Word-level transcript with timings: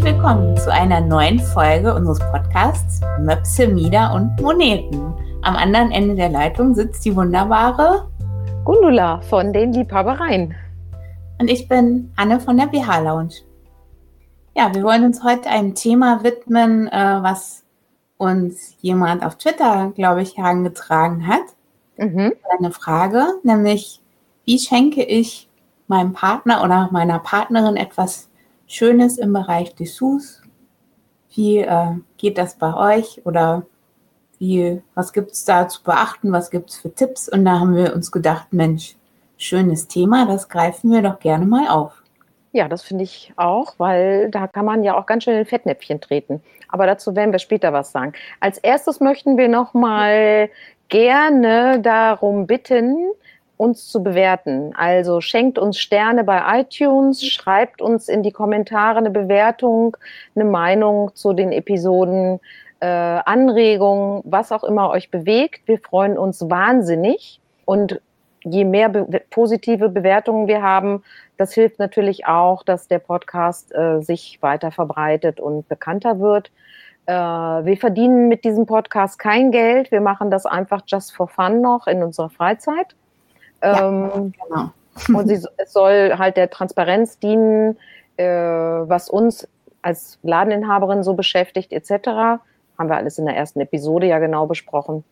Herzlich 0.00 0.14
willkommen 0.14 0.56
zu 0.56 0.72
einer 0.72 1.02
neuen 1.02 1.38
Folge 1.38 1.94
unseres 1.94 2.20
Podcasts 2.32 3.02
Möpse, 3.18 3.68
Mieder 3.68 4.14
und 4.14 4.34
Moneten. 4.40 5.12
Am 5.42 5.56
anderen 5.56 5.90
Ende 5.90 6.14
der 6.14 6.30
Leitung 6.30 6.74
sitzt 6.74 7.04
die 7.04 7.14
wunderbare 7.14 8.08
Gundula 8.64 9.20
von 9.20 9.52
den 9.52 9.74
Liebhabereien. 9.74 10.54
Und 11.38 11.50
ich 11.50 11.68
bin 11.68 12.14
Anne 12.16 12.40
von 12.40 12.56
der 12.56 12.68
BH 12.68 13.00
Lounge. 13.00 13.34
Ja, 14.56 14.74
wir 14.74 14.82
wollen 14.84 15.04
uns 15.04 15.22
heute 15.22 15.50
einem 15.50 15.74
Thema 15.74 16.24
widmen, 16.24 16.88
äh, 16.88 17.18
was 17.20 17.64
uns 18.16 18.76
jemand 18.80 19.22
auf 19.22 19.36
Twitter, 19.36 19.92
glaube 19.94 20.22
ich, 20.22 20.38
herangetragen 20.38 21.26
hat. 21.26 21.44
Mhm. 21.98 22.32
Eine 22.58 22.70
Frage, 22.70 23.34
nämlich, 23.42 24.00
wie 24.46 24.58
schenke 24.58 25.02
ich 25.02 25.50
meinem 25.88 26.14
Partner 26.14 26.64
oder 26.64 26.88
meiner 26.90 27.18
Partnerin 27.18 27.76
etwas 27.76 28.29
Schönes 28.72 29.18
im 29.18 29.32
Bereich 29.32 29.74
Dessous? 29.74 30.42
Wie 31.34 31.58
äh, 31.58 31.96
geht 32.18 32.38
das 32.38 32.54
bei 32.54 32.72
euch? 32.72 33.20
Oder 33.26 33.66
wie, 34.38 34.80
was 34.94 35.12
gibt 35.12 35.32
es 35.32 35.44
da 35.44 35.66
zu 35.66 35.82
beachten? 35.82 36.30
Was 36.30 36.52
gibt 36.52 36.70
es 36.70 36.76
für 36.76 36.94
Tipps? 36.94 37.28
Und 37.28 37.44
da 37.46 37.58
haben 37.58 37.74
wir 37.74 37.92
uns 37.92 38.12
gedacht, 38.12 38.52
Mensch, 38.52 38.94
schönes 39.36 39.88
Thema, 39.88 40.24
das 40.24 40.48
greifen 40.48 40.92
wir 40.92 41.02
doch 41.02 41.18
gerne 41.18 41.46
mal 41.46 41.66
auf. 41.66 42.00
Ja, 42.52 42.68
das 42.68 42.82
finde 42.82 43.02
ich 43.02 43.32
auch, 43.34 43.74
weil 43.78 44.30
da 44.30 44.46
kann 44.46 44.66
man 44.66 44.84
ja 44.84 44.96
auch 44.96 45.06
ganz 45.06 45.24
schön 45.24 45.36
in 45.36 45.46
Fettnäpfchen 45.46 46.00
treten. 46.00 46.40
Aber 46.68 46.86
dazu 46.86 47.16
werden 47.16 47.32
wir 47.32 47.40
später 47.40 47.72
was 47.72 47.90
sagen. 47.90 48.12
Als 48.38 48.58
erstes 48.58 49.00
möchten 49.00 49.36
wir 49.36 49.48
noch 49.48 49.74
mal 49.74 50.48
gerne 50.88 51.80
darum 51.80 52.46
bitten, 52.46 53.10
uns 53.60 53.88
zu 53.88 54.02
bewerten. 54.02 54.72
Also 54.74 55.20
schenkt 55.20 55.58
uns 55.58 55.78
Sterne 55.78 56.24
bei 56.24 56.60
iTunes, 56.60 57.22
schreibt 57.22 57.82
uns 57.82 58.08
in 58.08 58.22
die 58.22 58.32
Kommentare 58.32 58.98
eine 58.98 59.10
Bewertung, 59.10 59.98
eine 60.34 60.46
Meinung 60.46 61.14
zu 61.14 61.34
den 61.34 61.52
Episoden, 61.52 62.40
äh, 62.80 62.86
Anregungen, 62.86 64.22
was 64.24 64.50
auch 64.50 64.64
immer 64.64 64.88
euch 64.88 65.10
bewegt. 65.10 65.68
Wir 65.68 65.78
freuen 65.78 66.16
uns 66.16 66.48
wahnsinnig 66.48 67.38
und 67.66 68.00
je 68.42 68.64
mehr 68.64 68.88
be 68.88 69.20
positive 69.28 69.90
Bewertungen 69.90 70.48
wir 70.48 70.62
haben, 70.62 71.02
das 71.36 71.52
hilft 71.52 71.78
natürlich 71.78 72.26
auch, 72.26 72.62
dass 72.62 72.88
der 72.88 72.98
Podcast 72.98 73.74
äh, 73.74 74.00
sich 74.00 74.38
weiter 74.40 74.70
verbreitet 74.70 75.38
und 75.38 75.68
bekannter 75.68 76.18
wird. 76.18 76.50
Äh, 77.04 77.12
wir 77.12 77.76
verdienen 77.76 78.28
mit 78.28 78.44
diesem 78.44 78.64
Podcast 78.64 79.18
kein 79.18 79.50
Geld. 79.50 79.90
Wir 79.90 80.00
machen 80.00 80.30
das 80.30 80.46
einfach 80.46 80.80
just 80.86 81.14
for 81.14 81.28
fun 81.28 81.60
noch 81.60 81.86
in 81.86 82.02
unserer 82.02 82.30
Freizeit. 82.30 82.96
Ja, 83.62 83.88
ähm, 83.88 84.32
genau. 84.48 84.70
und 85.18 85.28
sie, 85.28 85.46
es 85.56 85.72
soll 85.72 86.14
halt 86.18 86.36
der 86.36 86.50
Transparenz 86.50 87.18
dienen, 87.18 87.76
äh, 88.16 88.24
was 88.24 89.08
uns 89.08 89.48
als 89.82 90.18
Ladeninhaberin 90.22 91.02
so 91.02 91.14
beschäftigt, 91.14 91.72
etc. 91.72 92.08
Haben 92.78 92.88
wir 92.88 92.96
alles 92.96 93.18
in 93.18 93.26
der 93.26 93.36
ersten 93.36 93.60
Episode 93.60 94.06
ja 94.06 94.18
genau 94.18 94.46
besprochen. 94.46 95.04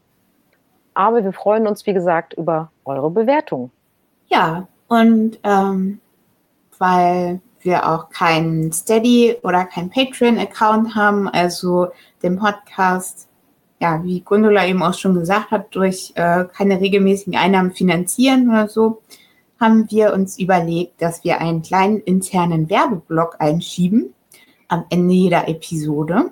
Aber 0.94 1.22
wir 1.22 1.32
freuen 1.32 1.66
uns, 1.66 1.86
wie 1.86 1.94
gesagt, 1.94 2.34
über 2.34 2.70
eure 2.84 3.10
Bewertung. 3.10 3.70
Ja, 4.26 4.66
und 4.88 5.38
ähm, 5.44 6.00
weil 6.78 7.40
wir 7.60 7.88
auch 7.88 8.10
keinen 8.10 8.72
Steady 8.72 9.36
oder 9.42 9.64
keinen 9.64 9.90
Patreon-Account 9.90 10.94
haben, 10.94 11.28
also 11.28 11.88
den 12.22 12.38
Podcast 12.38 13.27
ja, 13.80 14.02
wie 14.02 14.20
Gundula 14.20 14.66
eben 14.66 14.82
auch 14.82 14.94
schon 14.94 15.14
gesagt 15.14 15.50
hat, 15.50 15.74
durch 15.74 16.12
äh, 16.16 16.44
keine 16.52 16.80
regelmäßigen 16.80 17.36
Einnahmen 17.36 17.72
finanzieren 17.72 18.48
oder 18.48 18.68
so, 18.68 19.02
haben 19.60 19.90
wir 19.90 20.12
uns 20.12 20.38
überlegt, 20.38 21.00
dass 21.02 21.24
wir 21.24 21.40
einen 21.40 21.62
kleinen 21.62 22.00
internen 22.00 22.70
Werbeblock 22.70 23.36
einschieben 23.38 24.14
am 24.68 24.84
Ende 24.90 25.14
jeder 25.14 25.48
Episode. 25.48 26.30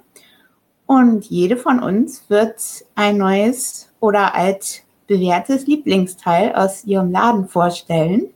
Und 0.86 1.24
jede 1.26 1.56
von 1.56 1.82
uns 1.82 2.28
wird 2.28 2.60
ein 2.94 3.18
neues 3.18 3.90
oder 3.98 4.34
alt 4.34 4.84
bewährtes 5.08 5.66
Lieblingsteil 5.66 6.54
aus 6.54 6.84
ihrem 6.84 7.10
Laden 7.10 7.48
vorstellen. 7.48 8.28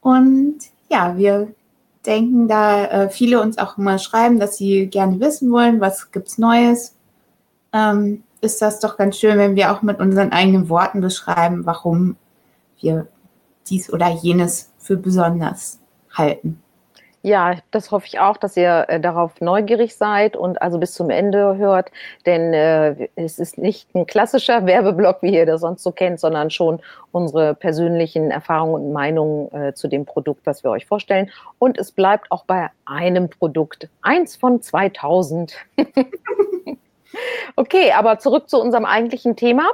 Und 0.00 0.58
ja, 0.90 1.16
wir 1.18 1.48
denken, 2.06 2.48
da 2.48 2.84
äh, 2.86 3.10
viele 3.10 3.42
uns 3.42 3.58
auch 3.58 3.76
immer 3.76 3.98
schreiben, 3.98 4.38
dass 4.38 4.56
sie 4.56 4.86
gerne 4.86 5.20
wissen 5.20 5.50
wollen, 5.50 5.80
was 5.80 6.12
gibt's 6.12 6.38
Neues. 6.38 6.95
Ähm, 7.72 8.22
ist 8.40 8.62
das 8.62 8.80
doch 8.80 8.96
ganz 8.96 9.18
schön, 9.18 9.38
wenn 9.38 9.56
wir 9.56 9.72
auch 9.72 9.82
mit 9.82 9.98
unseren 9.98 10.32
eigenen 10.32 10.68
Worten 10.68 11.00
beschreiben, 11.00 11.66
warum 11.66 12.16
wir 12.80 13.06
dies 13.68 13.92
oder 13.92 14.08
jenes 14.08 14.72
für 14.78 14.96
besonders 14.96 15.80
halten. 16.12 16.62
Ja, 17.26 17.56
das 17.72 17.90
hoffe 17.90 18.06
ich 18.06 18.20
auch, 18.20 18.36
dass 18.36 18.56
ihr 18.56 18.84
äh, 18.86 19.00
darauf 19.00 19.40
neugierig 19.40 19.96
seid 19.96 20.36
und 20.36 20.62
also 20.62 20.78
bis 20.78 20.94
zum 20.94 21.10
Ende 21.10 21.56
hört, 21.56 21.90
denn 22.24 22.54
äh, 22.54 23.08
es 23.16 23.40
ist 23.40 23.58
nicht 23.58 23.92
ein 23.96 24.06
klassischer 24.06 24.64
Werbeblock, 24.64 25.22
wie 25.22 25.34
ihr 25.34 25.44
das 25.44 25.62
sonst 25.62 25.82
so 25.82 25.90
kennt, 25.90 26.20
sondern 26.20 26.50
schon 26.50 26.78
unsere 27.10 27.56
persönlichen 27.56 28.30
Erfahrungen 28.30 28.74
und 28.74 28.92
Meinungen 28.92 29.52
äh, 29.52 29.74
zu 29.74 29.88
dem 29.88 30.04
Produkt, 30.04 30.46
was 30.46 30.62
wir 30.62 30.70
euch 30.70 30.86
vorstellen. 30.86 31.28
Und 31.58 31.78
es 31.78 31.90
bleibt 31.90 32.30
auch 32.30 32.44
bei 32.44 32.70
einem 32.84 33.28
Produkt, 33.28 33.88
eins 34.02 34.36
von 34.36 34.62
2000. 34.62 35.56
Okay, 37.56 37.92
aber 37.92 38.18
zurück 38.18 38.48
zu 38.48 38.60
unserem 38.60 38.84
eigentlichen 38.84 39.36
Thema. 39.36 39.64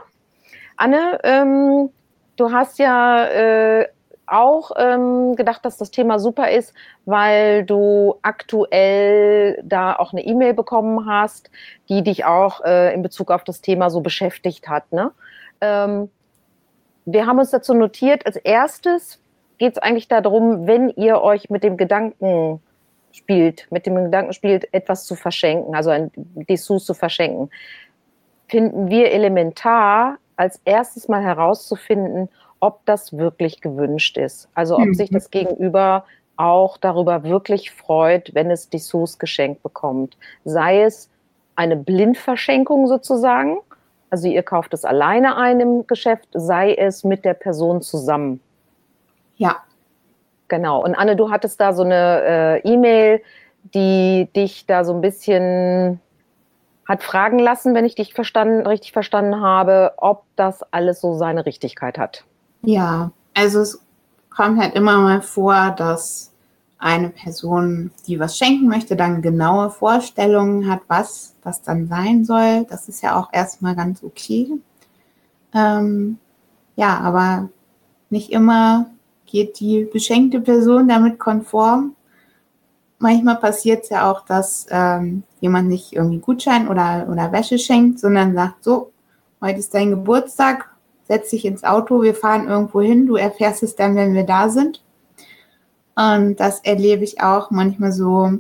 Anne, 0.77 1.19
ähm, 1.25 1.91
du 2.37 2.53
hast 2.53 2.79
ja 2.79 3.25
äh, 3.27 3.89
auch 4.27 4.71
ähm, 4.77 5.37
gedacht, 5.37 5.65
dass 5.65 5.77
das 5.77 5.91
Thema 5.91 6.19
super 6.19 6.51
ist, 6.51 6.75
weil 7.05 7.65
du 7.65 8.17
aktuell 8.23 9.61
da 9.65 9.95
auch 9.95 10.13
eine 10.13 10.25
E-Mail 10.25 10.55
bekommen 10.55 11.07
hast, 11.07 11.51
die 11.89 12.03
dich 12.03 12.25
auch 12.25 12.65
äh, 12.65 12.95
in 12.95 13.03
Bezug 13.03 13.31
auf 13.31 13.45
das 13.45 13.61
Thema 13.61 13.91
so 13.91 14.01
beschäftigt 14.01 14.69
hat. 14.69 14.91
Ne? 14.93 15.13
Ähm, 15.61 16.11
wir 17.05 17.27
haben 17.27 17.39
uns 17.39 17.51
dazu 17.51 17.75
notiert, 17.75 18.27
als 18.27 18.37
erstes 18.37 19.21
geht 19.59 19.73
es 19.73 19.79
eigentlich 19.79 20.09
darum, 20.09 20.67
wenn 20.67 20.89
ihr 20.91 21.21
euch 21.21 21.51
mit 21.51 21.63
dem 21.63 21.77
Gedanken 21.77 22.61
spielt, 23.13 23.67
mit 23.71 23.87
dem 23.87 23.95
Gedanken 23.97 24.33
spielt, 24.33 24.73
etwas 24.75 25.05
zu 25.05 25.15
verschenken, 25.15 25.75
also 25.75 25.91
ein 25.91 26.11
Dessous 26.15 26.85
zu 26.85 26.95
verschenken, 26.95 27.51
finden 28.49 28.91
wir 28.91 29.13
elementar, 29.13 30.19
als 30.37 30.61
erstes 30.65 31.09
mal 31.09 31.23
herauszufinden, 31.23 32.29
ob 32.61 32.85
das 32.87 33.17
wirklich 33.17 33.61
gewünscht 33.61 34.17
ist. 34.17 34.49
Also 34.55 34.77
ob 34.77 34.87
mhm. 34.87 34.95
sich 34.95 35.11
das 35.11 35.31
Gegenüber 35.31 36.05
auch 36.37 36.77
darüber 36.79 37.25
wirklich 37.25 37.71
freut, 37.71 38.35
wenn 38.35 38.51
es 38.51 38.69
Dessous 38.69 39.19
geschenkt 39.19 39.63
bekommt. 39.63 40.17
Sei 40.45 40.83
es 40.83 41.11
eine 41.55 41.77
Blindverschenkung 41.77 42.87
sozusagen, 42.89 43.59
also 44.11 44.29
ihr 44.29 44.43
kauft 44.43 44.75
es 44.75 44.85
alleine 44.85 45.37
ein 45.37 45.61
im 45.61 45.87
Geschäft, 45.87 46.29
sei 46.33 46.75
es 46.75 47.05
mit 47.05 47.25
der 47.25 47.35
Person 47.35 47.81
zusammen. 47.81 48.41
Ja, 49.37 49.57
Genau. 50.53 50.85
Und 50.85 50.95
Anne, 50.95 51.17
du 51.17 51.31
hattest 51.31 51.59
da 51.63 51.73
so 51.73 51.83
eine 51.83 52.61
äh, 52.63 52.71
E-Mail, 52.71 53.23
die 53.73 54.29
dich 54.37 54.67
da 54.67 54.85
so 54.85 54.93
ein 54.93 55.01
bisschen 55.01 55.99
hat 56.87 57.03
fragen 57.03 57.39
lassen, 57.39 57.75
wenn 57.75 57.87
ich 57.87 57.95
dich 57.95 58.13
verstanden, 58.13 58.67
richtig 58.67 58.93
verstanden 58.93 59.41
habe, 59.41 59.95
ob 59.97 60.25
das 60.37 60.63
alles 60.71 61.01
so 61.01 61.15
seine 61.15 61.47
Richtigkeit 61.47 61.97
hat. 61.97 62.25
Ja, 62.67 63.13
also 63.33 63.61
es 63.61 63.83
kommt 64.29 64.61
halt 64.61 64.75
immer 64.75 64.99
mal 64.99 65.23
vor, 65.23 65.71
dass 65.71 66.35
eine 66.77 67.09
Person, 67.09 67.91
die 68.07 68.21
was 68.21 68.37
schenken 68.37 68.69
möchte, 68.69 68.95
dann 68.95 69.23
genaue 69.23 69.71
Vorstellungen 69.71 70.71
hat, 70.71 70.81
was 70.89 71.35
das 71.43 71.63
dann 71.63 71.89
sein 71.89 72.27
soll. 72.27 72.67
Das 72.69 72.91
ist 72.91 73.03
ja 73.03 73.19
auch 73.19 73.33
erstmal 73.33 73.75
ganz 73.75 74.05
okay. 74.05 74.51
Ähm, 75.55 76.19
ja, 76.77 76.99
aber 76.99 77.49
nicht 78.11 78.33
immer 78.33 78.92
geht 79.33 79.59
die 79.61 79.89
beschenkte 79.91 80.41
Person 80.41 80.89
damit 80.89 81.19
konform. 81.19 81.97
Manchmal 82.99 83.37
passiert 83.37 83.85
es 83.85 83.89
ja 83.89 84.09
auch, 84.09 84.25
dass 84.27 84.67
ähm, 84.71 85.25
jemand 85.41 85.69
nicht 85.69 85.95
irgendwie 85.95 86.19
Gutschein 86.19 86.69
oder, 86.69 87.09
oder 87.11 87.33
Wäsche 87.33 87.59
schenkt, 87.59 87.99
sondern 87.99 88.35
sagt, 88.35 88.63
so, 88.63 88.93
heute 89.41 89.59
ist 89.59 89.75
dein 89.75 89.91
Geburtstag, 89.91 90.69
setz 91.09 91.31
dich 91.31 91.47
ins 91.47 91.65
Auto, 91.65 92.03
wir 92.03 92.15
fahren 92.15 92.47
irgendwo 92.47 92.83
hin, 92.83 93.07
du 93.07 93.17
erfährst 93.17 93.63
es 93.63 93.75
dann, 93.75 93.97
wenn 93.97 94.15
wir 94.15 94.25
da 94.25 94.51
sind. 94.51 94.83
Und 95.97 96.37
das 96.37 96.61
erlebe 96.61 97.03
ich 97.03 97.23
auch 97.23 97.51
manchmal 97.51 97.93
so, 97.93 98.39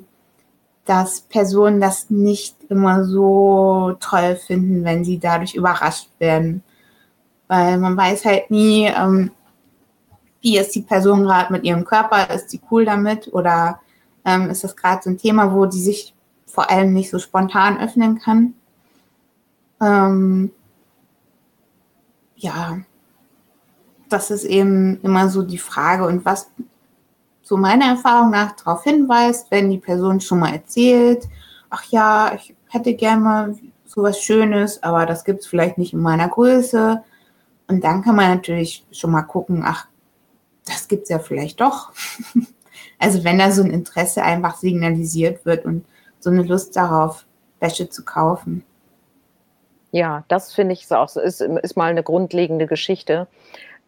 dass 0.84 1.22
Personen 1.22 1.80
das 1.80 2.10
nicht 2.10 2.56
immer 2.68 3.04
so 3.04 3.96
toll 3.98 4.36
finden, 4.36 4.84
wenn 4.84 5.04
sie 5.04 5.18
dadurch 5.18 5.54
überrascht 5.54 6.08
werden. 6.18 6.62
Weil 7.48 7.78
man 7.78 7.96
weiß 7.96 8.24
halt 8.26 8.50
nie, 8.50 8.86
ähm, 8.86 9.30
wie 10.42 10.58
ist 10.58 10.74
die 10.74 10.82
Person 10.82 11.22
gerade 11.22 11.52
mit 11.52 11.64
ihrem 11.64 11.84
Körper, 11.84 12.28
ist 12.30 12.50
sie 12.50 12.60
cool 12.70 12.84
damit 12.84 13.32
oder 13.32 13.80
ähm, 14.24 14.50
ist 14.50 14.64
das 14.64 14.76
gerade 14.76 15.02
so 15.02 15.10
ein 15.10 15.18
Thema, 15.18 15.54
wo 15.54 15.66
die 15.66 15.80
sich 15.80 16.14
vor 16.46 16.68
allem 16.68 16.92
nicht 16.92 17.10
so 17.10 17.18
spontan 17.18 17.80
öffnen 17.80 18.18
kann. 18.18 18.54
Ähm, 19.80 20.50
ja, 22.36 22.78
das 24.08 24.30
ist 24.30 24.44
eben 24.44 25.00
immer 25.02 25.28
so 25.28 25.42
die 25.42 25.58
Frage 25.58 26.06
und 26.06 26.24
was 26.24 26.50
so 27.42 27.56
meiner 27.56 27.86
Erfahrung 27.86 28.30
nach 28.30 28.52
darauf 28.52 28.84
hinweist, 28.84 29.50
wenn 29.50 29.70
die 29.70 29.78
Person 29.78 30.20
schon 30.20 30.40
mal 30.40 30.52
erzählt, 30.52 31.28
ach 31.70 31.84
ja, 31.84 32.32
ich 32.34 32.54
hätte 32.68 32.94
gerne 32.94 33.20
mal 33.20 33.56
sowas 33.84 34.20
Schönes, 34.20 34.82
aber 34.82 35.06
das 35.06 35.24
gibt 35.24 35.40
es 35.40 35.46
vielleicht 35.46 35.78
nicht 35.78 35.92
in 35.92 36.00
meiner 36.00 36.28
Größe. 36.28 37.02
Und 37.68 37.84
dann 37.84 38.02
kann 38.02 38.16
man 38.16 38.30
natürlich 38.30 38.84
schon 38.90 39.10
mal 39.10 39.22
gucken, 39.22 39.62
ach, 39.64 39.86
das 40.64 40.88
gibt 40.88 41.04
es 41.04 41.08
ja 41.08 41.18
vielleicht 41.18 41.60
doch. 41.60 41.92
also 42.98 43.24
wenn 43.24 43.38
da 43.38 43.50
so 43.50 43.62
ein 43.62 43.70
Interesse 43.70 44.22
einfach 44.22 44.56
signalisiert 44.56 45.44
wird 45.44 45.64
und 45.64 45.84
so 46.20 46.30
eine 46.30 46.42
Lust 46.42 46.76
darauf, 46.76 47.24
Wäsche 47.60 47.88
zu 47.88 48.04
kaufen. 48.04 48.64
Ja, 49.92 50.24
das 50.28 50.52
finde 50.52 50.72
ich 50.72 50.90
auch 50.90 51.08
so, 51.08 51.20
ist, 51.20 51.40
ist 51.40 51.76
mal 51.76 51.90
eine 51.90 52.02
grundlegende 52.02 52.66
Geschichte. 52.66 53.28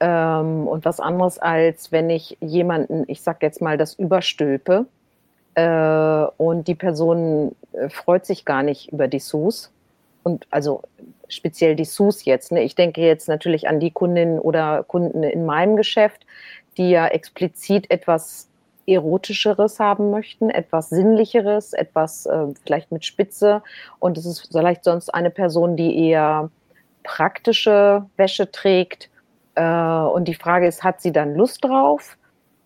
Ähm, 0.00 0.67
und 0.69 0.85
was 0.85 1.00
anderes, 1.00 1.38
als 1.38 1.93
wenn 1.93 2.11
ich 2.11 2.37
jemanden, 2.41 3.05
ich 3.06 3.23
sag 3.23 3.43
jetzt 3.43 3.62
mal, 3.62 3.79
das 3.79 3.94
überstülpe 3.94 4.87
äh, 5.55 6.26
und 6.37 6.69
die 6.69 6.75
Person 6.75 7.55
äh, 7.73 7.88
freut 7.88 8.26
sich 8.26 8.44
gar 8.44 8.62
nicht 8.62 8.93
über 8.93 9.09
Dessous. 9.09 9.73
Und 10.23 10.47
also 10.50 10.82
speziell 11.29 11.76
Dessous 11.76 12.25
jetzt. 12.25 12.53
Ne? 12.53 12.62
Ich 12.62 12.75
denke 12.75 13.00
jetzt 13.00 13.29
natürlich 13.29 13.69
an 13.69 13.81
die 13.81 13.91
Kundinnen 13.91 14.38
oder 14.38 14.85
Kunden 14.85 15.23
in 15.23 15.47
meinem 15.47 15.76
Geschäft, 15.76 16.26
die 16.79 16.91
ja 16.91 17.06
explizit 17.06 17.91
etwas 17.91 18.49
erotischeres 18.87 19.81
haben 19.81 20.11
möchten, 20.11 20.50
etwas 20.50 20.91
sinnlicheres, 20.91 21.73
etwas 21.73 22.26
äh, 22.26 22.47
vielleicht 22.65 22.93
mit 22.93 23.05
Spitze. 23.05 23.62
Und 23.99 24.19
es 24.19 24.26
ist 24.26 24.49
vielleicht 24.53 24.85
sonst 24.85 25.09
eine 25.11 25.31
Person, 25.31 25.76
die 25.76 26.09
eher 26.09 26.50
praktische 27.03 28.06
Wäsche 28.17 28.50
trägt. 28.50 29.11
Äh, 29.55 29.65
und 29.65 30.29
die 30.29 30.35
Frage 30.35 30.67
ist, 30.67 30.85
hat 30.85 31.00
sie 31.00 31.12
dann 31.12 31.35
Lust 31.35 31.65
drauf, 31.65 32.17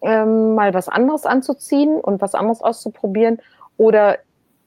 ähm, 0.00 0.54
mal 0.54 0.74
was 0.74 0.88
anderes 0.88 1.26
anzuziehen 1.26 2.00
und 2.00 2.20
was 2.20 2.34
anderes 2.34 2.62
auszuprobieren? 2.62 3.38
Oder 3.76 4.18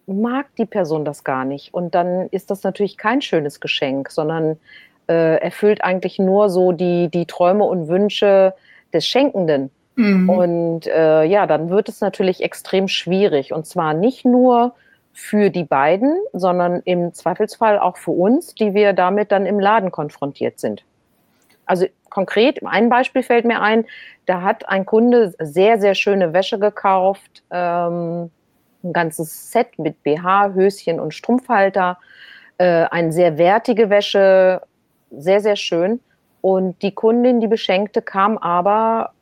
mag 0.08 0.48
die 0.58 0.66
Person 0.66 1.06
das 1.06 1.24
gar 1.24 1.46
nicht? 1.46 1.74
Und 1.74 1.96
dann 1.96 2.28
ist 2.30 2.52
das 2.52 2.64
natürlich 2.64 2.98
kein 2.98 3.22
schönes 3.22 3.60
Geschenk, 3.60 4.10
sondern 4.12 4.58
äh, 5.08 5.38
erfüllt 5.42 5.84
eigentlich 5.84 6.20
nur 6.20 6.50
so 6.50 6.72
die, 6.72 7.10
die 7.10 7.26
Träume 7.26 7.64
und 7.66 7.88
Wünsche 7.88 8.54
des 8.94 9.08
Schenkenden. 9.08 9.72
Mhm. 9.96 10.30
Und 10.30 10.88
äh, 10.88 11.24
ja, 11.24 11.48
dann 11.48 11.70
wird 11.70 11.90
es 11.90 12.02
natürlich 12.02 12.42
extrem 12.42 12.88
schwierig. 12.88 13.54
Und 13.54 13.66
zwar 13.66 13.94
nicht 13.94 14.26
nur 14.26 14.74
für 15.14 15.50
die 15.50 15.64
beiden, 15.64 16.16
sondern 16.34 16.82
im 16.86 17.14
Zweifelsfall 17.14 17.80
auch 17.80 17.98
für 17.98 18.12
uns, 18.12 18.56
die 18.56 18.74
wir 18.74 18.94
damit 18.94 19.32
dann 19.32 19.46
im 19.46 19.60
Laden 19.60 19.92
konfrontiert 19.92 20.60
sind. 20.60 20.84
Also 21.66 21.86
konkret, 22.10 22.60
ein 22.66 22.90
Beispiel 22.90 23.24
fällt 23.24 23.46
mir 23.46 23.62
ein, 23.62 23.86
da 24.26 24.42
hat 24.42 24.68
ein 24.70 24.86
Kunde 24.86 25.34
sehr, 25.40 25.80
sehr 25.80 25.96
schöne 25.96 26.34
Wäsche 26.34 26.60
gekauft, 26.60 27.44
ähm, 27.52 28.32
ein 28.84 28.94
ganzes 28.94 29.52
Set 29.52 29.78
mit 29.78 30.02
BH, 30.04 30.54
Höschen 30.54 31.00
und 31.00 31.14
Strumpfhalter, 31.14 31.98
äh, 32.58 32.86
eine 32.86 33.12
sehr 33.12 33.38
wertige 33.38 33.90
Wäsche, 33.90 34.62
sehr, 35.12 35.42
sehr 35.42 35.56
schön. 35.56 36.00
Und 36.42 36.82
die 36.82 36.94
Kundin, 36.94 37.40
die 37.40 37.48
Beschenkte, 37.48 38.02
kam 38.02 38.38
aber 38.38 39.14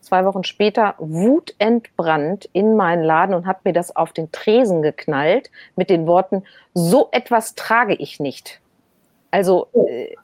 zwei 0.00 0.24
Wochen 0.24 0.44
später 0.44 0.94
wutentbrannt 0.98 2.48
in 2.52 2.76
meinen 2.76 3.04
Laden 3.04 3.34
und 3.34 3.46
hat 3.46 3.64
mir 3.64 3.72
das 3.72 3.94
auf 3.94 4.12
den 4.12 4.32
Tresen 4.32 4.82
geknallt 4.82 5.50
mit 5.76 5.90
den 5.90 6.06
Worten, 6.06 6.44
so 6.74 7.08
etwas 7.12 7.54
trage 7.54 7.94
ich 7.94 8.20
nicht. 8.20 8.60
Also, 9.30 9.68
äh, 9.88 10.14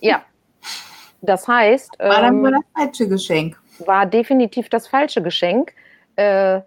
ja. 0.00 0.22
Das 1.22 1.48
heißt. 1.48 1.98
War 1.98 2.20
dann 2.20 2.36
ähm, 2.36 2.42
wohl 2.42 2.50
das 2.52 2.62
falsche 2.74 3.08
Geschenk. 3.08 3.58
War 3.86 4.06
definitiv 4.06 4.68
das 4.68 4.86
falsche 4.86 5.22
Geschenk. 5.22 5.72
Äh, 6.16 6.60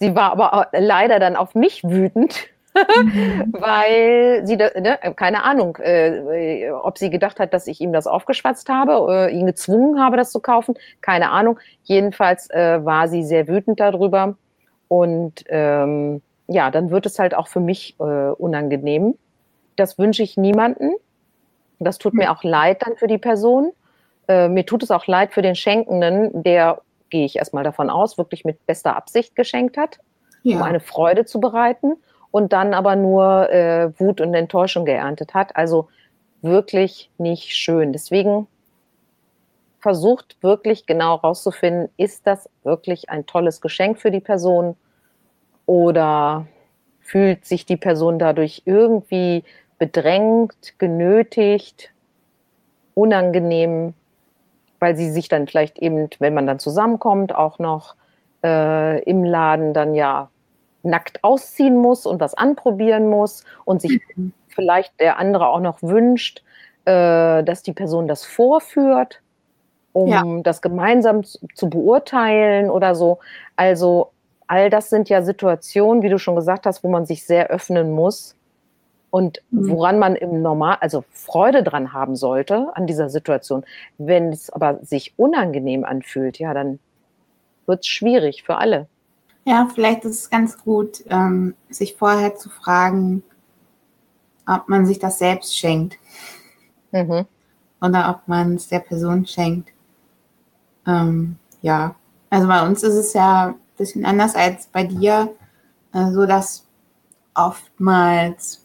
sie 0.00 0.14
war 0.14 0.32
aber 0.32 0.68
leider 0.72 1.18
dann 1.20 1.36
auf 1.36 1.54
mich 1.54 1.84
wütend, 1.84 2.48
Mhm. 2.74 3.52
weil 3.52 4.42
sie, 4.44 4.56
da, 4.56 4.70
ne, 4.78 4.98
keine 5.16 5.44
Ahnung, 5.44 5.76
äh, 5.80 6.70
ob 6.70 6.98
sie 6.98 7.10
gedacht 7.10 7.38
hat, 7.38 7.54
dass 7.54 7.66
ich 7.66 7.80
ihm 7.80 7.92
das 7.92 8.06
aufgeschwatzt 8.06 8.68
habe, 8.68 9.28
äh, 9.30 9.32
ihn 9.32 9.46
gezwungen 9.46 10.00
habe, 10.00 10.16
das 10.16 10.32
zu 10.32 10.40
kaufen, 10.40 10.74
keine 11.00 11.30
Ahnung. 11.30 11.58
Jedenfalls 11.84 12.50
äh, 12.50 12.84
war 12.84 13.08
sie 13.08 13.22
sehr 13.22 13.48
wütend 13.48 13.80
darüber 13.80 14.36
und 14.88 15.44
ähm, 15.48 16.22
ja, 16.46 16.70
dann 16.70 16.90
wird 16.90 17.06
es 17.06 17.18
halt 17.18 17.34
auch 17.34 17.48
für 17.48 17.60
mich 17.60 17.96
äh, 18.00 18.02
unangenehm. 18.02 19.16
Das 19.76 19.98
wünsche 19.98 20.22
ich 20.22 20.36
niemanden. 20.36 20.92
Das 21.78 21.98
tut 21.98 22.14
mir 22.14 22.26
mhm. 22.26 22.30
auch 22.30 22.44
leid 22.44 22.82
dann 22.84 22.96
für 22.96 23.06
die 23.06 23.18
Person. 23.18 23.72
Äh, 24.28 24.48
mir 24.48 24.66
tut 24.66 24.82
es 24.82 24.90
auch 24.90 25.06
leid 25.06 25.32
für 25.32 25.42
den 25.42 25.54
Schenkenden, 25.54 26.42
der, 26.42 26.80
gehe 27.10 27.24
ich 27.24 27.36
erstmal 27.36 27.64
davon 27.64 27.90
aus, 27.90 28.18
wirklich 28.18 28.44
mit 28.44 28.66
bester 28.66 28.96
Absicht 28.96 29.36
geschenkt 29.36 29.76
hat, 29.76 29.98
ja. 30.42 30.56
um 30.56 30.62
eine 30.62 30.80
Freude 30.80 31.24
zu 31.24 31.40
bereiten 31.40 31.94
und 32.34 32.52
dann 32.52 32.74
aber 32.74 32.96
nur 32.96 33.48
äh, 33.52 33.92
Wut 34.00 34.20
und 34.20 34.34
Enttäuschung 34.34 34.84
geerntet 34.84 35.34
hat. 35.34 35.54
Also 35.54 35.86
wirklich 36.42 37.08
nicht 37.16 37.54
schön. 37.54 37.92
Deswegen 37.92 38.48
versucht 39.78 40.36
wirklich 40.42 40.84
genau 40.84 41.22
herauszufinden, 41.22 41.90
ist 41.96 42.26
das 42.26 42.50
wirklich 42.64 43.08
ein 43.08 43.26
tolles 43.26 43.60
Geschenk 43.60 44.00
für 44.00 44.10
die 44.10 44.18
Person 44.18 44.74
oder 45.66 46.48
fühlt 46.98 47.44
sich 47.44 47.66
die 47.66 47.76
Person 47.76 48.18
dadurch 48.18 48.62
irgendwie 48.64 49.44
bedrängt, 49.78 50.76
genötigt, 50.78 51.92
unangenehm, 52.94 53.94
weil 54.80 54.96
sie 54.96 55.12
sich 55.12 55.28
dann 55.28 55.46
vielleicht 55.46 55.78
eben, 55.78 56.10
wenn 56.18 56.34
man 56.34 56.48
dann 56.48 56.58
zusammenkommt, 56.58 57.32
auch 57.32 57.60
noch 57.60 57.94
äh, 58.42 59.00
im 59.04 59.22
Laden 59.22 59.72
dann 59.72 59.94
ja 59.94 60.30
nackt 60.84 61.22
ausziehen 61.24 61.76
muss 61.76 62.06
und 62.06 62.20
was 62.20 62.34
anprobieren 62.34 63.08
muss 63.08 63.44
und 63.64 63.80
sich 63.80 64.00
mhm. 64.14 64.32
vielleicht 64.48 64.98
der 65.00 65.18
andere 65.18 65.48
auch 65.48 65.60
noch 65.60 65.82
wünscht, 65.82 66.42
äh, 66.84 67.42
dass 67.42 67.62
die 67.62 67.72
Person 67.72 68.08
das 68.08 68.24
vorführt, 68.24 69.20
um 69.92 70.08
ja. 70.08 70.22
das 70.42 70.62
gemeinsam 70.62 71.24
zu, 71.24 71.38
zu 71.54 71.70
beurteilen 71.70 72.70
oder 72.70 72.94
so. 72.94 73.18
Also 73.56 74.10
all 74.46 74.70
das 74.70 74.90
sind 74.90 75.08
ja 75.08 75.22
Situationen, 75.22 76.02
wie 76.02 76.08
du 76.08 76.18
schon 76.18 76.36
gesagt 76.36 76.66
hast, 76.66 76.84
wo 76.84 76.88
man 76.88 77.06
sich 77.06 77.24
sehr 77.24 77.48
öffnen 77.48 77.92
muss 77.92 78.36
und 79.10 79.42
mhm. 79.50 79.70
woran 79.70 79.98
man 79.98 80.16
im 80.16 80.42
Normal, 80.42 80.78
also 80.80 81.04
Freude 81.10 81.62
dran 81.62 81.92
haben 81.92 82.16
sollte 82.16 82.68
an 82.74 82.86
dieser 82.86 83.08
Situation. 83.08 83.64
Wenn 83.96 84.30
es 84.30 84.50
aber 84.50 84.78
sich 84.82 85.14
unangenehm 85.16 85.84
anfühlt, 85.84 86.38
ja, 86.38 86.52
dann 86.52 86.80
wird 87.66 87.80
es 87.80 87.86
schwierig 87.86 88.42
für 88.42 88.56
alle. 88.56 88.88
Ja, 89.44 89.68
vielleicht 89.72 90.04
ist 90.04 90.20
es 90.20 90.30
ganz 90.30 90.56
gut, 90.58 91.04
ähm, 91.08 91.54
sich 91.68 91.96
vorher 91.96 92.34
zu 92.34 92.48
fragen, 92.48 93.22
ob 94.46 94.68
man 94.68 94.86
sich 94.86 94.98
das 94.98 95.18
selbst 95.18 95.56
schenkt. 95.56 95.98
Mhm. 96.92 97.26
Oder 97.80 98.10
ob 98.10 98.26
man 98.26 98.54
es 98.54 98.68
der 98.68 98.78
Person 98.78 99.26
schenkt. 99.26 99.70
Ähm, 100.86 101.36
ja, 101.60 101.94
also 102.30 102.48
bei 102.48 102.66
uns 102.66 102.82
ist 102.82 102.94
es 102.94 103.12
ja 103.12 103.48
ein 103.48 103.54
bisschen 103.76 104.04
anders 104.04 104.34
als 104.34 104.66
bei 104.66 104.84
dir, 104.84 105.34
äh, 105.92 106.10
so 106.10 106.24
dass 106.24 106.66
oftmals 107.34 108.64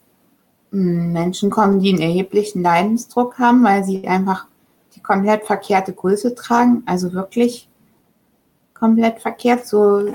mh, 0.72 0.82
hm, 0.82 1.12
Menschen 1.12 1.50
kommen, 1.50 1.80
die 1.80 1.90
einen 1.90 2.02
erheblichen 2.02 2.62
Leidensdruck 2.62 3.38
haben, 3.38 3.64
weil 3.64 3.84
sie 3.84 4.08
einfach 4.08 4.48
die 4.96 5.02
komplett 5.02 5.46
verkehrte 5.46 5.94
Größe 5.94 6.36
tragen, 6.36 6.84
also 6.86 7.14
wirklich 7.14 7.70
komplett 8.74 9.22
verkehrt, 9.22 9.68
so 9.68 10.14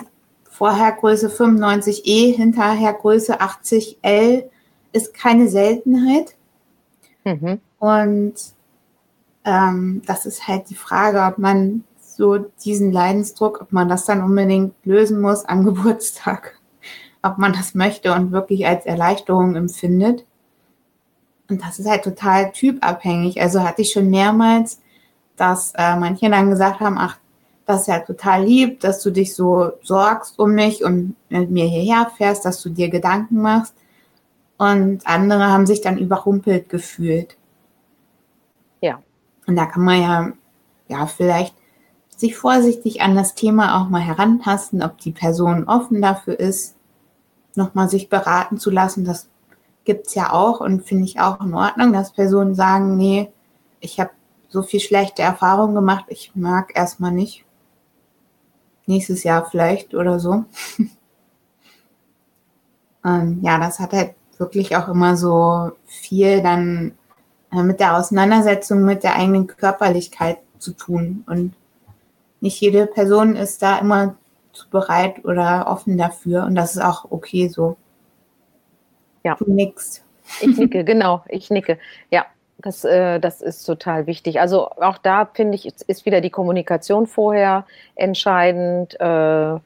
vorher 0.54 0.92
Größe 0.92 1.28
95E, 1.28 2.32
hinterher 2.36 2.92
Größe 2.92 3.40
80L 3.40 4.44
ist 4.92 5.12
keine 5.12 5.48
Seltenheit. 5.48 6.36
Mhm. 7.24 7.60
Und 7.80 8.34
ähm, 9.44 10.02
das 10.06 10.26
ist 10.26 10.46
halt 10.46 10.70
die 10.70 10.76
Frage, 10.76 11.22
ob 11.22 11.38
man 11.38 11.82
so 11.98 12.38
diesen 12.38 12.92
Leidensdruck, 12.92 13.62
ob 13.62 13.72
man 13.72 13.88
das 13.88 14.04
dann 14.04 14.22
unbedingt 14.22 14.74
lösen 14.84 15.20
muss 15.20 15.44
am 15.44 15.64
Geburtstag, 15.64 16.60
ob 17.22 17.36
man 17.38 17.52
das 17.52 17.74
möchte 17.74 18.12
und 18.12 18.30
wirklich 18.30 18.64
als 18.64 18.86
Erleichterung 18.86 19.56
empfindet. 19.56 20.24
Und 21.50 21.62
das 21.64 21.80
ist 21.80 21.90
halt 21.90 22.04
total 22.04 22.52
typabhängig. 22.52 23.40
Also 23.40 23.64
hatte 23.64 23.82
ich 23.82 23.90
schon 23.90 24.08
mehrmals, 24.08 24.80
dass 25.36 25.72
äh, 25.76 25.96
manche 25.96 26.30
dann 26.30 26.50
gesagt 26.50 26.78
haben, 26.78 26.96
ach, 26.96 27.18
das 27.66 27.82
ist 27.82 27.86
ja 27.86 28.00
total 28.00 28.44
lieb, 28.44 28.80
dass 28.80 29.02
du 29.02 29.10
dich 29.10 29.34
so 29.34 29.72
sorgst 29.82 30.38
um 30.38 30.52
mich 30.52 30.84
und 30.84 31.16
mit 31.30 31.50
mir 31.50 31.66
hierher 31.66 32.10
fährst, 32.16 32.44
dass 32.44 32.62
du 32.62 32.68
dir 32.68 32.90
Gedanken 32.90 33.40
machst. 33.40 33.74
Und 34.58 35.06
andere 35.06 35.48
haben 35.48 35.66
sich 35.66 35.80
dann 35.80 35.98
überrumpelt 35.98 36.68
gefühlt. 36.68 37.36
Ja. 38.80 39.02
Und 39.46 39.56
da 39.56 39.66
kann 39.66 39.82
man 39.82 40.00
ja, 40.00 40.32
ja, 40.88 41.06
vielleicht 41.06 41.54
sich 42.16 42.36
vorsichtig 42.36 43.00
an 43.00 43.16
das 43.16 43.34
Thema 43.34 43.80
auch 43.80 43.88
mal 43.88 44.00
herantasten, 44.00 44.82
ob 44.82 44.98
die 44.98 45.10
Person 45.10 45.64
offen 45.64 46.00
dafür 46.00 46.38
ist, 46.38 46.76
nochmal 47.56 47.88
sich 47.88 48.08
beraten 48.08 48.58
zu 48.58 48.70
lassen. 48.70 49.04
Das 49.04 49.28
gibt's 49.84 50.14
ja 50.14 50.32
auch 50.32 50.60
und 50.60 50.86
finde 50.86 51.04
ich 51.04 51.18
auch 51.18 51.40
in 51.40 51.54
Ordnung, 51.54 51.92
dass 51.92 52.12
Personen 52.12 52.54
sagen, 52.54 52.96
nee, 52.96 53.32
ich 53.80 53.98
habe 53.98 54.10
so 54.48 54.62
viel 54.62 54.80
schlechte 54.80 55.22
Erfahrungen 55.22 55.74
gemacht, 55.74 56.04
ich 56.08 56.32
mag 56.34 56.76
erstmal 56.76 57.10
nicht 57.10 57.44
nächstes 58.86 59.24
Jahr 59.24 59.46
vielleicht 59.50 59.94
oder 59.94 60.18
so. 60.20 60.44
ähm, 63.04 63.40
ja, 63.42 63.58
das 63.58 63.78
hat 63.78 63.92
halt 63.92 64.14
wirklich 64.38 64.76
auch 64.76 64.88
immer 64.88 65.16
so 65.16 65.72
viel 65.84 66.42
dann 66.42 66.92
äh, 67.52 67.62
mit 67.62 67.80
der 67.80 67.96
Auseinandersetzung 67.96 68.84
mit 68.84 69.02
der 69.02 69.16
eigenen 69.16 69.46
Körperlichkeit 69.46 70.38
zu 70.58 70.72
tun. 70.72 71.24
Und 71.26 71.54
nicht 72.40 72.60
jede 72.60 72.86
Person 72.86 73.36
ist 73.36 73.62
da 73.62 73.78
immer 73.78 74.16
zu 74.52 74.68
bereit 74.68 75.24
oder 75.24 75.66
offen 75.68 75.96
dafür. 75.98 76.44
Und 76.44 76.54
das 76.54 76.76
ist 76.76 76.82
auch 76.82 77.10
okay 77.10 77.48
so. 77.48 77.76
Ja. 79.22 79.36
Du 79.36 79.50
nix. 79.50 80.02
Ich 80.40 80.56
nicke, 80.56 80.84
genau, 80.84 81.22
ich 81.28 81.50
nicke. 81.50 81.78
Ja, 82.10 82.26
das, 82.58 82.84
äh, 82.84 83.20
das 83.20 83.42
ist 83.42 83.64
total 83.64 84.06
wichtig. 84.06 84.40
Also 84.40 84.68
auch 84.70 84.98
da 84.98 85.26
finde 85.32 85.56
ich, 85.56 85.66
ist 85.66 86.06
wieder 86.06 86.20
die 86.20 86.30
Kommunikation 86.30 87.06
vorher 87.06 87.66
entscheidend. 87.94 88.98
Äh, 89.00 89.58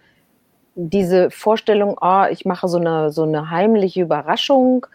diese 0.75 1.31
Vorstellung, 1.31 1.97
oh, 2.01 2.25
ich 2.31 2.45
mache 2.45 2.69
so 2.69 2.79
eine, 2.79 3.11
so 3.11 3.25
eine 3.25 3.51
heimliche 3.51 4.03
Überraschung. 4.03 4.87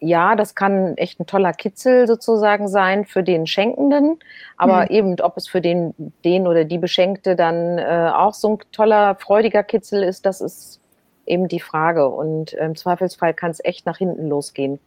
Ja, 0.00 0.36
das 0.36 0.54
kann 0.54 0.96
echt 0.96 1.18
ein 1.18 1.26
toller 1.26 1.52
Kitzel 1.52 2.06
sozusagen 2.06 2.68
sein 2.68 3.04
für 3.04 3.24
den 3.24 3.46
Schenkenden. 3.46 4.18
Aber 4.56 4.82
mhm. 4.82 4.90
eben, 4.90 5.20
ob 5.20 5.36
es 5.36 5.48
für 5.48 5.60
den, 5.60 5.94
den 6.24 6.46
oder 6.46 6.64
die 6.64 6.78
Beschenkte 6.78 7.34
dann 7.34 7.78
äh, 7.78 8.10
auch 8.14 8.34
so 8.34 8.54
ein 8.54 8.58
toller, 8.70 9.16
freudiger 9.16 9.64
Kitzel 9.64 10.04
ist, 10.04 10.24
das 10.24 10.40
ist 10.40 10.80
eben 11.26 11.48
die 11.48 11.60
Frage. 11.60 12.08
Und 12.08 12.52
im 12.52 12.76
Zweifelsfall 12.76 13.34
kann 13.34 13.50
es 13.50 13.62
echt 13.64 13.86
nach 13.86 13.98
hinten 13.98 14.28
losgehen. 14.28 14.78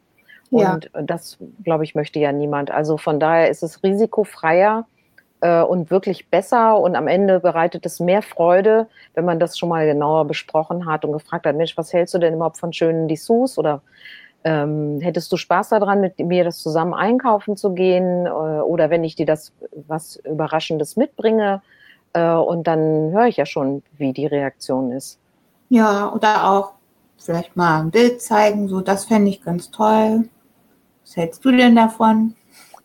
Ja. 0.51 0.73
Und 0.73 1.09
das, 1.09 1.37
glaube 1.63 1.83
ich, 1.83 1.95
möchte 1.95 2.19
ja 2.19 2.31
niemand. 2.31 2.71
Also 2.71 2.97
von 2.97 3.19
daher 3.19 3.49
ist 3.49 3.63
es 3.63 3.83
risikofreier 3.83 4.85
äh, 5.41 5.61
und 5.61 5.91
wirklich 5.91 6.29
besser 6.29 6.77
und 6.77 6.95
am 6.95 7.07
Ende 7.07 7.39
bereitet 7.39 7.85
es 7.85 7.99
mehr 7.99 8.21
Freude, 8.21 8.87
wenn 9.13 9.25
man 9.25 9.39
das 9.39 9.57
schon 9.57 9.69
mal 9.69 9.85
genauer 9.85 10.25
besprochen 10.25 10.85
hat 10.85 11.05
und 11.05 11.13
gefragt 11.13 11.45
hat, 11.45 11.55
Mensch, 11.55 11.77
was 11.77 11.93
hältst 11.93 12.13
du 12.13 12.19
denn 12.19 12.35
überhaupt 12.35 12.57
von 12.57 12.73
schönen 12.73 13.07
Dessous 13.07 13.57
oder 13.57 13.81
ähm, 14.43 14.99
hättest 15.01 15.31
du 15.31 15.37
Spaß 15.37 15.69
daran, 15.69 16.01
mit 16.01 16.17
mir 16.19 16.43
das 16.43 16.61
zusammen 16.61 16.93
einkaufen 16.93 17.57
zu 17.57 17.73
gehen 17.73 18.25
äh, 18.25 18.29
oder 18.29 18.89
wenn 18.89 19.03
ich 19.03 19.15
dir 19.15 19.25
das 19.25 19.53
was 19.87 20.17
Überraschendes 20.17 20.95
mitbringe 20.97 21.61
äh, 22.13 22.33
und 22.33 22.67
dann 22.67 23.11
höre 23.11 23.27
ich 23.27 23.37
ja 23.37 23.45
schon, 23.45 23.83
wie 23.97 24.13
die 24.13 24.25
Reaktion 24.25 24.91
ist. 24.91 25.19
Ja, 25.69 26.11
oder 26.13 26.51
auch 26.51 26.73
vielleicht 27.17 27.55
mal 27.55 27.81
ein 27.81 27.91
Bild 27.91 28.21
zeigen, 28.21 28.67
so 28.67 28.81
das 28.81 29.05
fände 29.05 29.29
ich 29.29 29.43
ganz 29.43 29.71
toll. 29.71 30.25
Was 31.11 31.17
hältst 31.17 31.43
du 31.43 31.51
denn 31.51 31.75
davon? 31.75 32.35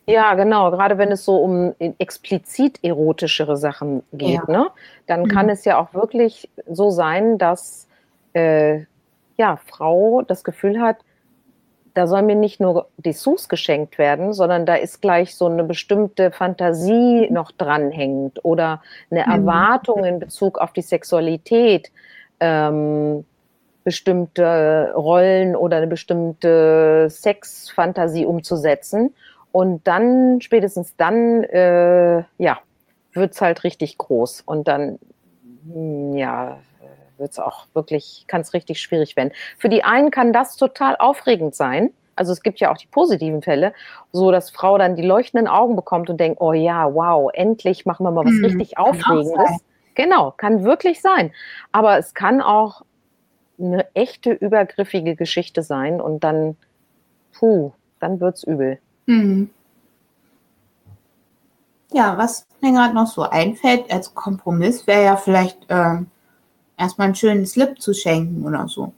Ja, 0.04 0.34
genau. 0.34 0.72
Gerade 0.72 0.98
wenn 0.98 1.12
es 1.12 1.24
so 1.24 1.36
um 1.36 1.76
explizit 1.78 2.82
erotischere 2.82 3.56
Sachen 3.56 4.02
geht, 4.12 4.40
ja. 4.48 4.50
ne? 4.50 4.66
dann 5.06 5.22
mhm. 5.22 5.28
kann 5.28 5.48
es 5.48 5.64
ja 5.64 5.78
auch 5.78 5.94
wirklich 5.94 6.50
so 6.68 6.90
sein, 6.90 7.38
dass 7.38 7.86
äh, 8.32 8.80
ja, 9.36 9.60
Frau 9.64 10.22
das 10.22 10.42
Gefühl 10.42 10.80
hat, 10.80 10.96
da 11.94 12.08
soll 12.08 12.22
mir 12.22 12.34
nicht 12.34 12.58
nur 12.58 12.88
Dessous 12.96 13.48
geschenkt 13.48 13.96
werden, 13.96 14.32
sondern 14.32 14.66
da 14.66 14.74
ist 14.74 15.00
gleich 15.00 15.36
so 15.36 15.46
eine 15.46 15.62
bestimmte 15.62 16.32
Fantasie 16.32 17.30
noch 17.30 17.52
dranhängend 17.52 18.44
oder 18.44 18.82
eine 19.08 19.24
mhm. 19.24 19.32
Erwartung 19.32 20.04
in 20.04 20.18
Bezug 20.18 20.58
auf 20.58 20.72
die 20.72 20.82
Sexualität. 20.82 21.92
Ähm, 22.40 23.24
bestimmte 23.86 24.92
Rollen 24.96 25.54
oder 25.54 25.76
eine 25.76 25.86
bestimmte 25.86 27.06
Sexfantasie 27.08 28.26
umzusetzen. 28.26 29.14
Und 29.52 29.86
dann, 29.86 30.40
spätestens 30.40 30.96
dann, 30.96 31.44
äh, 31.44 32.24
ja, 32.36 32.58
wird 33.12 33.34
es 33.34 33.40
halt 33.40 33.62
richtig 33.62 33.96
groß. 33.96 34.42
Und 34.44 34.66
dann, 34.66 34.98
hm, 35.72 36.16
ja, 36.16 36.58
wird 37.16 37.30
es 37.30 37.38
auch 37.38 37.66
wirklich, 37.74 38.24
kann 38.26 38.40
es 38.40 38.54
richtig 38.54 38.80
schwierig 38.80 39.14
werden. 39.14 39.30
Für 39.56 39.68
die 39.68 39.84
einen 39.84 40.10
kann 40.10 40.32
das 40.32 40.56
total 40.56 40.96
aufregend 40.96 41.54
sein. 41.54 41.92
Also 42.16 42.32
es 42.32 42.42
gibt 42.42 42.58
ja 42.58 42.72
auch 42.72 42.78
die 42.78 42.88
positiven 42.88 43.40
Fälle, 43.40 43.72
so 44.10 44.32
dass 44.32 44.50
Frau 44.50 44.78
dann 44.78 44.96
die 44.96 45.06
leuchtenden 45.06 45.46
Augen 45.46 45.76
bekommt 45.76 46.10
und 46.10 46.18
denkt, 46.18 46.40
oh 46.40 46.52
ja, 46.52 46.92
wow, 46.92 47.30
endlich 47.32 47.86
machen 47.86 48.04
wir 48.04 48.10
mal 48.10 48.24
was 48.24 48.32
mhm, 48.32 48.46
richtig 48.46 48.78
Aufregendes. 48.78 49.60
Genau, 49.94 50.32
kann 50.32 50.64
wirklich 50.64 51.00
sein. 51.00 51.30
Aber 51.70 51.98
es 51.98 52.14
kann 52.14 52.42
auch 52.42 52.82
eine 53.58 53.86
echte 53.94 54.32
übergriffige 54.32 55.16
Geschichte 55.16 55.62
sein 55.62 56.00
und 56.00 56.24
dann, 56.24 56.56
puh, 57.32 57.72
dann 58.00 58.20
wird's 58.20 58.44
übel. 58.44 58.78
Mhm. 59.06 59.50
Ja, 61.92 62.18
was 62.18 62.46
mir 62.60 62.72
gerade 62.72 62.94
noch 62.94 63.06
so 63.06 63.22
einfällt 63.22 63.90
als 63.92 64.14
Kompromiss, 64.14 64.86
wäre 64.86 65.04
ja 65.04 65.16
vielleicht 65.16 65.58
ähm, 65.68 66.08
erstmal 66.76 67.06
einen 67.06 67.14
schönen 67.14 67.46
Slip 67.46 67.80
zu 67.80 67.94
schenken 67.94 68.44
oder 68.44 68.68
so. 68.68 68.92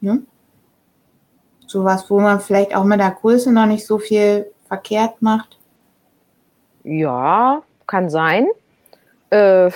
Ne? 0.00 0.22
Sowas, 1.66 2.08
wo 2.10 2.20
man 2.20 2.40
vielleicht 2.40 2.76
auch 2.76 2.84
mit 2.84 3.00
der 3.00 3.10
Größe 3.10 3.52
noch 3.52 3.66
nicht 3.66 3.86
so 3.86 3.98
viel 3.98 4.52
verkehrt 4.68 5.22
macht. 5.22 5.58
Ja, 6.84 7.62
kann 7.86 8.10
sein. 8.10 8.46
Äh, 9.30 9.70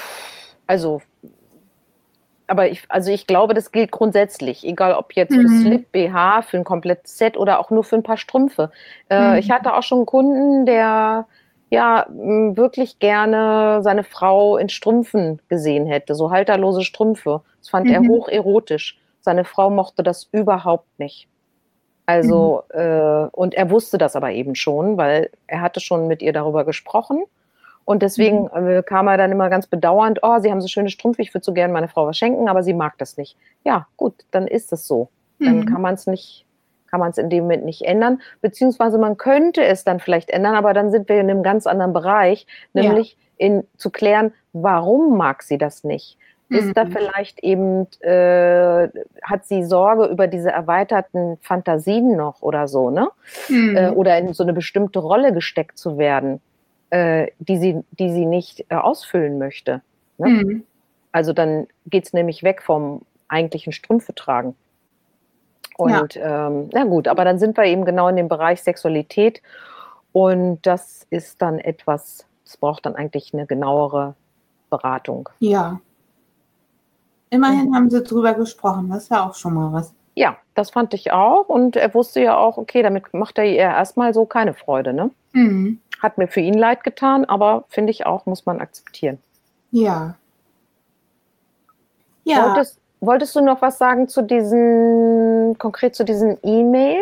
also 0.66 1.00
aber 2.48 2.70
ich, 2.70 2.82
also 2.88 3.12
ich 3.12 3.26
glaube, 3.26 3.54
das 3.54 3.72
gilt 3.72 3.92
grundsätzlich, 3.92 4.66
egal 4.66 4.94
ob 4.94 5.12
jetzt 5.12 5.34
für 5.34 5.42
mhm. 5.42 5.60
Slip, 5.60 5.92
BH, 5.92 6.42
für 6.42 6.56
ein 6.56 6.64
komplettes 6.64 7.16
Set 7.18 7.36
oder 7.36 7.60
auch 7.60 7.70
nur 7.70 7.84
für 7.84 7.96
ein 7.96 8.02
paar 8.02 8.16
Strümpfe. 8.16 8.70
Äh, 9.10 9.32
mhm. 9.32 9.38
Ich 9.38 9.50
hatte 9.50 9.74
auch 9.74 9.82
schon 9.82 9.98
einen 9.98 10.06
Kunden, 10.06 10.66
der 10.66 11.26
ja 11.70 12.06
wirklich 12.08 12.98
gerne 12.98 13.80
seine 13.82 14.02
Frau 14.02 14.56
in 14.56 14.70
Strümpfen 14.70 15.40
gesehen 15.48 15.86
hätte, 15.86 16.14
so 16.14 16.30
halterlose 16.30 16.82
Strümpfe. 16.82 17.42
Das 17.60 17.68
fand 17.68 17.86
mhm. 17.86 17.92
er 17.92 18.00
hoch 18.08 18.28
erotisch. 18.28 18.98
Seine 19.20 19.44
Frau 19.44 19.68
mochte 19.68 20.02
das 20.02 20.28
überhaupt 20.32 20.98
nicht. 20.98 21.28
Also, 22.06 22.62
mhm. 22.72 22.80
äh, 22.80 23.28
und 23.32 23.54
er 23.54 23.70
wusste 23.70 23.98
das 23.98 24.16
aber 24.16 24.30
eben 24.30 24.54
schon, 24.54 24.96
weil 24.96 25.30
er 25.46 25.60
hatte 25.60 25.80
schon 25.80 26.08
mit 26.08 26.22
ihr 26.22 26.32
darüber 26.32 26.64
gesprochen. 26.64 27.24
Und 27.88 28.02
deswegen 28.02 28.50
mhm. 28.54 28.68
Äh, 28.68 28.82
kam 28.82 29.08
er 29.08 29.16
dann 29.16 29.32
immer 29.32 29.48
ganz 29.48 29.66
bedauernd, 29.66 30.18
oh, 30.20 30.38
Sie 30.40 30.50
haben 30.50 30.60
so 30.60 30.68
schöne 30.68 30.90
Strümpfe, 30.90 31.22
ich 31.22 31.32
würde 31.32 31.42
so 31.46 31.54
gerne 31.54 31.72
meine 31.72 31.88
Frau 31.88 32.06
was 32.06 32.18
schenken, 32.18 32.46
aber 32.46 32.62
sie 32.62 32.74
mag 32.74 32.98
das 32.98 33.16
nicht. 33.16 33.34
Ja, 33.64 33.86
gut, 33.96 34.26
dann 34.30 34.46
ist 34.46 34.74
es 34.74 34.86
so. 34.86 35.08
Dann 35.38 35.60
mhm. 35.60 35.64
kann 35.64 35.80
man 35.80 35.94
es 35.94 36.06
nicht, 36.06 36.44
kann 36.90 37.00
man 37.00 37.12
es 37.12 37.16
in 37.16 37.30
dem 37.30 37.44
Moment 37.44 37.64
nicht 37.64 37.80
ändern. 37.80 38.20
Beziehungsweise 38.42 38.98
man 38.98 39.16
könnte 39.16 39.64
es 39.64 39.84
dann 39.84 40.00
vielleicht 40.00 40.28
ändern, 40.28 40.54
aber 40.54 40.74
dann 40.74 40.90
sind 40.90 41.08
wir 41.08 41.18
in 41.18 41.30
einem 41.30 41.42
ganz 41.42 41.66
anderen 41.66 41.94
Bereich, 41.94 42.46
nämlich 42.74 43.16
ja. 43.38 43.46
in, 43.46 43.64
zu 43.78 43.88
klären, 43.88 44.34
warum 44.52 45.16
mag 45.16 45.42
sie 45.42 45.56
das 45.56 45.82
nicht? 45.82 46.18
Ist 46.50 46.66
mhm. 46.66 46.74
da 46.74 46.84
vielleicht 46.84 47.42
eben, 47.42 47.86
äh, 48.00 48.88
hat 49.22 49.46
sie 49.46 49.64
Sorge 49.64 50.04
über 50.08 50.26
diese 50.26 50.50
erweiterten 50.50 51.38
Fantasien 51.40 52.16
noch 52.18 52.42
oder 52.42 52.68
so, 52.68 52.90
ne? 52.90 53.08
Mhm. 53.48 53.76
Äh, 53.78 53.88
oder 53.92 54.18
in 54.18 54.34
so 54.34 54.42
eine 54.42 54.52
bestimmte 54.52 54.98
Rolle 54.98 55.32
gesteckt 55.32 55.78
zu 55.78 55.96
werden? 55.96 56.42
Äh, 56.90 57.28
die, 57.38 57.58
sie, 57.58 57.82
die 57.98 58.12
sie 58.12 58.26
nicht 58.26 58.64
äh, 58.68 58.74
ausfüllen 58.74 59.38
möchte. 59.38 59.82
Ne? 60.18 60.28
Mhm. 60.28 60.64
Also 61.12 61.32
dann 61.32 61.66
geht 61.86 62.06
es 62.06 62.12
nämlich 62.12 62.42
weg 62.42 62.62
vom 62.62 63.02
eigentlichen 63.28 63.72
Strümpfe 63.72 64.14
tragen. 64.14 64.54
Und 65.76 66.16
ja. 66.16 66.48
ähm, 66.48 66.70
na 66.72 66.84
gut, 66.84 67.06
aber 67.06 67.24
dann 67.24 67.38
sind 67.38 67.56
wir 67.56 67.64
eben 67.64 67.84
genau 67.84 68.08
in 68.08 68.16
dem 68.16 68.28
Bereich 68.28 68.62
Sexualität 68.62 69.42
und 70.12 70.58
das 70.66 71.06
ist 71.10 71.40
dann 71.40 71.60
etwas, 71.60 72.26
das 72.44 72.56
braucht 72.56 72.84
dann 72.84 72.96
eigentlich 72.96 73.32
eine 73.32 73.46
genauere 73.46 74.14
Beratung. 74.70 75.28
Ja. 75.38 75.80
Immerhin 77.30 77.68
mhm. 77.68 77.74
haben 77.76 77.90
sie 77.90 78.02
drüber 78.02 78.34
gesprochen, 78.34 78.88
das 78.88 79.04
ist 79.04 79.10
ja 79.10 79.28
auch 79.28 79.34
schon 79.34 79.54
mal 79.54 79.72
was. 79.72 79.94
Ja, 80.16 80.36
das 80.54 80.70
fand 80.70 80.94
ich 80.94 81.12
auch 81.12 81.48
und 81.48 81.76
er 81.76 81.94
wusste 81.94 82.20
ja 82.20 82.36
auch, 82.36 82.56
okay, 82.56 82.82
damit 82.82 83.14
macht 83.14 83.38
er 83.38 83.44
ihr 83.44 83.58
erstmal 83.58 84.12
so 84.12 84.24
keine 84.24 84.54
Freude, 84.54 84.92
ne? 84.92 85.10
Mhm. 85.32 85.80
Hat 85.98 86.18
mir 86.18 86.28
für 86.28 86.40
ihn 86.40 86.54
leid 86.54 86.84
getan, 86.84 87.24
aber 87.24 87.64
finde 87.68 87.90
ich 87.90 88.06
auch, 88.06 88.26
muss 88.26 88.46
man 88.46 88.60
akzeptieren. 88.60 89.18
Ja. 89.70 90.14
Ja. 92.24 92.46
Wolltest, 92.46 92.80
wolltest 93.00 93.36
du 93.36 93.40
noch 93.40 93.62
was 93.62 93.78
sagen 93.78 94.08
zu 94.08 94.22
diesen, 94.22 95.56
konkret 95.58 95.94
zu 95.94 96.04
diesen 96.04 96.38
E-Mail? 96.42 97.00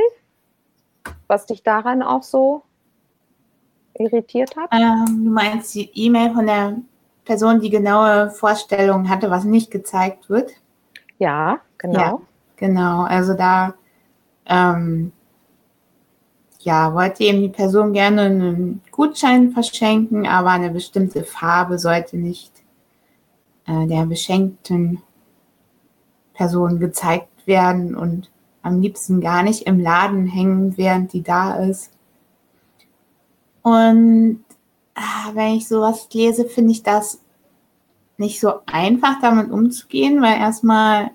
Was 1.26 1.46
dich 1.46 1.62
daran 1.62 2.02
auch 2.02 2.22
so 2.22 2.62
irritiert 3.94 4.56
hat? 4.56 4.70
Ähm, 4.72 5.24
du 5.24 5.30
meinst 5.30 5.74
die 5.74 5.90
E-Mail 5.94 6.32
von 6.32 6.46
der 6.46 6.76
Person, 7.24 7.60
die 7.60 7.70
genaue 7.70 8.30
Vorstellungen 8.30 9.08
hatte, 9.08 9.30
was 9.30 9.44
nicht 9.44 9.70
gezeigt 9.70 10.30
wird? 10.30 10.52
Ja, 11.18 11.58
genau. 11.78 11.98
Ja, 11.98 12.18
genau. 12.56 13.02
Also 13.02 13.34
da 13.34 13.74
ähm, 14.46 15.12
ja, 16.66 16.92
wollte 16.94 17.22
eben 17.22 17.42
die 17.42 17.48
Person 17.48 17.92
gerne 17.92 18.22
einen 18.22 18.82
Gutschein 18.90 19.52
verschenken, 19.52 20.26
aber 20.26 20.50
eine 20.50 20.70
bestimmte 20.70 21.22
Farbe 21.22 21.78
sollte 21.78 22.16
nicht 22.16 22.50
äh, 23.68 23.86
der 23.86 24.04
beschenkten 24.06 25.00
Person 26.34 26.80
gezeigt 26.80 27.46
werden 27.46 27.94
und 27.94 28.30
am 28.62 28.80
liebsten 28.80 29.20
gar 29.20 29.44
nicht 29.44 29.62
im 29.62 29.78
Laden 29.78 30.26
hängen, 30.26 30.76
während 30.76 31.12
die 31.12 31.22
da 31.22 31.54
ist. 31.54 31.92
Und 33.62 34.40
äh, 34.96 35.34
wenn 35.34 35.54
ich 35.54 35.68
sowas 35.68 36.08
lese, 36.12 36.46
finde 36.46 36.72
ich 36.72 36.82
das 36.82 37.20
nicht 38.16 38.40
so 38.40 38.54
einfach, 38.66 39.20
damit 39.22 39.52
umzugehen, 39.52 40.20
weil 40.20 40.40
erstmal 40.40 41.12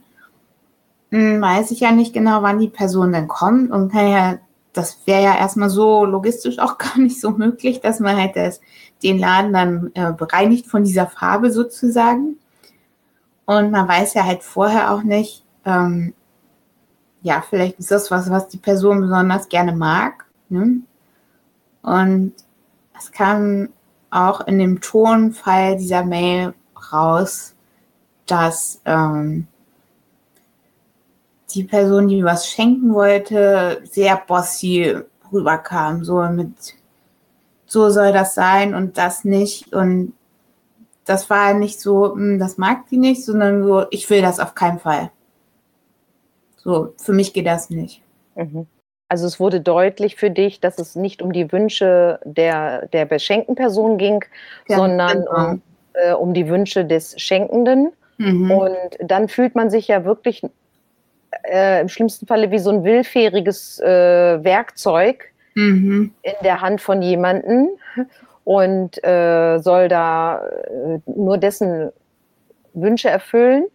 hm, 1.10 1.42
weiß 1.42 1.72
ich 1.72 1.82
ja 1.82 1.92
nicht 1.92 2.14
genau, 2.14 2.42
wann 2.42 2.60
die 2.60 2.70
Person 2.70 3.12
dann 3.12 3.28
kommt 3.28 3.70
und 3.70 3.92
kann 3.92 4.08
ja, 4.08 4.40
das 4.74 5.00
wäre 5.06 5.24
ja 5.24 5.38
erstmal 5.38 5.70
so 5.70 6.06
logistisch 6.06 6.60
auch 6.60 6.78
gar 6.78 6.98
nicht 6.98 7.20
so 7.20 7.32
möglich, 7.32 7.82
dass 7.82 8.00
man 8.00 8.18
halt 8.18 8.36
das, 8.36 8.62
den 9.04 9.20
Laden 9.20 9.54
dann 9.54 9.92
äh, 9.94 10.14
bereinigt 10.14 10.68
von 10.68 10.84
dieser 10.84 11.08
Farbe 11.08 11.52
sozusagen. 11.52 12.38
Und 13.46 13.72
man 13.72 13.88
weiß 13.88 14.14
ja 14.14 14.24
halt 14.24 14.44
vorher 14.44 14.92
auch 14.92 15.04
nicht, 15.04 15.44
ähm, 15.66 16.14
ja, 17.22 17.44
vielleicht 17.48 17.80
ist 17.80 17.92
das 17.92 18.10
was, 18.10 18.30
was 18.30 18.48
die 18.48 18.58
Person 18.58 19.02
besonders 19.02 19.50
gerne 19.50 19.74
mag. 19.74 20.26
Ne? 20.50 20.82
Und 21.82 22.34
es 22.98 23.12
kam 23.12 23.70
auch 24.10 24.42
in 24.42 24.60
dem 24.60 24.82
Tonfall 24.82 25.78
dieser 25.78 26.04
Mail 26.04 26.54
raus, 26.92 27.56
dass 28.26 28.82
ähm, 28.86 29.48
die 31.52 31.64
Person, 31.64 32.08
die 32.08 32.24
was 32.24 32.48
schenken 32.48 32.94
wollte, 32.94 33.82
sehr 33.90 34.22
bossy 34.28 34.96
rüberkam. 35.32 36.04
So 36.04 36.22
mit, 36.24 36.52
so 37.66 37.90
soll 37.90 38.12
das 38.12 38.36
sein 38.36 38.74
und 38.74 38.98
das 38.98 39.24
nicht. 39.24 39.74
Und 39.74 40.14
das 41.06 41.30
war 41.30 41.54
nicht 41.54 41.80
so, 41.80 42.14
hm, 42.14 42.40
das 42.40 42.58
mag 42.58 42.88
die 42.90 42.98
nicht, 42.98 43.24
sondern 43.24 43.64
so, 43.64 43.86
ich 43.92 44.10
will 44.10 44.22
das 44.22 44.40
auf 44.40 44.56
keinen 44.56 44.80
Fall. 44.80 45.12
So, 46.58 46.94
für 46.98 47.14
mich 47.14 47.34
geht 47.34 47.48
das 47.48 47.70
nicht. 47.70 48.02
Mhm. 48.36 48.68
Also 49.10 49.28
es 49.28 49.40
wurde 49.40 49.60
deutlich 49.60 50.16
für 50.16 50.30
dich, 50.30 50.62
dass 50.62 50.80
es 50.80 50.96
nicht 50.96 51.22
um 51.22 51.34
die 51.34 51.52
Wünsche 51.52 52.20
der, 52.24 52.88
der 52.88 53.06
beschenkten 53.06 53.56
Person 53.56 53.98
ging, 53.98 54.24
ja, 54.70 54.78
sondern 54.78 55.26
genau. 55.26 55.50
um, 55.50 55.62
äh, 55.94 56.14
um 56.14 56.34
die 56.34 56.48
Wünsche 56.48 56.86
des 56.86 57.20
Schenkenden. 57.20 57.92
Mhm. 58.18 58.52
Und 58.52 58.78
dann 59.02 59.28
fühlt 59.28 59.56
man 59.56 59.70
sich 59.70 59.90
ja 59.90 60.06
wirklich 60.06 60.44
äh, 61.44 61.82
im 61.82 61.90
schlimmsten 61.90 62.28
Falle 62.28 62.52
wie 62.52 62.60
so 62.60 62.70
ein 62.72 62.84
willfähriges 62.84 63.80
äh, 63.80 64.44
Werkzeug 64.44 65.32
mhm. 65.56 66.14
in 66.22 66.34
der 66.44 66.62
Hand 66.62 66.82
von 66.82 67.02
jemandem 67.02 67.70
und 68.44 69.04
äh, 69.04 69.60
soll 69.60 69.88
da 69.88 70.46
äh, 70.46 71.00
nur 71.06 71.38
dessen 71.38 71.92
Wünsche 72.74 73.10
erfüllen 73.10 73.66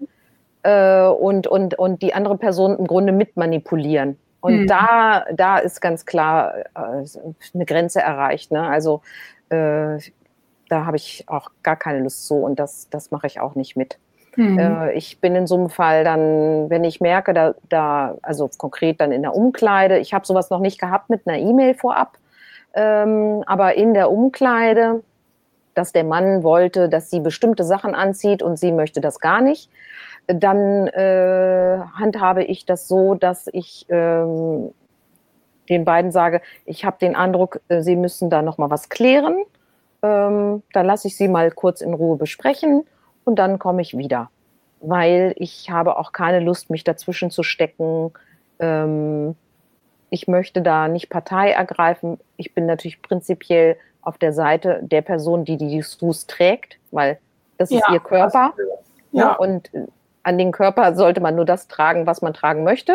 äh, 0.62 1.06
und, 1.06 1.46
und, 1.46 1.78
und 1.78 2.02
die 2.02 2.14
andere 2.14 2.36
Person 2.36 2.78
im 2.78 2.86
Grunde 2.86 3.12
mitmanipulieren. 3.12 4.18
Und 4.40 4.62
mhm. 4.62 4.66
da, 4.66 5.24
da 5.34 5.58
ist 5.58 5.80
ganz 5.80 6.06
klar 6.06 6.54
äh, 6.58 7.04
eine 7.54 7.64
Grenze 7.66 8.00
erreicht. 8.00 8.52
Ne? 8.52 8.62
Also 8.62 9.02
da 9.48 10.00
habe 10.70 10.96
ich 10.96 11.22
auch 11.28 11.52
gar 11.62 11.76
keine 11.76 12.00
Lust 12.00 12.26
zu 12.26 12.34
und 12.34 12.58
das, 12.58 12.90
das 12.90 13.12
mache 13.12 13.28
ich 13.28 13.38
auch 13.38 13.54
nicht 13.54 13.76
mit. 13.76 13.96
Mhm. 14.36 14.58
Äh, 14.58 14.92
ich 14.92 15.20
bin 15.20 15.34
in 15.34 15.46
so 15.46 15.56
einem 15.56 15.70
Fall 15.70 16.04
dann, 16.04 16.70
wenn 16.70 16.84
ich 16.84 17.00
merke, 17.00 17.34
da, 17.34 17.54
da 17.68 18.16
also 18.22 18.48
konkret 18.56 19.00
dann 19.00 19.12
in 19.12 19.22
der 19.22 19.34
Umkleide, 19.34 19.98
ich 19.98 20.14
habe 20.14 20.26
sowas 20.26 20.50
noch 20.50 20.60
nicht 20.60 20.78
gehabt 20.78 21.10
mit 21.10 21.26
einer 21.26 21.38
E-Mail 21.38 21.74
vorab, 21.74 22.18
ähm, 22.74 23.42
aber 23.46 23.74
in 23.74 23.94
der 23.94 24.10
Umkleide, 24.10 25.02
dass 25.74 25.92
der 25.92 26.04
Mann 26.04 26.42
wollte, 26.42 26.88
dass 26.88 27.10
sie 27.10 27.20
bestimmte 27.20 27.64
Sachen 27.64 27.94
anzieht 27.94 28.42
und 28.42 28.58
sie 28.58 28.72
möchte 28.72 29.00
das 29.00 29.20
gar 29.20 29.40
nicht, 29.40 29.70
dann 30.26 30.86
äh, 30.88 31.78
handhabe 31.94 32.44
ich 32.44 32.66
das 32.66 32.88
so, 32.88 33.14
dass 33.14 33.48
ich 33.52 33.86
ähm, 33.88 34.70
den 35.68 35.84
beiden 35.84 36.10
sage, 36.12 36.42
ich 36.64 36.84
habe 36.84 36.96
den 37.00 37.16
Eindruck, 37.16 37.60
äh, 37.68 37.80
sie 37.80 37.96
müssen 37.96 38.30
da 38.30 38.42
noch 38.42 38.58
mal 38.58 38.70
was 38.70 38.88
klären. 38.88 39.38
Ähm, 40.02 40.62
dann 40.72 40.86
lasse 40.86 41.08
ich 41.08 41.16
sie 41.16 41.28
mal 41.28 41.50
kurz 41.50 41.80
in 41.80 41.94
Ruhe 41.94 42.16
besprechen 42.16 42.84
und 43.26 43.36
dann 43.36 43.58
komme 43.58 43.82
ich 43.82 43.98
wieder, 43.98 44.30
weil 44.80 45.34
ich 45.36 45.68
habe 45.68 45.98
auch 45.98 46.12
keine 46.12 46.40
Lust, 46.40 46.70
mich 46.70 46.84
dazwischen 46.84 47.30
zu 47.30 47.42
stecken. 47.42 48.12
Ähm, 48.60 49.34
ich 50.10 50.28
möchte 50.28 50.62
da 50.62 50.86
nicht 50.86 51.10
Partei 51.10 51.50
ergreifen. 51.50 52.18
Ich 52.36 52.54
bin 52.54 52.66
natürlich 52.66 53.02
prinzipiell 53.02 53.76
auf 54.00 54.16
der 54.16 54.32
Seite 54.32 54.78
der 54.82 55.02
Person, 55.02 55.44
die 55.44 55.56
die 55.56 55.76
Dessous 55.76 56.26
trägt, 56.28 56.78
weil 56.92 57.18
das 57.58 57.70
ist 57.70 57.82
ja, 57.86 57.94
ihr 57.94 58.00
Körper. 58.00 58.54
Ja. 59.10 59.34
Und 59.34 59.70
an 60.22 60.38
den 60.38 60.52
Körper 60.52 60.94
sollte 60.94 61.20
man 61.20 61.34
nur 61.34 61.44
das 61.44 61.66
tragen, 61.66 62.06
was 62.06 62.22
man 62.22 62.32
tragen 62.32 62.62
möchte. 62.62 62.94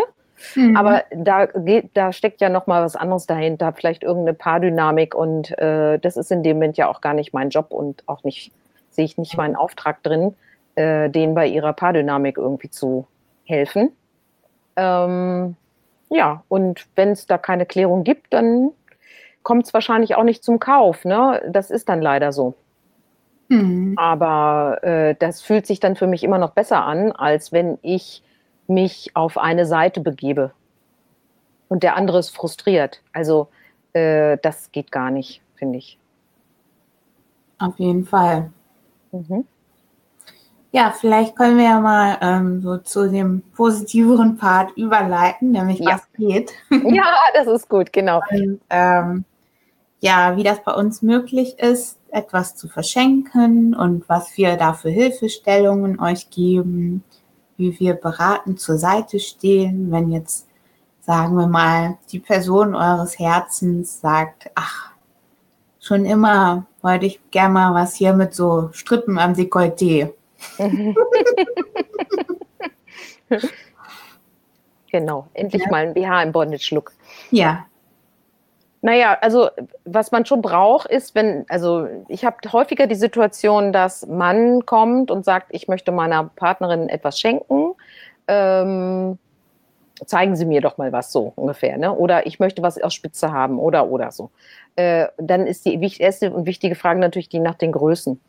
Mhm. 0.56 0.78
Aber 0.78 1.04
da 1.12 1.46
geht, 1.48 1.90
da 1.94 2.14
steckt 2.14 2.40
ja 2.40 2.48
noch 2.48 2.68
mal 2.68 2.84
was 2.84 2.96
anderes 2.96 3.26
dahinter, 3.26 3.74
vielleicht 3.74 4.04
irgendeine 4.04 4.34
Paardynamik 4.34 5.14
und 5.14 5.58
äh, 5.60 6.00
das 6.00 6.16
ist 6.16 6.32
in 6.32 6.42
dem 6.42 6.58
Moment 6.58 6.78
ja 6.78 6.88
auch 6.88 7.02
gar 7.02 7.14
nicht 7.14 7.34
mein 7.34 7.50
Job 7.50 7.68
und 7.72 8.04
auch 8.08 8.24
nicht 8.24 8.52
sehe 8.92 9.06
ich 9.06 9.18
nicht 9.18 9.38
meinen 9.38 9.56
Auftrag 9.56 10.04
drin, 10.04 10.36
äh, 10.76 11.10
denen 11.10 11.34
bei 11.34 11.48
ihrer 11.48 11.74
Paardynamik 11.74 12.38
irgendwie 12.38 12.70
zu 12.70 13.08
helfen. 13.46 13.92
Ähm, 14.76 15.56
ja, 16.10 16.44
und 16.48 16.88
wenn 16.96 17.10
es 17.10 17.26
da 17.26 17.38
keine 17.38 17.66
Klärung 17.66 18.04
gibt, 18.04 18.34
dann 18.34 18.72
kommt 19.44 19.66
es 19.66 19.74
wahrscheinlich 19.74 20.16
auch 20.16 20.24
nicht 20.24 20.44
zum 20.44 20.60
Kauf. 20.60 21.06
Ne? 21.06 21.42
Das 21.50 21.72
ist 21.72 21.90
dann 21.90 22.02
leider 22.02 22.32
so. 22.32 22.54
Mhm. 23.50 23.96
Aber 23.98 24.84
äh, 24.84 25.16
das 25.18 25.42
fühlt 25.42 25.66
sich 25.66 25.80
dann 25.80 25.96
für 25.96 26.08
mich 26.08 26.24
immer 26.24 26.38
noch 26.38 26.52
besser 26.52 26.84
an, 26.86 27.12
als 27.12 27.52
wenn 27.52 27.78
ich 27.82 28.24
mich 28.68 29.12
auf 29.16 29.38
eine 29.38 29.66
Seite 29.66 30.00
begebe 30.00 30.52
und 31.68 31.84
der 31.84 31.96
andere 31.96 32.20
ist 32.20 32.30
frustriert. 32.30 33.02
Also 33.14 33.50
äh, 33.94 34.38
das 34.42 34.72
geht 34.72 34.92
gar 34.92 35.12
nicht, 35.12 35.42
finde 35.56 35.78
ich. 35.78 35.98
Auf 37.60 37.78
jeden 37.78 38.06
Fall. 38.06 38.52
Mhm. 39.12 39.46
Ja, 40.74 40.92
vielleicht 40.98 41.36
können 41.36 41.58
wir 41.58 41.66
ja 41.66 41.82
mal 41.82 42.18
ähm, 42.22 42.62
so 42.62 42.78
zu 42.78 43.10
dem 43.10 43.42
positiveren 43.56 44.38
Part 44.38 44.72
überleiten, 44.78 45.52
nämlich 45.52 45.80
ja. 45.80 45.96
was 45.96 46.12
geht. 46.14 46.54
Ja, 46.86 47.14
das 47.34 47.48
ist 47.48 47.68
gut, 47.68 47.92
genau. 47.92 48.22
Und, 48.32 48.62
ähm, 48.70 49.26
ja, 50.00 50.38
wie 50.38 50.44
das 50.44 50.64
bei 50.64 50.74
uns 50.74 51.02
möglich 51.02 51.60
ist, 51.60 52.00
etwas 52.10 52.56
zu 52.56 52.68
verschenken 52.68 53.74
und 53.74 54.10
was 54.10 54.36
wir 54.36 54.58
da 54.58 54.74
für 54.74 54.90
Hilfestellungen 54.90 56.00
euch 56.00 56.30
geben, 56.30 57.04
wie 57.58 57.80
wir 57.80 57.94
beratend 57.94 58.60
zur 58.60 58.78
Seite 58.78 59.20
stehen, 59.20 59.92
wenn 59.92 60.12
jetzt, 60.12 60.48
sagen 61.02 61.36
wir 61.36 61.48
mal, 61.48 61.98
die 62.12 62.20
Person 62.20 62.76
eures 62.76 63.20
Herzens 63.20 64.02
sagt, 64.02 64.50
ach, 64.56 64.92
schon 65.80 66.06
immer 66.06 66.66
wollte 66.82 67.06
ich 67.06 67.20
gerne 67.32 67.54
mal 67.54 67.74
was 67.74 67.96
hier 67.96 68.14
mit 68.14 68.34
so 68.34 68.70
Strippen 68.74 69.20
am 69.20 69.34
Dekolleté. 69.34 70.14
genau, 74.92 75.28
endlich 75.34 75.64
ja. 75.64 75.70
mal 75.70 75.88
ein 75.88 75.94
BH 75.94 76.24
im 76.24 76.32
Bondage-Look. 76.32 76.94
Ja. 77.30 77.66
Naja, 78.84 79.16
also 79.22 79.50
was 79.86 80.12
man 80.12 80.26
schon 80.26 80.42
braucht, 80.42 80.88
ist, 80.88 81.14
wenn, 81.14 81.46
also 81.50 81.88
ich 82.08 82.26
habe 82.26 82.38
häufiger 82.52 82.88
die 82.88 82.96
Situation, 82.96 83.72
dass 83.72 84.08
Mann 84.08 84.66
kommt 84.66 85.12
und 85.12 85.24
sagt, 85.24 85.50
ich 85.52 85.68
möchte 85.68 85.92
meiner 85.92 86.24
Partnerin 86.36 86.90
etwas 86.90 87.20
schenken. 87.20 87.76
Ähm, 88.28 89.20
zeigen 90.06 90.36
Sie 90.36 90.46
mir 90.46 90.62
doch 90.62 90.78
mal 90.78 90.92
was 90.92 91.12
so 91.12 91.34
ungefähr, 91.36 91.78
ne? 91.78 91.94
Oder 91.94 92.26
ich 92.26 92.40
möchte 92.40 92.62
was 92.62 92.82
aus 92.82 92.94
Spitze 92.94 93.32
haben 93.32 93.60
oder 93.60 93.90
oder 93.90 94.12
so. 94.12 94.32
Äh, 94.76 95.08
dann 95.18 95.48
ist 95.48 95.66
die 95.66 95.80
erste 96.00 96.32
und 96.32 96.46
wichtige 96.46 96.76
Frage 96.76 97.00
natürlich 97.00 97.30
die 97.30 97.40
nach 97.40 97.56
den 97.56 97.72
Größen. 97.72 98.20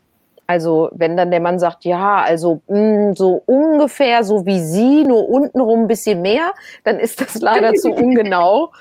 Also 0.45 0.89
wenn 0.93 1.15
dann 1.15 1.31
der 1.31 1.39
Mann 1.39 1.57
sagt, 1.57 1.85
ja, 1.85 2.21
also 2.21 2.61
mh, 2.67 2.77
hm, 2.77 3.15
so 3.15 3.41
ungefähr 3.45 4.23
so 4.23 4.45
wie 4.45 4.59
Sie, 4.59 5.03
nur 5.03 5.29
untenrum 5.29 5.81
ein 5.81 5.87
bisschen 5.87 6.21
mehr, 6.21 6.51
dann 6.83 6.99
ist 6.99 7.21
das 7.21 7.39
leider 7.39 7.73
zu 7.73 7.91
ungenau. 7.93 8.71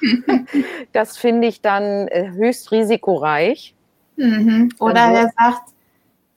Das 0.92 1.16
finde 1.16 1.48
ich 1.48 1.60
dann 1.60 2.08
äh, 2.08 2.30
höchst 2.30 2.72
risikoreich. 2.72 3.74
Mhm. 4.16 4.70
Oder 4.80 5.04
also, 5.04 5.16
er 5.16 5.32
sagt 5.38 5.62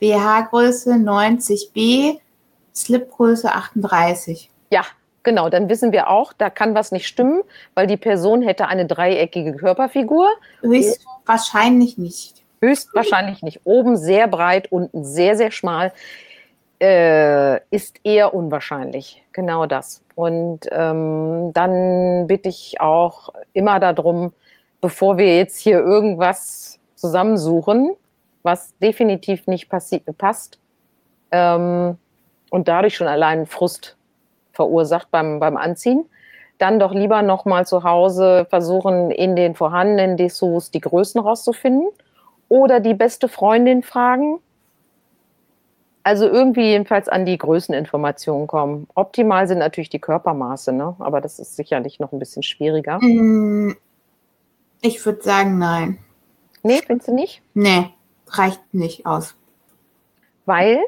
BH-Größe 0.00 0.94
90b, 0.94 2.18
Slipgröße 2.74 3.50
38. 3.52 4.50
Ja, 4.70 4.82
Genau, 5.26 5.48
dann 5.48 5.68
wissen 5.68 5.90
wir 5.90 6.08
auch, 6.08 6.32
da 6.32 6.50
kann 6.50 6.76
was 6.76 6.92
nicht 6.92 7.08
stimmen, 7.08 7.42
weil 7.74 7.88
die 7.88 7.96
Person 7.96 8.42
hätte 8.42 8.68
eine 8.68 8.86
dreieckige 8.86 9.56
Körperfigur. 9.56 10.28
Höchstwahrscheinlich 10.62 11.98
nicht. 11.98 12.44
Höchstwahrscheinlich 12.60 13.42
nicht. 13.42 13.62
Oben 13.64 13.96
sehr 13.96 14.28
breit, 14.28 14.70
unten 14.70 15.02
sehr, 15.02 15.36
sehr 15.36 15.50
schmal. 15.50 15.92
Äh, 16.80 17.56
ist 17.74 17.98
eher 18.04 18.34
unwahrscheinlich. 18.34 19.24
Genau 19.32 19.66
das. 19.66 20.00
Und 20.14 20.60
ähm, 20.70 21.50
dann 21.52 22.28
bitte 22.28 22.48
ich 22.48 22.80
auch 22.80 23.30
immer 23.52 23.80
darum, 23.80 24.32
bevor 24.80 25.18
wir 25.18 25.38
jetzt 25.38 25.58
hier 25.58 25.80
irgendwas 25.80 26.78
zusammensuchen, 26.94 27.96
was 28.44 28.78
definitiv 28.78 29.48
nicht 29.48 29.68
passt 29.68 30.60
ähm, 31.32 31.98
und 32.50 32.68
dadurch 32.68 32.94
schon 32.94 33.08
allein 33.08 33.46
Frust 33.46 33.96
verursacht 34.56 35.10
beim, 35.10 35.38
beim 35.38 35.56
Anziehen. 35.56 36.04
Dann 36.58 36.78
doch 36.78 36.92
lieber 36.92 37.22
nochmal 37.22 37.66
zu 37.66 37.84
Hause 37.84 38.46
versuchen, 38.50 39.10
in 39.10 39.36
den 39.36 39.54
vorhandenen 39.54 40.16
Dessous 40.16 40.70
die 40.70 40.80
Größen 40.80 41.20
rauszufinden. 41.20 41.88
Oder 42.48 42.80
die 42.80 42.94
beste 42.94 43.28
Freundin 43.28 43.82
fragen. 43.82 44.38
Also 46.02 46.26
irgendwie 46.28 46.62
jedenfalls 46.62 47.08
an 47.08 47.26
die 47.26 47.36
Größeninformationen 47.36 48.46
kommen. 48.46 48.86
Optimal 48.94 49.48
sind 49.48 49.58
natürlich 49.58 49.90
die 49.90 49.98
Körpermaße, 50.00 50.72
ne? 50.72 50.94
aber 51.00 51.20
das 51.20 51.40
ist 51.40 51.56
sicherlich 51.56 51.98
noch 51.98 52.12
ein 52.12 52.20
bisschen 52.20 52.44
schwieriger. 52.44 53.00
Mm, 53.02 53.74
Ich 54.82 55.04
würde 55.04 55.20
sagen, 55.22 55.58
nein. 55.58 55.98
Nee, 56.62 56.80
findest 56.86 57.08
du 57.08 57.14
nicht? 57.14 57.42
Nee, 57.54 57.90
reicht 58.28 58.62
nicht 58.72 59.04
aus. 59.04 59.34
Weil, 60.44 60.78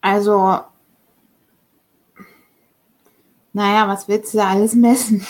Also, 0.00 0.60
naja, 3.52 3.88
was 3.88 4.08
willst 4.08 4.32
du 4.32 4.38
da 4.38 4.50
alles 4.50 4.74
messen? 4.74 5.26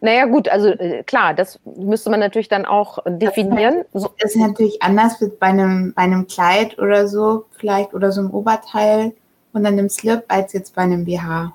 naja 0.00 0.26
gut, 0.26 0.48
also 0.48 0.68
äh, 0.68 1.02
klar, 1.02 1.34
das 1.34 1.58
müsste 1.64 2.10
man 2.10 2.20
natürlich 2.20 2.48
dann 2.48 2.64
auch 2.64 3.04
äh, 3.04 3.12
definieren. 3.12 3.84
Das 3.92 4.08
ist 4.22 4.36
natürlich 4.36 4.82
anders 4.82 5.20
mit 5.20 5.40
bei 5.40 5.48
einem, 5.48 5.92
bei 5.94 6.02
einem 6.02 6.26
Kleid 6.28 6.78
oder 6.78 7.08
so, 7.08 7.46
vielleicht, 7.58 7.92
oder 7.92 8.12
so 8.12 8.20
einem 8.20 8.30
Oberteil 8.30 9.12
und 9.52 9.64
dann 9.64 9.74
einem 9.74 9.88
Slip, 9.88 10.24
als 10.28 10.52
jetzt 10.52 10.76
bei 10.76 10.82
einem 10.82 11.04
BH. 11.04 11.52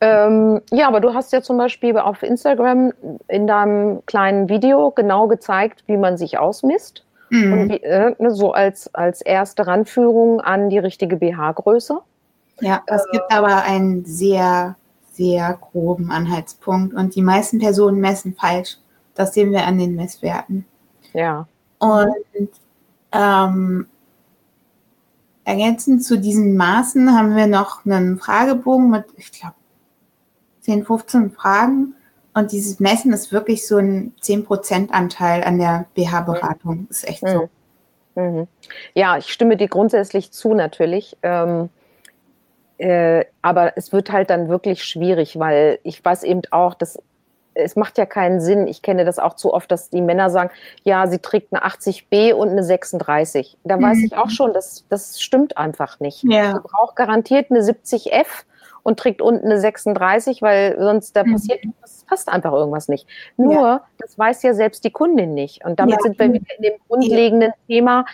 ähm, 0.00 0.60
ja, 0.70 0.86
aber 0.86 1.00
du 1.00 1.12
hast 1.12 1.32
ja 1.32 1.42
zum 1.42 1.58
Beispiel 1.58 1.96
auf 1.98 2.22
Instagram 2.22 2.92
in 3.26 3.46
deinem 3.46 4.04
kleinen 4.06 4.48
Video 4.48 4.92
genau 4.92 5.26
gezeigt, 5.26 5.82
wie 5.86 5.96
man 5.96 6.16
sich 6.16 6.38
ausmisst. 6.38 7.04
Mhm. 7.30 7.52
Und 7.52 7.68
wie, 7.70 7.82
äh, 7.82 8.14
ne, 8.18 8.30
so 8.30 8.52
als, 8.52 8.94
als 8.94 9.22
erste 9.22 9.66
Ranführung 9.66 10.40
an 10.40 10.70
die 10.70 10.78
richtige 10.78 11.16
BH-Größe. 11.16 11.98
Ja, 12.60 12.82
es 12.86 13.04
gibt 13.12 13.30
aber 13.30 13.62
einen 13.62 14.04
sehr, 14.04 14.76
sehr 15.12 15.58
groben 15.60 16.10
Anhaltspunkt 16.10 16.94
und 16.94 17.14
die 17.14 17.22
meisten 17.22 17.58
Personen 17.58 18.00
messen 18.00 18.34
falsch. 18.34 18.78
Das 19.14 19.34
sehen 19.34 19.52
wir 19.52 19.64
an 19.64 19.78
den 19.78 19.96
Messwerten. 19.96 20.64
Ja. 21.12 21.46
Und 21.78 22.50
ähm, 23.12 23.86
ergänzend 25.44 26.04
zu 26.04 26.18
diesen 26.18 26.56
Maßen 26.56 27.16
haben 27.16 27.34
wir 27.34 27.46
noch 27.46 27.84
einen 27.84 28.18
Fragebogen 28.18 28.90
mit, 28.90 29.06
ich 29.16 29.32
glaube, 29.32 29.54
10, 30.60 30.84
15 30.84 31.30
Fragen. 31.32 31.94
Und 32.34 32.52
dieses 32.52 32.78
Messen 32.78 33.12
ist 33.12 33.32
wirklich 33.32 33.66
so 33.66 33.78
ein 33.78 34.12
10% 34.22 34.90
Anteil 34.90 35.42
an 35.42 35.58
der 35.58 35.86
BH-Beratung. 35.94 36.86
Ist 36.90 37.08
echt 37.08 37.26
so. 37.26 37.48
Mhm. 38.14 38.46
Ja, 38.94 39.16
ich 39.16 39.32
stimme 39.32 39.56
dir 39.56 39.68
grundsätzlich 39.68 40.30
zu, 40.30 40.54
natürlich. 40.54 41.16
Ähm, 41.22 41.70
äh, 42.78 43.24
aber 43.42 43.76
es 43.76 43.92
wird 43.92 44.10
halt 44.12 44.30
dann 44.30 44.48
wirklich 44.48 44.84
schwierig, 44.84 45.38
weil 45.38 45.78
ich 45.82 46.04
weiß 46.04 46.22
eben 46.24 46.42
auch, 46.50 46.74
dass 46.74 46.98
es 47.60 47.74
macht 47.74 47.98
ja 47.98 48.06
keinen 48.06 48.40
Sinn. 48.40 48.68
Ich 48.68 48.82
kenne 48.82 49.04
das 49.04 49.18
auch 49.18 49.34
zu 49.34 49.52
oft, 49.52 49.68
dass 49.72 49.90
die 49.90 50.00
Männer 50.00 50.30
sagen, 50.30 50.50
ja, 50.84 51.08
sie 51.08 51.18
trägt 51.18 51.52
eine 51.52 51.64
80b 51.64 52.32
und 52.32 52.50
eine 52.50 52.62
36. 52.62 53.56
Da 53.64 53.82
weiß 53.82 53.98
Mhm. 53.98 54.04
ich 54.04 54.16
auch 54.16 54.30
schon, 54.30 54.52
das, 54.52 54.84
das 54.88 55.20
stimmt 55.20 55.56
einfach 55.56 55.98
nicht. 55.98 56.22
Ja. 56.22 56.54
Sie 56.54 56.60
braucht 56.62 56.94
garantiert 56.94 57.50
eine 57.50 57.60
70f 57.62 58.44
und 58.84 59.00
trägt 59.00 59.20
unten 59.20 59.46
eine 59.46 59.58
36, 59.58 60.40
weil 60.40 60.76
sonst 60.78 61.16
da 61.16 61.24
Mhm. 61.24 61.32
passiert, 61.32 61.58
das 61.82 62.04
passt 62.08 62.28
einfach 62.28 62.52
irgendwas 62.52 62.86
nicht. 62.86 63.08
Nur, 63.36 63.80
das 63.98 64.16
weiß 64.16 64.44
ja 64.44 64.54
selbst 64.54 64.84
die 64.84 64.92
Kundin 64.92 65.34
nicht. 65.34 65.64
Und 65.64 65.80
damit 65.80 65.96
Ja. 65.96 66.00
sind 66.02 66.16
wir 66.18 66.32
wieder 66.32 66.46
in 66.58 66.62
dem 66.62 66.74
grundlegenden 66.88 67.52
Thema, 67.66 68.04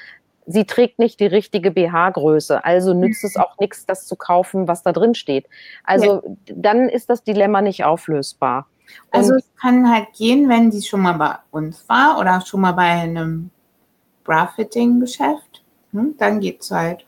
sie 0.47 0.65
trägt 0.65 0.99
nicht 0.99 1.21
die 1.21 1.27
richtige 1.27 1.71
BH-Größe. 1.71 2.65
Also 2.65 2.95
nützt 2.95 3.25
es 3.25 3.37
auch 3.37 3.59
nichts, 3.59 3.87
das 3.87 4.07
zu 4.07 4.17
kaufen, 4.17 4.69
was 4.69 4.83
da 4.83 4.93
drin 4.93 5.15
steht. 5.15 5.47
Also 5.85 6.23
dann 6.47 6.89
ist 6.89 7.11
das 7.11 7.23
Dilemma 7.23 7.63
nicht 7.63 7.85
auflösbar. 7.85 8.67
Und 9.11 9.19
Also 9.19 9.35
es 9.35 9.51
kann 9.61 9.91
halt 9.91 10.13
gehen, 10.17 10.49
wenn 10.49 10.71
die 10.71 10.83
schon 10.83 11.01
mal 11.01 11.15
bei 11.15 11.37
uns 11.51 11.89
war 11.89 12.19
oder 12.19 12.41
schon 12.41 12.61
mal 12.61 12.73
bei 12.73 12.91
einem 12.91 13.51
Bra-Fitting-Geschäft. 14.25 15.63
Hm, 15.93 16.15
dann 16.19 16.41
geht's 16.41 16.71
halt. 16.71 17.07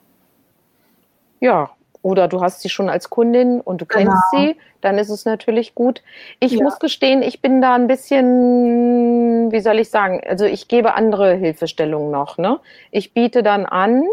ja, 1.40 1.70
oder 2.06 2.28
du 2.28 2.40
hast 2.40 2.60
sie 2.60 2.68
schon 2.68 2.88
als 2.88 3.10
Kundin 3.10 3.60
und 3.60 3.80
du 3.80 3.84
kennst 3.84 4.30
Genau. 4.30 4.44
sie, 4.44 4.56
dann 4.80 4.96
ist 4.96 5.10
es 5.10 5.24
natürlich 5.24 5.74
gut. 5.74 6.02
Ich 6.38 6.52
Ja. 6.52 6.62
muss 6.62 6.78
gestehen, 6.78 7.20
ich 7.20 7.42
bin 7.42 7.60
da 7.60 7.74
ein 7.74 7.88
bisschen, 7.88 9.50
wie 9.50 9.58
soll 9.58 9.80
ich 9.80 9.90
sagen, 9.90 10.20
also 10.24 10.44
ich 10.44 10.68
gebe 10.68 10.94
andere 10.94 11.34
Hilfestellungen 11.34 12.12
noch. 12.12 12.38
Ne? 12.38 12.60
Ich 12.92 13.12
biete 13.12 13.42
dann 13.42 13.66
an, 13.66 14.04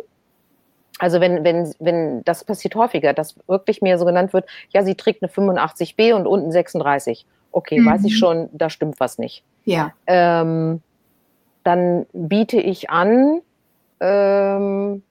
also 0.98 1.22
wenn, 1.22 1.44
wenn, 1.44 1.72
wenn, 1.78 2.24
das 2.24 2.44
passiert 2.44 2.74
häufiger, 2.74 3.14
dass 3.14 3.36
wirklich 3.46 3.84
mir 3.84 4.00
so 4.00 4.06
genannt 4.06 4.34
wird, 4.34 4.48
ja, 4.72 4.82
sie 4.82 4.96
trägt 4.96 5.22
eine 5.22 5.30
85b 5.32 6.16
und 6.16 6.26
unten 6.26 6.52
36. 6.52 7.28
Okay, 7.52 7.80
Mhm. 7.80 7.86
weiß 7.86 8.06
ich 8.06 8.18
schon, 8.18 8.50
da 8.54 8.72
stimmt 8.72 9.00
was 9.00 9.20
nicht. 9.20 9.44
Ja. 9.66 9.92
ähm, 10.08 10.82
dann 11.64 12.08
biete 12.12 12.60
ich 12.60 12.90
an, 12.90 13.42
ähm, 14.00 15.04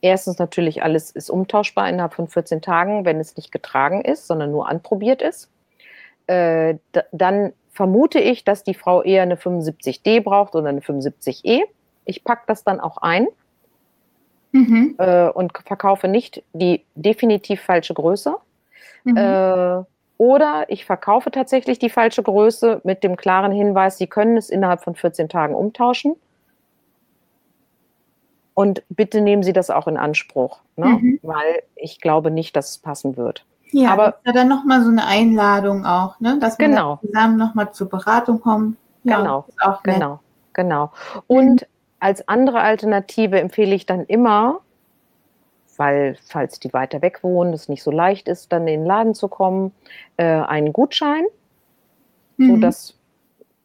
erstens 0.00 0.38
natürlich 0.38 0.82
alles 0.82 1.10
ist 1.10 1.30
umtauschbar 1.30 1.88
innerhalb 1.88 2.14
von 2.14 2.28
14 2.28 2.62
Tagen, 2.62 3.04
wenn 3.04 3.20
es 3.20 3.36
nicht 3.36 3.52
getragen 3.52 4.02
ist, 4.02 4.26
sondern 4.26 4.50
nur 4.50 4.68
anprobiert 4.68 5.22
ist. 5.22 5.50
Äh, 6.26 6.76
dann 7.12 7.52
vermute 7.70 8.18
ich, 8.18 8.44
dass 8.44 8.62
die 8.64 8.74
Frau 8.74 9.02
eher 9.02 9.22
eine 9.22 9.36
75D 9.36 10.22
braucht 10.22 10.54
oder 10.54 10.68
eine 10.68 10.80
75E. 10.80 11.62
Ich 12.04 12.24
packe 12.24 12.42
das 12.46 12.64
dann 12.64 12.80
auch 12.80 12.98
ein 12.98 13.26
Mhm. 14.52 14.96
äh, 14.98 15.28
und 15.28 15.52
verkaufe 15.64 16.08
nicht 16.08 16.42
die 16.52 16.84
definitiv 16.94 17.60
falsche 17.60 17.94
Größe. 17.94 18.34
Mhm. 19.04 19.16
Äh, 19.16 19.82
oder 20.18 20.64
ich 20.68 20.84
verkaufe 20.84 21.30
tatsächlich 21.30 21.78
die 21.78 21.88
falsche 21.88 22.22
Größe 22.22 22.80
mit 22.84 23.02
dem 23.04 23.16
klaren 23.16 23.52
Hinweis, 23.52 23.96
Sie 23.96 24.06
können 24.06 24.36
es 24.36 24.50
innerhalb 24.50 24.82
von 24.82 24.94
14 24.94 25.28
Tagen 25.28 25.54
umtauschen. 25.54 26.16
Und 28.54 28.82
bitte 28.88 29.20
nehmen 29.20 29.42
Sie 29.42 29.52
das 29.52 29.70
auch 29.70 29.86
in 29.86 29.96
Anspruch, 29.96 30.60
ne? 30.76 30.86
Mhm. 30.86 31.18
weil 31.22 31.62
ich 31.76 32.00
glaube 32.00 32.30
nicht, 32.30 32.56
dass 32.56 32.70
es 32.70 32.78
passen 32.78 33.16
wird. 33.16 33.44
ja, 33.72 33.90
aber- 33.92 34.16
ja 34.26 34.32
dann 34.32 34.48
nochmal 34.48 34.82
so 34.82 34.90
eine 34.90 35.06
Einladung 35.06 35.86
auch, 35.86 36.18
ne? 36.20 36.38
Dass 36.40 36.58
man 36.58 36.70
Genau. 36.70 36.98
zusammen 37.06 37.36
nochmal 37.36 37.72
zur 37.72 37.88
Beratung 37.88 38.40
kommt. 38.40 38.76
Ja, 39.04 39.18
Genau. 39.18 39.44
Genau, 39.84 40.20
genau. 40.52 40.90
Und 41.28 41.66
als 42.00 42.26
andere 42.28 42.60
Alternative 42.60 43.38
empfehle 43.40 43.74
ich 43.74 43.86
dann 43.86 44.04
immer, 44.06 44.60
weil 45.76 46.16
falls 46.26 46.58
die 46.60 46.72
weiter 46.72 47.00
weg 47.00 47.22
wohnen, 47.22 47.52
es 47.54 47.68
nicht 47.68 47.82
so 47.82 47.90
leicht 47.90 48.28
ist, 48.28 48.52
dann 48.52 48.62
in 48.68 48.80
den 48.80 48.86
Laden 48.86 49.14
zu 49.14 49.28
kommen, 49.28 49.72
äh, 50.16 50.24
einen 50.24 50.72
Gutschein, 50.72 51.24
Mhm. 52.36 52.60
dass 52.60 52.94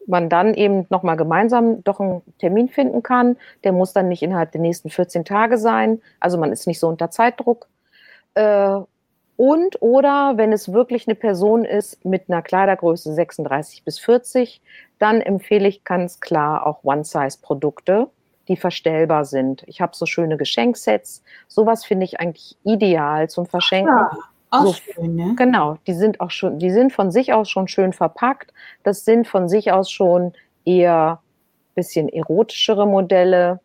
man 0.06 0.28
dann 0.28 0.54
eben 0.54 0.86
nochmal 0.90 1.16
gemeinsam 1.16 1.82
doch 1.84 2.00
einen 2.00 2.22
Termin 2.38 2.68
finden 2.68 3.02
kann. 3.02 3.36
Der 3.64 3.72
muss 3.72 3.92
dann 3.92 4.08
nicht 4.08 4.22
innerhalb 4.22 4.52
der 4.52 4.60
nächsten 4.60 4.90
14 4.90 5.24
Tage 5.24 5.58
sein. 5.58 6.00
Also 6.20 6.38
man 6.38 6.52
ist 6.52 6.66
nicht 6.66 6.80
so 6.80 6.88
unter 6.88 7.10
Zeitdruck. 7.10 7.68
Äh, 8.34 8.78
und 9.36 9.82
oder 9.82 10.34
wenn 10.36 10.52
es 10.52 10.72
wirklich 10.72 11.06
eine 11.06 11.14
Person 11.14 11.64
ist 11.64 12.04
mit 12.04 12.24
einer 12.28 12.40
Kleidergröße 12.40 13.12
36 13.12 13.84
bis 13.84 13.98
40, 13.98 14.62
dann 14.98 15.20
empfehle 15.20 15.68
ich 15.68 15.84
ganz 15.84 16.20
klar 16.20 16.66
auch 16.66 16.84
One-Size-Produkte, 16.84 18.08
die 18.48 18.56
verstellbar 18.56 19.26
sind. 19.26 19.62
Ich 19.66 19.82
habe 19.82 19.94
so 19.94 20.06
schöne 20.06 20.38
Geschenksets. 20.38 21.22
Sowas 21.48 21.84
finde 21.84 22.04
ich 22.04 22.18
eigentlich 22.18 22.56
ideal 22.64 23.28
zum 23.28 23.44
Verschenken. 23.44 23.94
Ja, 23.94 24.10
auch 24.50 24.74
schön, 24.74 25.14
ne? 25.14 25.34
Genau, 25.36 25.78
die 25.86 25.94
sind 25.94 26.20
auch 26.20 26.30
schon, 26.30 26.58
die 26.58 26.70
sind 26.70 26.92
von 26.92 27.10
sich 27.10 27.32
aus 27.32 27.48
schon 27.50 27.68
schön 27.68 27.92
verpackt. 27.92 28.52
Das 28.82 29.04
sind 29.04 29.26
von 29.26 29.48
sich 29.48 29.72
aus 29.72 29.90
schon 29.90 30.32
eher 30.64 31.20
bisschen 31.76 32.08
erotischere 32.08 32.86
Modelle. 32.86 33.60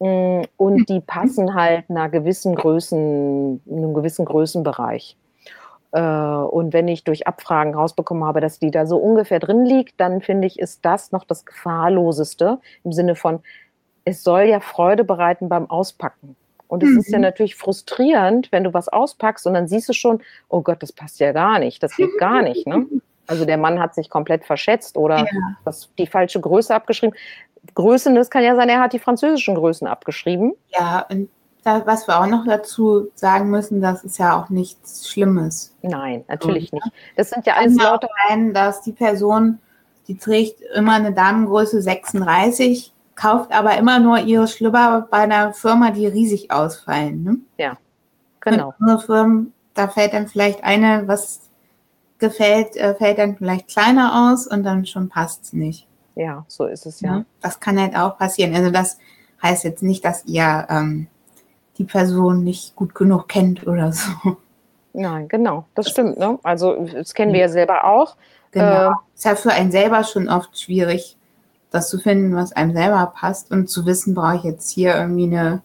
Mm, 0.00 0.42
Und 0.58 0.88
die 0.90 1.00
passen 1.06 1.54
halt 1.54 1.88
einer 1.88 2.10
gewissen 2.10 2.54
Größen, 2.54 3.62
einem 3.70 3.94
gewissen 3.94 4.26
Größenbereich. 4.26 5.16
Äh, 5.92 6.00
Und 6.00 6.74
wenn 6.74 6.88
ich 6.88 7.04
durch 7.04 7.26
Abfragen 7.26 7.74
rausbekommen 7.74 8.24
habe, 8.24 8.42
dass 8.42 8.58
die 8.58 8.70
da 8.70 8.86
so 8.86 8.98
ungefähr 8.98 9.38
drin 9.40 9.64
liegt, 9.64 9.98
dann 10.00 10.20
finde 10.20 10.46
ich, 10.46 10.58
ist 10.58 10.84
das 10.84 11.12
noch 11.12 11.24
das 11.24 11.46
Gefahrloseste 11.46 12.58
im 12.84 12.92
Sinne 12.92 13.14
von, 13.14 13.40
es 14.04 14.22
soll 14.22 14.42
ja 14.42 14.60
Freude 14.60 15.04
bereiten 15.04 15.48
beim 15.48 15.68
Auspacken. 15.70 16.36
Und 16.68 16.82
es 16.82 16.90
ist 16.90 17.10
ja 17.10 17.18
Mhm. 17.18 17.22
natürlich 17.24 17.54
frustrierend, 17.56 18.50
wenn 18.52 18.64
du 18.64 18.74
was 18.74 18.88
auspackst 18.88 19.46
und 19.46 19.54
dann 19.54 19.68
siehst 19.68 19.88
du 19.88 19.92
schon, 19.92 20.20
oh 20.48 20.62
Gott, 20.62 20.82
das 20.82 20.92
passt 20.92 21.20
ja 21.20 21.32
gar 21.32 21.58
nicht, 21.58 21.82
das 21.82 21.96
geht 21.96 22.16
gar 22.18 22.42
nicht. 22.42 22.66
Ne? 22.66 22.86
Also 23.28 23.44
der 23.44 23.56
Mann 23.58 23.80
hat 23.80 23.92
sich 23.96 24.08
komplett 24.08 24.44
verschätzt 24.44 24.96
oder 24.96 25.16
Ja. 25.24 25.26
das, 25.64 25.88
die 25.98 26.06
falsche 26.06 26.40
Größe 26.40 26.72
abgeschrieben. 26.72 27.16
Größen, 27.74 28.14
das 28.14 28.30
kann 28.30 28.44
ja 28.44 28.54
sein, 28.54 28.68
er 28.68 28.78
hat 28.78 28.92
die 28.92 29.00
französischen 29.00 29.56
Größen 29.56 29.88
abgeschrieben. 29.88 30.52
Ja, 30.68 31.04
und 31.10 31.28
da, 31.64 31.84
was 31.84 32.06
wir 32.06 32.20
auch 32.20 32.26
noch 32.28 32.44
dazu 32.46 33.08
sagen 33.16 33.50
müssen, 33.50 33.80
das 33.82 34.04
ist 34.04 34.18
ja 34.18 34.40
auch 34.40 34.48
nichts 34.48 35.08
Schlimmes. 35.10 35.74
Nein, 35.82 36.24
natürlich 36.28 36.70
Mhm. 36.70 36.78
nicht. 36.84 36.92
Das 37.16 37.30
sind 37.30 37.44
ja 37.46 37.54
alles 37.54 37.74
lauter. 37.76 38.06
sein, 38.28 38.54
dass 38.54 38.82
die 38.82 38.92
Person, 38.92 39.58
die 40.06 40.16
trägt 40.16 40.60
immer 40.76 40.92
eine 40.94 41.10
Damengröße 41.12 41.82
36, 41.82 42.92
kauft 43.16 43.52
aber 43.52 43.76
immer 43.76 43.98
nur 43.98 44.18
ihre 44.18 44.46
Schlüpper 44.46 45.08
bei 45.10 45.18
einer 45.18 45.52
Firma, 45.52 45.90
die 45.90 46.06
riesig 46.06 46.50
ausfallen. 46.50 47.24
Ne? 47.24 47.38
Genau. 48.40 48.68
Und 48.68 48.74
andere 48.80 49.00
Firmen, 49.00 49.52
da 49.74 49.88
fällt 49.88 50.12
dann 50.12 50.28
vielleicht 50.28 50.62
eine, 50.62 51.08
was 51.08 51.40
gefällt, 52.18 52.76
äh, 52.76 52.94
fällt 52.94 53.18
dann 53.18 53.36
vielleicht 53.36 53.68
kleiner 53.68 54.32
aus 54.32 54.46
und 54.46 54.62
dann 54.62 54.86
schon 54.86 55.08
passt 55.08 55.44
es 55.44 55.52
nicht. 55.52 55.86
Ja, 56.14 56.44
so 56.48 56.66
ist 56.66 56.86
es 56.86 57.00
Ja. 57.00 57.16
ja. 57.16 57.24
Das 57.40 57.60
kann 57.60 57.80
halt 57.80 57.96
auch 57.96 58.16
passieren. 58.16 58.54
Also 58.54 58.70
das 58.70 58.98
heißt 59.42 59.64
jetzt 59.64 59.82
nicht, 59.82 60.04
dass 60.04 60.24
ihr 60.26 60.66
ähm, 60.70 61.08
die 61.78 61.84
Person 61.84 62.44
nicht 62.44 62.74
gut 62.76 62.94
genug 62.94 63.28
kennt 63.28 63.66
oder 63.66 63.92
so. 63.92 64.38
Nein, 64.92 65.28
genau, 65.28 65.66
das 65.74 65.90
stimmt. 65.90 66.18
Ne? 66.18 66.38
Also 66.42 66.86
das 66.86 67.12
kennen 67.12 67.34
wir 67.34 67.40
ja 67.40 67.48
selber 67.48 67.84
auch. 67.84 68.16
Genau. 68.52 68.90
Äh, 68.90 68.94
ist 69.14 69.24
ja 69.24 69.34
für 69.34 69.52
einen 69.52 69.70
selber 69.70 70.04
schon 70.04 70.28
oft 70.28 70.58
schwierig, 70.58 71.18
das 71.70 71.88
zu 71.88 71.98
finden, 71.98 72.34
was 72.34 72.52
einem 72.52 72.72
selber 72.72 73.12
passt 73.14 73.50
und 73.50 73.68
zu 73.68 73.86
wissen, 73.86 74.14
brauche 74.14 74.36
ich 74.36 74.42
jetzt 74.44 74.70
hier 74.70 74.94
irgendwie 74.94 75.24
eine 75.24 75.62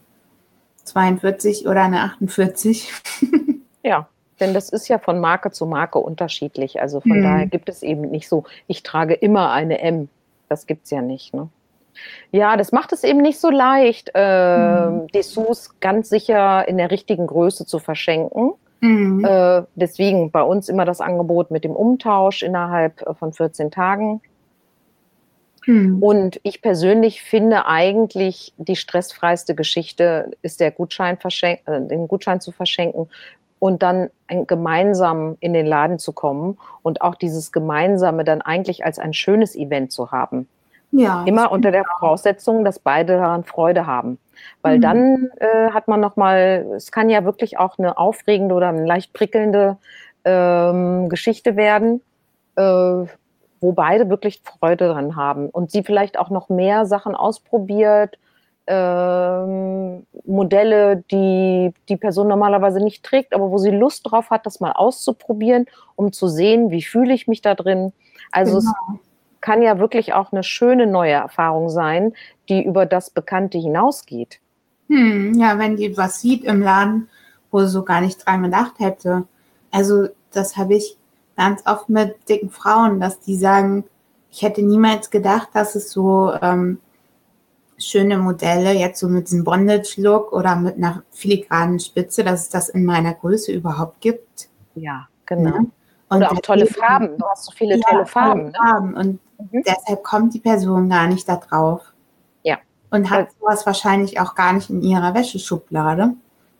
42 0.84 1.66
oder 1.66 1.82
eine 1.82 2.00
48. 2.00 2.92
ja, 3.82 4.08
denn 4.40 4.54
das 4.54 4.68
ist 4.68 4.88
ja 4.88 4.98
von 4.98 5.20
Marke 5.20 5.50
zu 5.50 5.66
Marke 5.66 5.98
unterschiedlich. 5.98 6.80
Also 6.80 7.00
von 7.00 7.12
hm. 7.16 7.22
daher 7.22 7.46
gibt 7.46 7.68
es 7.68 7.82
eben 7.82 8.02
nicht 8.02 8.28
so, 8.28 8.44
ich 8.66 8.82
trage 8.82 9.14
immer 9.14 9.52
eine 9.52 9.80
M. 9.80 10.08
Das 10.48 10.66
gibt 10.66 10.84
es 10.84 10.90
ja 10.90 11.00
nicht. 11.00 11.32
Ne? 11.32 11.48
Ja, 12.30 12.56
das 12.56 12.72
macht 12.72 12.92
es 12.92 13.04
eben 13.04 13.20
nicht 13.20 13.38
so 13.38 13.50
leicht, 13.50 14.10
äh, 14.14 14.86
mhm. 14.86 15.06
Dessous 15.08 15.78
ganz 15.80 16.08
sicher 16.08 16.66
in 16.66 16.78
der 16.78 16.90
richtigen 16.90 17.26
Größe 17.26 17.66
zu 17.66 17.78
verschenken. 17.78 18.52
Mhm. 18.80 19.24
Äh, 19.24 19.62
deswegen 19.76 20.30
bei 20.30 20.42
uns 20.42 20.68
immer 20.68 20.84
das 20.84 21.00
Angebot 21.00 21.50
mit 21.50 21.64
dem 21.64 21.76
Umtausch 21.76 22.42
innerhalb 22.42 23.02
äh, 23.02 23.14
von 23.14 23.32
14 23.32 23.70
Tagen. 23.70 24.20
Mhm. 25.66 26.02
Und 26.02 26.40
ich 26.42 26.62
persönlich 26.62 27.22
finde 27.22 27.66
eigentlich 27.66 28.52
die 28.56 28.76
stressfreiste 28.76 29.54
Geschichte 29.54 30.30
ist 30.42 30.60
der 30.60 30.70
Gutschein 30.70 31.18
äh, 31.42 31.56
den 31.66 32.08
Gutschein 32.08 32.40
zu 32.40 32.52
verschenken 32.52 33.08
und 33.58 33.82
dann 33.82 34.10
gemeinsam 34.48 35.36
in 35.38 35.52
den 35.52 35.66
Laden 35.66 35.98
zu 35.98 36.12
kommen 36.12 36.58
und 36.82 37.00
auch 37.00 37.14
dieses 37.14 37.52
Gemeinsame 37.52 38.24
dann 38.24 38.42
eigentlich 38.42 38.84
als 38.84 38.98
ein 38.98 39.14
schönes 39.14 39.54
Event 39.54 39.92
zu 39.92 40.10
haben. 40.10 40.48
Ja, 40.90 41.24
Immer 41.24 41.50
unter 41.50 41.70
der 41.70 41.84
Voraussetzung, 41.84 42.64
dass 42.64 42.78
beide 42.78 43.16
daran 43.16 43.44
Freude 43.44 43.86
haben. 43.86 44.18
Weil 44.60 44.76
mhm. 44.76 44.82
dann 44.82 45.30
äh, 45.38 45.70
hat 45.70 45.88
man 45.88 46.00
nochmal, 46.00 46.66
es 46.76 46.90
kann 46.92 47.08
ja 47.08 47.24
wirklich 47.24 47.58
auch 47.58 47.78
eine 47.78 47.96
aufregende 47.96 48.54
oder 48.54 48.68
eine 48.68 48.84
leicht 48.84 49.12
prickelnde 49.12 49.78
ähm, 50.24 51.08
Geschichte 51.08 51.56
werden, 51.56 52.02
äh, 52.56 53.06
wo 53.62 53.72
beide 53.72 54.10
wirklich 54.10 54.42
Freude 54.58 54.88
dran 54.88 55.16
haben 55.16 55.48
und 55.48 55.70
sie 55.70 55.82
vielleicht 55.82 56.18
auch 56.18 56.30
noch 56.30 56.48
mehr 56.48 56.84
Sachen 56.84 57.14
ausprobiert, 57.14 58.18
ähm, 58.66 60.06
Modelle, 60.24 61.04
die 61.10 61.72
die 61.88 61.96
Person 61.96 62.28
normalerweise 62.28 62.78
nicht 62.80 63.04
trägt, 63.04 63.34
aber 63.34 63.50
wo 63.50 63.58
sie 63.58 63.70
Lust 63.70 64.10
drauf 64.10 64.30
hat, 64.30 64.46
das 64.46 64.60
mal 64.60 64.72
auszuprobieren, 64.72 65.66
um 65.96 66.12
zu 66.12 66.28
sehen, 66.28 66.70
wie 66.70 66.82
fühle 66.82 67.14
ich 67.14 67.26
mich 67.26 67.40
da 67.40 67.54
drin. 67.54 67.92
Also 68.30 68.58
genau. 68.58 68.70
es 68.70 69.00
kann 69.40 69.62
ja 69.62 69.78
wirklich 69.78 70.12
auch 70.12 70.32
eine 70.32 70.42
schöne 70.42 70.86
neue 70.86 71.12
Erfahrung 71.12 71.68
sein, 71.68 72.14
die 72.48 72.64
über 72.64 72.86
das 72.86 73.10
Bekannte 73.10 73.58
hinausgeht. 73.58 74.40
Hm, 74.88 75.34
ja, 75.34 75.58
wenn 75.58 75.76
die 75.76 75.96
was 75.96 76.20
sieht 76.20 76.44
im 76.44 76.62
Laden, 76.62 77.08
wo 77.50 77.60
sie 77.60 77.68
so 77.68 77.82
gar 77.82 78.00
nicht 78.00 78.24
dran 78.24 78.42
gedacht 78.42 78.74
hätte. 78.78 79.24
Also 79.70 80.08
das 80.32 80.56
habe 80.56 80.74
ich 80.74 80.96
ganz 81.44 81.66
oft 81.66 81.88
mit 81.88 82.28
dicken 82.28 82.50
Frauen, 82.50 83.00
dass 83.00 83.20
die 83.20 83.36
sagen, 83.36 83.84
ich 84.30 84.42
hätte 84.42 84.62
niemals 84.62 85.10
gedacht, 85.10 85.48
dass 85.52 85.74
es 85.74 85.90
so 85.90 86.32
ähm, 86.40 86.80
schöne 87.78 88.18
Modelle, 88.18 88.72
jetzt 88.72 89.00
so 89.00 89.08
mit 89.08 89.26
diesem 89.28 89.44
Bondage-Look 89.44 90.32
oder 90.32 90.56
mit 90.56 90.76
einer 90.76 91.02
filigranen 91.10 91.80
Spitze, 91.80 92.24
dass 92.24 92.42
es 92.42 92.48
das 92.48 92.68
in 92.68 92.84
meiner 92.84 93.14
Größe 93.14 93.52
überhaupt 93.52 94.00
gibt. 94.00 94.48
Ja, 94.74 95.08
genau. 95.26 95.56
Ja? 95.56 96.16
Oder 96.16 96.32
auch 96.32 96.40
tolle 96.40 96.66
Farben. 96.66 97.16
Du 97.18 97.24
hast 97.26 97.44
so 97.44 97.52
viele 97.52 97.76
ja, 97.76 97.82
tolle 97.88 98.06
Farben. 98.06 98.46
Ne? 98.46 98.52
Farben. 98.52 98.94
Und 98.94 99.18
Mhm. 99.50 99.62
Deshalb 99.66 100.02
kommt 100.02 100.34
die 100.34 100.40
Person 100.40 100.88
gar 100.88 101.06
nicht 101.08 101.28
da 101.28 101.36
drauf. 101.36 101.92
Ja. 102.42 102.58
Und 102.90 103.10
hat 103.10 103.28
sowas 103.40 103.66
wahrscheinlich 103.66 104.20
auch 104.20 104.34
gar 104.34 104.52
nicht 104.52 104.70
in 104.70 104.82
ihrer 104.82 105.14
Wäscheschublade, 105.14 106.14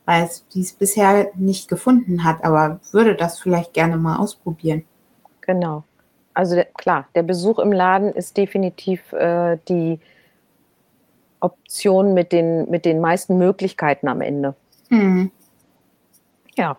weil 0.05 0.25
es 0.25 0.47
dies 0.49 0.73
bisher 0.73 1.31
nicht 1.35 1.69
gefunden 1.69 2.25
hat, 2.25 2.45
aber 2.45 2.81
würde 2.91 3.15
das 3.15 3.39
vielleicht 3.39 3.73
gerne 3.73 3.97
mal 3.97 4.17
ausprobieren. 4.17 4.85
Genau. 5.43 5.85
Also 6.35 6.55
der, 6.55 6.65
klar, 6.65 7.07
der 7.15 7.23
Besuch 7.23 7.59
im 7.59 7.73
Laden 7.73 8.13
ist 8.13 8.37
definitiv 8.37 9.13
äh, 9.13 9.59
die 9.69 10.01
Option 11.41 12.15
mit 12.15 12.33
den, 12.33 12.71
mit 12.71 12.85
den 12.85 13.01
meisten 13.01 13.37
Möglichkeiten 13.37 14.09
am 14.09 14.21
Ende. 14.21 14.55
Mhm. 14.89 15.31
Ja. 16.57 16.77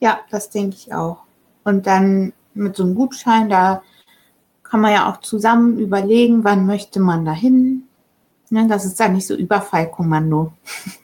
Ja, 0.00 0.20
das 0.30 0.50
denke 0.50 0.76
ich 0.76 0.94
auch. 0.94 1.18
Und 1.64 1.86
dann 1.86 2.32
mit 2.54 2.76
so 2.76 2.84
einem 2.84 2.94
Gutschein, 2.94 3.48
da 3.48 3.82
kann 4.62 4.80
man 4.80 4.92
ja 4.92 5.10
auch 5.10 5.20
zusammen 5.20 5.78
überlegen, 5.78 6.44
wann 6.44 6.66
möchte 6.66 7.00
man 7.00 7.24
dahin. 7.24 7.84
Ne, 8.50 8.66
das 8.66 8.84
ist 8.84 8.98
dann 8.98 9.14
nicht 9.14 9.26
so 9.26 9.34
Überfallkommando. 9.34 10.52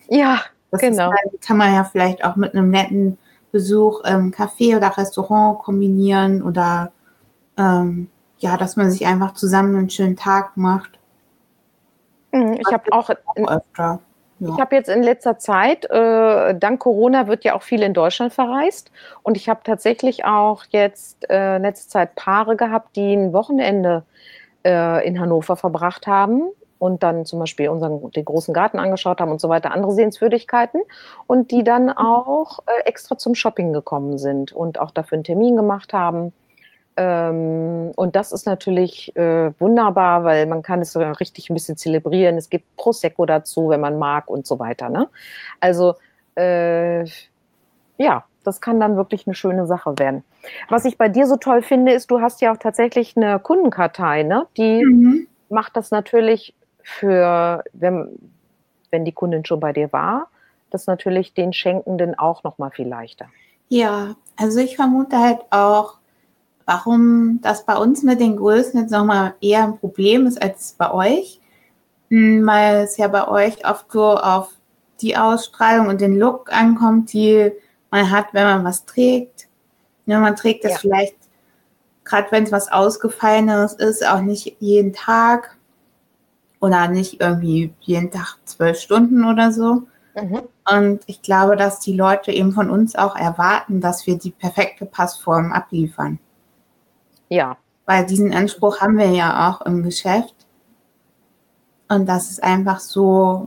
Ja, 0.09 0.41
das 0.75 0.91
genau. 0.91 1.11
Dann, 1.11 1.41
kann 1.41 1.57
man 1.57 1.75
ja 1.75 1.85
vielleicht 1.85 2.25
auch 2.25 2.37
mit 2.37 2.55
einem 2.55 2.71
netten 2.71 3.19
Besuch 3.53 4.01
im 4.05 4.33
Café 4.33 4.77
oder 4.77 4.97
Restaurant 4.97 5.59
kombinieren 5.61 6.43
oder 6.43 6.93
ähm, 7.57 8.09
ja, 8.39 8.57
dass 8.57 8.77
man 8.77 8.91
sich 8.91 9.07
einfach 9.07 9.35
zusammen 9.35 9.77
einen 9.77 9.91
schönen 9.91 10.17
Tag 10.17 10.57
macht. 10.57 10.99
Mhm, 12.33 12.55
ich 12.55 12.73
habe 12.73 12.85
auch, 12.91 13.11
auch 13.11 13.49
öfter. 13.49 14.01
Ja. 14.41 14.49
Ich 14.53 14.61
habe 14.61 14.75
jetzt 14.75 14.89
in 14.89 15.03
letzter 15.03 15.39
Zeit, 15.39 15.89
äh, 15.91 16.55
dank 16.59 16.81
Corona 16.81 17.29
wird 17.29 17.45
ja 17.45 17.55
auch 17.55 17.63
viel 17.63 17.83
in 17.83 17.95
Deutschland 17.95 18.33
verreist. 18.33 18.91
Und 19.23 19.37
ich 19.37 19.49
habe 19.49 19.61
tatsächlich 19.63 20.25
auch 20.25 20.65
jetzt 20.71 21.31
äh, 21.31 21.59
letzte 21.59 21.91
Zeit 21.91 22.17
Paare 22.17 22.57
gehabt, 22.57 22.97
die 22.97 23.15
ein 23.15 23.33
Wochenende 23.33 24.03
äh, 24.67 25.07
in 25.07 25.21
Hannover 25.21 25.57
verbracht 25.57 26.09
haben 26.09 26.51
und 26.85 27.03
dann 27.03 27.25
zum 27.25 27.39
Beispiel 27.39 27.71
unseren, 27.71 28.11
den 28.11 28.27
großen 28.27 28.53
Garten 28.53 28.79
angeschaut 28.79 29.19
haben 29.19 29.33
und 29.33 29.41
so 29.41 29.49
weiter, 29.49 29.73
andere 29.73 29.93
Sehenswürdigkeiten 29.93 30.83
und 31.27 31.51
die 31.51 31.65
dann 31.65 31.89
auch 31.89 32.59
äh, 32.67 32.87
extra 32.87 33.17
zum 33.17 33.35
Shopping 33.35 33.73
gekommen 33.73 34.19
sind 34.19 34.53
und 34.53 34.79
auch 34.79 34.91
dafür 34.91 35.17
einen 35.17 35.25
Termin 35.25 35.57
gemacht 35.57 35.95
haben. 35.95 36.35
Ähm, 36.99 37.93
und 37.97 38.17
das 38.17 38.33
ist 38.33 38.45
natürlich 38.45 39.17
äh, 39.17 39.59
wunderbar, 39.59 40.25
weil 40.25 40.45
man 40.45 40.61
kann 40.61 40.83
es 40.83 40.95
richtig 40.95 41.49
ein 41.49 41.55
bisschen 41.55 41.79
zelebrieren. 41.79 42.37
Es 42.37 42.51
gibt 42.51 42.77
Prosecco 42.77 43.25
dazu, 43.25 43.71
wenn 43.71 43.81
man 43.81 43.99
mag 43.99 44.29
und 44.29 44.47
so 44.47 44.59
weiter. 44.59 44.91
Ne? 44.91 45.09
Also 45.61 45.95
äh, 46.37 47.05
ja, 47.97 48.25
das 48.45 48.61
kann 48.61 48.79
dann 48.79 48.99
wirklich 48.99 49.27
eine 49.27 49.35
schöne 49.35 49.67
Sache 49.67 49.99
werden. 49.99 50.23
Was 50.69 50.85
ich 50.85 50.99
bei 50.99 51.09
dir 51.09 51.27
so 51.27 51.37
toll 51.37 51.63
finde, 51.63 51.93
ist, 51.95 52.11
du 52.11 52.21
hast 52.21 52.43
ja 52.43 52.53
auch 52.53 52.59
tatsächlich 52.59 53.17
eine 53.17 53.39
Kundenkartei, 53.39 54.23
ne? 54.23 54.47
Die 54.59 54.85
mhm. 54.85 55.27
macht 55.49 55.79
das 55.79 55.91
natürlich 55.91 56.53
für, 56.85 57.65
wenn, 57.73 58.09
wenn 58.91 59.05
die 59.05 59.13
Kundin 59.13 59.45
schon 59.45 59.59
bei 59.59 59.73
dir 59.73 59.93
war, 59.93 60.29
das 60.71 60.87
natürlich 60.87 61.35
den 61.35 61.53
Schenkenden 61.53 62.17
auch 62.17 62.45
noch 62.45 62.59
mal 62.59 62.71
viel 62.71 62.87
leichter. 62.87 63.27
Ja, 63.69 64.15
also 64.37 64.61
ich 64.61 64.77
vermute 64.77 65.19
halt 65.19 65.41
auch, 65.51 65.95
warum 66.67 67.41
das 67.43 67.65
bei 67.65 67.77
uns 67.77 68.03
mit 68.03 68.21
den 68.21 68.37
Größen 68.37 68.81
jetzt 68.81 68.91
nochmal 68.91 69.35
eher 69.41 69.65
ein 69.65 69.79
Problem 69.79 70.27
ist 70.27 70.41
als 70.41 70.75
bei 70.79 70.93
euch. 70.93 71.41
Hm, 72.11 72.47
weil 72.47 72.85
es 72.85 72.97
ja 72.97 73.09
bei 73.09 73.27
euch 73.27 73.67
oft 73.67 73.91
so 73.91 74.17
auf 74.17 74.51
die 75.01 75.17
Ausstrahlung 75.17 75.89
und 75.89 76.01
den 76.01 76.19
Look 76.19 76.53
ankommt, 76.53 77.13
die 77.13 77.51
man 77.91 78.11
hat, 78.11 78.27
wenn 78.33 78.45
man 78.45 78.65
was 78.65 78.85
trägt. 78.85 79.49
Ja, 80.07 80.21
man 80.21 80.37
trägt 80.37 80.65
das 80.65 80.73
ja. 80.73 80.79
vielleicht, 80.79 81.17
gerade 82.05 82.31
wenn 82.31 82.45
es 82.45 82.53
was 82.53 82.71
Ausgefallenes 82.71 83.73
ist, 83.75 84.07
auch 84.07 84.21
nicht 84.21 84.57
jeden 84.61 84.93
Tag 84.93 85.57
oder 86.65 86.89
nicht 86.89 87.21
irgendwie 87.21 87.75
jeden 87.81 88.11
Tag 88.11 88.39
zwölf 88.47 88.81
Stunden 88.81 89.25
oder 89.25 89.53
so. 89.53 89.83
Mhm. 90.15 90.43
Und 90.73 91.01
ich 91.05 91.21
glaube, 91.21 91.57
dass 91.57 91.79
die 91.81 91.95
Leute 91.95 92.33
eben 92.33 92.53
von 92.53 92.71
uns 92.71 92.97
auch 92.97 93.17
erwarten, 93.17 93.83
dass 93.83 94.07
wir 94.07 94.19
die 94.19 94.31
perfekte 94.31 94.87
Passform 94.87 95.53
abliefern. 95.53 96.19
Ja. 97.29 97.59
Weil 97.85 98.07
diesen 98.07 98.33
Anspruch 98.33 98.81
haben 98.81 98.97
wir 98.97 99.11
ja 99.11 99.51
auch 99.51 99.61
im 99.67 99.83
Geschäft. 99.83 100.35
Und 101.91 102.07
das 102.07 102.31
ist 102.31 102.43
einfach 102.43 102.81
so 102.81 103.47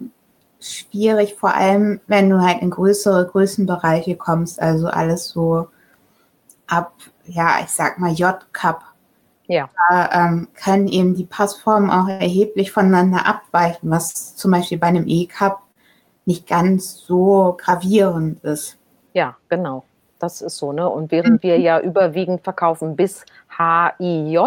schwierig, 0.60 1.34
vor 1.40 1.56
allem 1.56 2.00
wenn 2.06 2.30
du 2.30 2.40
halt 2.40 2.62
in 2.62 2.70
größere 2.70 3.26
Größenbereiche 3.26 4.16
kommst, 4.16 4.62
also 4.62 4.88
alles 4.90 5.30
so 5.30 5.70
ab, 6.68 6.94
ja, 7.26 7.58
ich 7.64 7.70
sag 7.70 7.98
mal 7.98 8.12
J-Cup. 8.12 8.84
Ja. 9.48 9.70
Da 9.90 10.10
ähm, 10.12 10.50
können 10.54 10.88
eben 10.88 11.16
die 11.16 11.26
Passformen 11.26 11.90
auch 11.90 12.08
erheblich 12.08 12.72
voneinander 12.72 13.26
abweichen, 13.26 13.90
was 13.90 14.36
zum 14.36 14.52
Beispiel 14.52 14.78
bei 14.78 14.88
einem 14.88 15.08
E-Cup 15.08 15.62
nicht 16.26 16.48
ganz 16.48 16.98
so 16.98 17.58
gravierend 17.58 18.44
ist. 18.44 18.78
Ja, 19.14 19.38
genau. 19.48 19.84
Das 20.20 20.42
ist 20.42 20.58
so, 20.58 20.74
ne? 20.74 20.90
Und 20.90 21.12
während 21.12 21.44
wir 21.44 21.60
ja 21.60 21.80
überwiegend 21.80 22.42
verkaufen 22.42 22.96
bis 22.96 23.24
HIJ, 23.58 24.38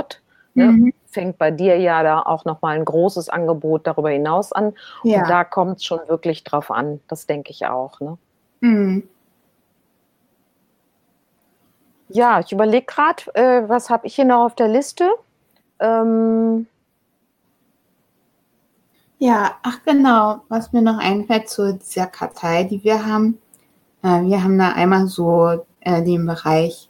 ne, 0.54 0.66
mhm. 0.66 0.92
fängt 1.06 1.38
bei 1.38 1.50
dir 1.50 1.78
ja 1.78 2.02
da 2.02 2.20
auch 2.20 2.44
nochmal 2.44 2.76
ein 2.76 2.84
großes 2.84 3.28
Angebot 3.28 3.86
darüber 3.86 4.10
hinaus 4.10 4.52
an. 4.52 4.74
Ja. 5.04 5.22
Und 5.22 5.30
da 5.30 5.44
kommt 5.44 5.78
es 5.78 5.84
schon 5.84 6.00
wirklich 6.08 6.44
drauf 6.44 6.70
an. 6.70 7.00
Das 7.08 7.26
denke 7.26 7.50
ich 7.50 7.66
auch, 7.66 8.00
ne? 8.00 8.18
Mhm. 8.60 9.08
Ja, 12.12 12.40
ich 12.40 12.52
überlege 12.52 12.86
gerade, 12.86 13.22
äh, 13.34 13.68
was 13.68 13.90
habe 13.90 14.06
ich 14.06 14.14
hier 14.16 14.24
noch 14.24 14.44
auf 14.44 14.54
der 14.54 14.68
Liste? 14.68 15.10
Ähm, 15.78 16.66
Ja, 19.22 19.56
ach 19.62 19.80
genau, 19.84 20.40
was 20.48 20.72
mir 20.72 20.80
noch 20.80 20.96
einfällt 20.96 21.50
zu 21.50 21.74
dieser 21.74 22.06
Kartei, 22.06 22.64
die 22.64 22.82
wir 22.84 23.04
haben. 23.04 23.36
Äh, 24.02 24.22
wir 24.22 24.42
haben 24.42 24.56
da 24.58 24.70
einmal 24.72 25.08
so 25.08 25.62
äh, 25.80 26.02
den 26.02 26.24
Bereich, 26.24 26.88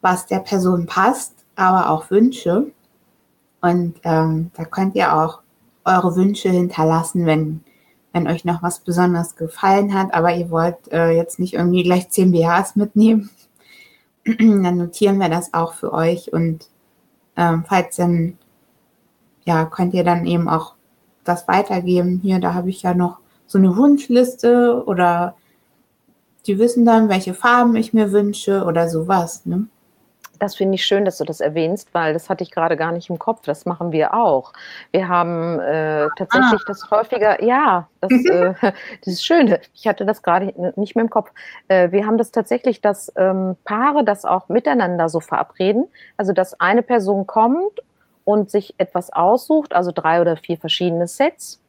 was 0.00 0.26
der 0.26 0.40
Person 0.40 0.86
passt, 0.86 1.34
aber 1.54 1.90
auch 1.90 2.10
Wünsche. 2.10 2.72
Und 3.60 3.94
ähm, 4.02 4.50
da 4.56 4.64
könnt 4.64 4.96
ihr 4.96 5.14
auch 5.14 5.40
eure 5.84 6.16
Wünsche 6.16 6.50
hinterlassen, 6.50 7.26
wenn, 7.26 7.62
wenn 8.12 8.26
euch 8.26 8.44
noch 8.44 8.62
was 8.64 8.80
besonders 8.80 9.36
gefallen 9.36 9.94
hat, 9.94 10.12
aber 10.14 10.34
ihr 10.34 10.50
wollt 10.50 10.90
äh, 10.90 11.10
jetzt 11.12 11.38
nicht 11.38 11.54
irgendwie 11.54 11.84
gleich 11.84 12.10
10 12.10 12.32
BHs 12.32 12.74
mitnehmen. 12.74 13.30
dann 14.38 14.76
notieren 14.76 15.18
wir 15.18 15.28
das 15.28 15.54
auch 15.54 15.74
für 15.74 15.92
euch 15.92 16.32
und 16.32 16.68
ähm, 17.36 17.64
falls 17.68 17.96
dann, 17.96 18.38
ja, 19.44 19.66
könnt 19.66 19.94
ihr 19.94 20.04
dann 20.04 20.26
eben 20.26 20.48
auch 20.48 20.74
das 21.24 21.46
weitergeben. 21.46 22.20
Hier, 22.22 22.40
da 22.40 22.54
habe 22.54 22.70
ich 22.70 22.82
ja 22.82 22.94
noch 22.94 23.18
so 23.46 23.58
eine 23.58 23.76
Wunschliste 23.76 24.82
oder 24.86 25.36
die 26.46 26.58
wissen 26.58 26.84
dann, 26.84 27.08
welche 27.08 27.34
Farben 27.34 27.76
ich 27.76 27.92
mir 27.92 28.12
wünsche 28.12 28.64
oder 28.64 28.88
sowas. 28.88 29.46
Ne? 29.46 29.66
Das 30.38 30.56
finde 30.56 30.74
ich 30.74 30.84
schön, 30.84 31.04
dass 31.04 31.18
du 31.18 31.24
das 31.24 31.40
erwähnst, 31.40 31.94
weil 31.94 32.12
das 32.12 32.28
hatte 32.28 32.44
ich 32.44 32.50
gerade 32.50 32.76
gar 32.76 32.92
nicht 32.92 33.10
im 33.10 33.18
Kopf. 33.18 33.42
Das 33.44 33.66
machen 33.66 33.92
wir 33.92 34.14
auch. 34.14 34.52
Wir 34.90 35.08
haben 35.08 35.58
äh, 35.60 36.08
tatsächlich 36.16 36.60
ah. 36.62 36.64
das 36.66 36.90
häufiger, 36.90 37.42
ja, 37.42 37.88
das, 38.00 38.12
äh, 38.12 38.54
das 38.60 38.72
ist 39.06 39.24
schön. 39.24 39.56
Ich 39.74 39.86
hatte 39.86 40.04
das 40.04 40.22
gerade 40.22 40.52
nicht 40.76 40.96
mehr 40.96 41.04
im 41.04 41.10
Kopf. 41.10 41.30
Äh, 41.68 41.90
wir 41.92 42.06
haben 42.06 42.18
das 42.18 42.30
tatsächlich, 42.32 42.80
dass 42.80 43.12
ähm, 43.16 43.56
Paare 43.64 44.04
das 44.04 44.24
auch 44.24 44.48
miteinander 44.48 45.08
so 45.08 45.20
verabreden. 45.20 45.86
Also, 46.16 46.32
dass 46.32 46.60
eine 46.60 46.82
Person 46.82 47.26
kommt 47.26 47.80
und 48.24 48.50
sich 48.50 48.74
etwas 48.78 49.12
aussucht, 49.12 49.74
also 49.74 49.92
drei 49.94 50.20
oder 50.20 50.36
vier 50.36 50.58
verschiedene 50.58 51.06
Sets 51.06 51.60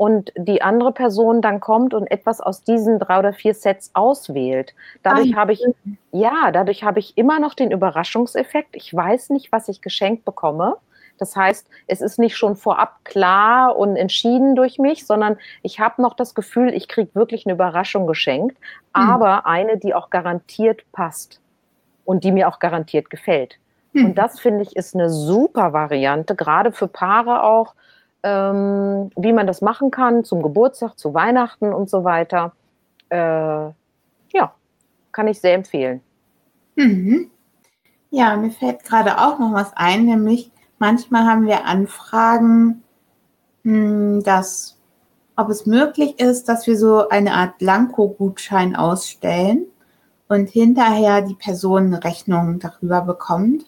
und 0.00 0.32
die 0.34 0.62
andere 0.62 0.92
Person 0.92 1.42
dann 1.42 1.60
kommt 1.60 1.92
und 1.92 2.10
etwas 2.10 2.40
aus 2.40 2.62
diesen 2.62 2.98
drei 2.98 3.18
oder 3.18 3.34
vier 3.34 3.52
Sets 3.52 3.90
auswählt. 3.92 4.74
Dadurch 5.02 5.34
habe 5.34 5.52
ich, 5.52 5.62
ja, 6.10 6.50
dadurch 6.52 6.84
habe 6.84 7.00
ich 7.00 7.18
immer 7.18 7.38
noch 7.38 7.52
den 7.52 7.70
Überraschungseffekt. 7.70 8.76
Ich 8.76 8.94
weiß 8.94 9.28
nicht, 9.28 9.52
was 9.52 9.68
ich 9.68 9.82
geschenkt 9.82 10.24
bekomme. 10.24 10.78
Das 11.18 11.36
heißt, 11.36 11.68
es 11.86 12.00
ist 12.00 12.18
nicht 12.18 12.34
schon 12.34 12.56
vorab 12.56 13.04
klar 13.04 13.76
und 13.76 13.96
entschieden 13.96 14.56
durch 14.56 14.78
mich, 14.78 15.06
sondern 15.06 15.36
ich 15.60 15.80
habe 15.80 16.00
noch 16.00 16.14
das 16.14 16.34
Gefühl, 16.34 16.72
ich 16.72 16.88
kriege 16.88 17.14
wirklich 17.14 17.44
eine 17.44 17.52
Überraschung 17.52 18.06
geschenkt, 18.06 18.56
mhm. 18.96 19.02
aber 19.02 19.44
eine, 19.44 19.76
die 19.76 19.92
auch 19.92 20.08
garantiert 20.08 20.80
passt 20.92 21.42
und 22.06 22.24
die 22.24 22.32
mir 22.32 22.48
auch 22.48 22.58
garantiert 22.58 23.10
gefällt. 23.10 23.58
Mhm. 23.92 24.06
Und 24.06 24.14
das 24.14 24.40
finde 24.40 24.62
ich 24.62 24.76
ist 24.76 24.94
eine 24.94 25.10
super 25.10 25.74
Variante, 25.74 26.34
gerade 26.34 26.72
für 26.72 26.88
Paare 26.88 27.42
auch, 27.42 27.74
ähm, 28.22 29.10
wie 29.16 29.32
man 29.32 29.46
das 29.46 29.60
machen 29.60 29.90
kann 29.90 30.24
zum 30.24 30.42
Geburtstag, 30.42 30.98
zu 30.98 31.14
Weihnachten 31.14 31.72
und 31.72 31.88
so 31.88 32.04
weiter. 32.04 32.52
Äh, 33.08 33.16
ja, 33.16 34.54
kann 35.12 35.28
ich 35.28 35.40
sehr 35.40 35.54
empfehlen. 35.54 36.00
Mhm. 36.76 37.30
Ja, 38.10 38.36
mir 38.36 38.50
fällt 38.50 38.84
gerade 38.84 39.18
auch 39.18 39.38
noch 39.38 39.52
was 39.52 39.72
ein, 39.76 40.04
nämlich 40.04 40.50
manchmal 40.78 41.24
haben 41.24 41.46
wir 41.46 41.64
Anfragen, 41.64 42.82
hm, 43.64 44.22
dass 44.24 44.76
ob 45.36 45.48
es 45.48 45.64
möglich 45.64 46.20
ist, 46.20 46.48
dass 46.48 46.66
wir 46.66 46.76
so 46.76 47.08
eine 47.08 47.32
Art 47.32 47.58
Blanko-Gutschein 47.58 48.76
ausstellen 48.76 49.66
und 50.28 50.50
hinterher 50.50 51.22
die 51.22 51.34
Person 51.34 51.86
eine 51.86 52.04
Rechnung 52.04 52.58
darüber 52.58 53.00
bekommt 53.00 53.64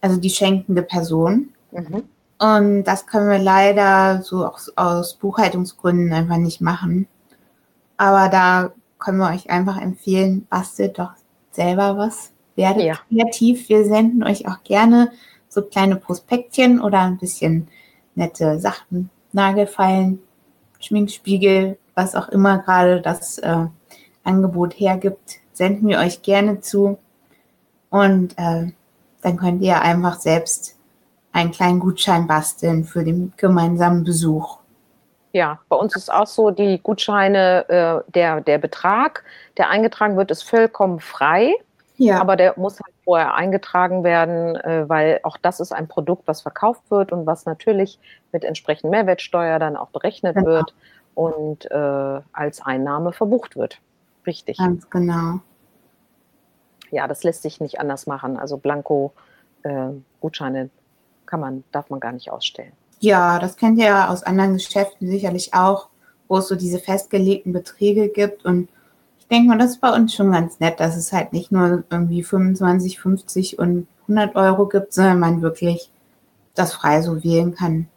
also 0.00 0.20
die 0.20 0.30
schenkende 0.30 0.82
Person. 0.82 1.50
Mhm. 1.72 2.04
Und 2.38 2.84
das 2.84 3.06
können 3.06 3.30
wir 3.30 3.38
leider 3.38 4.22
so 4.22 4.46
aus, 4.46 4.72
aus 4.76 5.14
Buchhaltungsgründen 5.14 6.12
einfach 6.12 6.36
nicht 6.36 6.60
machen. 6.60 7.08
Aber 7.96 8.28
da 8.28 8.72
können 8.98 9.18
wir 9.18 9.30
euch 9.30 9.50
einfach 9.50 9.80
empfehlen, 9.80 10.46
bastelt 10.48 10.98
doch 10.98 11.12
selber 11.50 11.96
was. 11.96 12.30
Werdet 12.54 12.84
ja. 12.84 12.94
kreativ. 13.08 13.68
Wir 13.68 13.84
senden 13.84 14.22
euch 14.22 14.46
auch 14.48 14.62
gerne 14.62 15.10
so 15.48 15.62
kleine 15.62 15.96
Prospektchen 15.96 16.80
oder 16.80 17.00
ein 17.00 17.18
bisschen 17.18 17.68
nette 18.14 18.58
Sachen, 18.60 19.10
Nagelfeilen, 19.32 20.20
Schminkspiegel, 20.80 21.78
was 21.94 22.14
auch 22.14 22.28
immer 22.28 22.58
gerade 22.58 23.00
das 23.00 23.38
äh, 23.38 23.66
Angebot 24.24 24.74
hergibt, 24.74 25.38
senden 25.52 25.88
wir 25.88 25.98
euch 25.98 26.22
gerne 26.22 26.60
zu. 26.60 26.98
Und 27.90 28.36
äh, 28.38 28.72
dann 29.22 29.36
könnt 29.36 29.62
ihr 29.62 29.80
einfach 29.80 30.20
selbst 30.20 30.77
einen 31.38 31.52
kleinen 31.52 31.80
Gutschein 31.80 32.26
basteln 32.26 32.84
für 32.84 33.04
den 33.04 33.32
gemeinsamen 33.36 34.04
Besuch. 34.04 34.58
Ja, 35.32 35.60
bei 35.68 35.76
uns 35.76 35.94
ist 35.94 36.12
auch 36.12 36.26
so, 36.26 36.50
die 36.50 36.80
Gutscheine, 36.82 37.68
äh, 37.68 38.10
der, 38.12 38.40
der 38.40 38.58
Betrag, 38.58 39.24
der 39.56 39.68
eingetragen 39.68 40.16
wird, 40.16 40.30
ist 40.30 40.42
vollkommen 40.42 41.00
frei. 41.00 41.52
Ja. 41.96 42.20
Aber 42.20 42.36
der 42.36 42.54
muss 42.56 42.80
halt 42.80 42.94
vorher 43.04 43.34
eingetragen 43.34 44.04
werden, 44.04 44.56
äh, 44.56 44.88
weil 44.88 45.20
auch 45.24 45.36
das 45.36 45.60
ist 45.60 45.72
ein 45.72 45.88
Produkt, 45.88 46.26
was 46.26 46.42
verkauft 46.42 46.90
wird 46.90 47.12
und 47.12 47.26
was 47.26 47.44
natürlich 47.44 47.98
mit 48.32 48.44
entsprechend 48.44 48.90
Mehrwertsteuer 48.90 49.58
dann 49.58 49.76
auch 49.76 49.88
berechnet 49.88 50.34
genau. 50.34 50.46
wird 50.46 50.74
und 51.14 51.70
äh, 51.70 52.20
als 52.32 52.64
Einnahme 52.64 53.12
verbucht 53.12 53.56
wird. 53.56 53.80
Richtig. 54.26 54.58
Ganz 54.58 54.88
genau 54.88 55.40
ja, 56.90 57.06
das 57.06 57.24
lässt 57.24 57.42
sich 57.42 57.60
nicht 57.60 57.80
anders 57.80 58.06
machen. 58.06 58.36
Also 58.36 58.56
Blanko 58.56 59.12
äh, 59.62 59.90
Gutscheine 60.20 60.70
kann 61.28 61.40
man, 61.40 61.64
darf 61.70 61.90
man 61.90 62.00
gar 62.00 62.12
nicht 62.12 62.30
ausstellen. 62.32 62.72
Ja, 63.00 63.38
das 63.38 63.56
kennt 63.56 63.78
ihr 63.78 63.86
ja 63.86 64.08
aus 64.08 64.24
anderen 64.24 64.54
Geschäften 64.54 65.08
sicherlich 65.08 65.54
auch, 65.54 65.88
wo 66.26 66.38
es 66.38 66.48
so 66.48 66.56
diese 66.56 66.78
festgelegten 66.78 67.52
Beträge 67.52 68.08
gibt. 68.08 68.44
Und 68.44 68.68
ich 69.20 69.28
denke 69.28 69.48
mal, 69.48 69.58
das 69.58 69.72
ist 69.72 69.80
bei 69.80 69.94
uns 69.94 70.14
schon 70.14 70.32
ganz 70.32 70.58
nett, 70.58 70.80
dass 70.80 70.96
es 70.96 71.12
halt 71.12 71.32
nicht 71.32 71.52
nur 71.52 71.84
irgendwie 71.90 72.22
25, 72.22 72.98
50 72.98 73.58
und 73.58 73.86
100 74.02 74.34
Euro 74.36 74.66
gibt, 74.66 74.92
sondern 74.92 75.20
man 75.20 75.42
wirklich 75.42 75.90
das 76.54 76.72
frei 76.72 77.02
so 77.02 77.22
wählen 77.22 77.54
kann. 77.54 77.88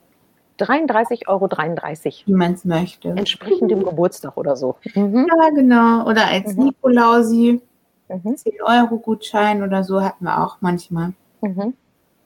33,33 0.60 1.28
Euro. 1.28 1.48
33. 1.48 2.24
Wie 2.28 2.34
man 2.34 2.54
es 2.54 2.66
möchte. 2.66 3.10
Entsprechend 3.10 3.72
dem 3.72 3.84
Geburtstag 3.84 4.38
oder 4.38 4.56
so. 4.56 4.76
Mhm. 4.94 5.28
Ja, 5.28 5.50
genau. 5.50 6.08
Oder 6.08 6.28
als 6.28 6.56
mhm. 6.56 6.66
Nikolausi. 6.66 7.62
Mhm. 8.10 8.36
10-Euro-Gutschein 8.36 9.64
oder 9.64 9.84
so 9.84 10.02
hatten 10.02 10.26
wir 10.26 10.44
auch 10.44 10.58
manchmal. 10.60 11.14
Mhm. 11.42 11.74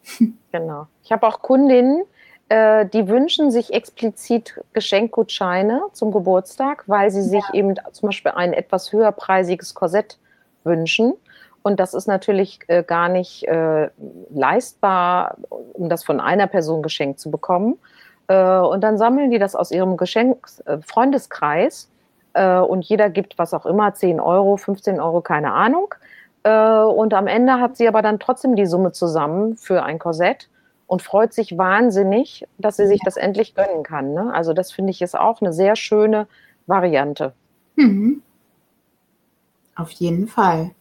Genau. 0.51 0.87
Ich 1.03 1.11
habe 1.11 1.27
auch 1.27 1.41
Kundinnen, 1.41 2.03
äh, 2.49 2.85
die 2.85 3.07
wünschen 3.07 3.51
sich 3.51 3.73
explizit 3.73 4.61
Geschenkgutscheine 4.73 5.81
zum 5.91 6.11
Geburtstag, 6.11 6.83
weil 6.87 7.11
sie 7.11 7.23
sich 7.23 7.43
ja. 7.49 7.53
eben 7.53 7.75
zum 7.91 8.07
Beispiel 8.07 8.31
ein 8.31 8.53
etwas 8.53 8.93
höherpreisiges 8.93 9.73
Korsett 9.73 10.17
wünschen. 10.63 11.13
Und 11.63 11.79
das 11.79 11.93
ist 11.93 12.07
natürlich 12.07 12.59
äh, 12.67 12.83
gar 12.83 13.09
nicht 13.09 13.47
äh, 13.47 13.89
leistbar, 14.29 15.37
um 15.49 15.89
das 15.89 16.03
von 16.03 16.19
einer 16.19 16.47
Person 16.47 16.83
geschenkt 16.83 17.19
zu 17.19 17.31
bekommen. 17.31 17.79
Äh, 18.27 18.59
und 18.59 18.81
dann 18.81 18.97
sammeln 18.97 19.31
die 19.31 19.39
das 19.39 19.55
aus 19.55 19.71
ihrem 19.71 19.97
Geschenk 19.97 20.47
äh, 20.65 20.77
Freundeskreis 20.85 21.89
äh, 22.33 22.59
und 22.59 22.85
jeder 22.85 23.09
gibt 23.09 23.37
was 23.37 23.53
auch 23.53 23.65
immer, 23.65 23.93
10 23.93 24.19
Euro, 24.19 24.57
15 24.57 24.99
Euro, 24.99 25.21
keine 25.21 25.53
Ahnung. 25.53 25.93
Äh, 26.45 26.83
und 26.83 27.13
am 27.15 27.25
Ende 27.25 27.59
hat 27.59 27.75
sie 27.75 27.87
aber 27.87 28.03
dann 28.03 28.19
trotzdem 28.19 28.55
die 28.55 28.67
Summe 28.67 28.91
zusammen 28.91 29.57
für 29.57 29.83
ein 29.83 29.97
Korsett 29.97 30.47
und 30.85 31.01
freut 31.01 31.33
sich 31.33 31.57
wahnsinnig, 31.57 32.47
dass 32.59 32.77
sie 32.77 32.85
sich 32.85 33.01
das 33.03 33.17
endlich 33.17 33.55
gönnen 33.55 33.81
kann. 33.81 34.13
Ne? 34.13 34.31
Also 34.31 34.53
das 34.53 34.71
finde 34.71 34.91
ich 34.91 35.01
ist 35.01 35.17
auch 35.17 35.41
eine 35.41 35.51
sehr 35.51 35.75
schöne 35.75 36.27
Variante. 36.67 37.33
Mhm. 37.75 38.21
Auf 39.75 39.89
jeden 39.91 40.27
Fall. 40.27 40.71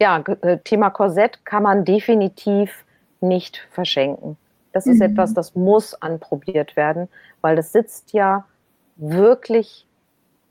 Ja, 0.00 0.18
äh, 0.42 0.58
Thema 0.58 0.90
Korsett 0.90 1.44
kann 1.44 1.62
man 1.62 1.84
definitiv 1.84 2.84
nicht 3.20 3.66
verschenken. 3.70 4.36
Das 4.72 4.86
ist 4.86 4.96
mhm. 4.96 5.12
etwas, 5.12 5.34
das 5.34 5.54
muss 5.54 5.94
anprobiert 5.94 6.74
werden, 6.74 7.08
weil 7.42 7.54
das 7.54 7.70
sitzt 7.70 8.12
ja 8.12 8.44
wirklich 8.96 9.86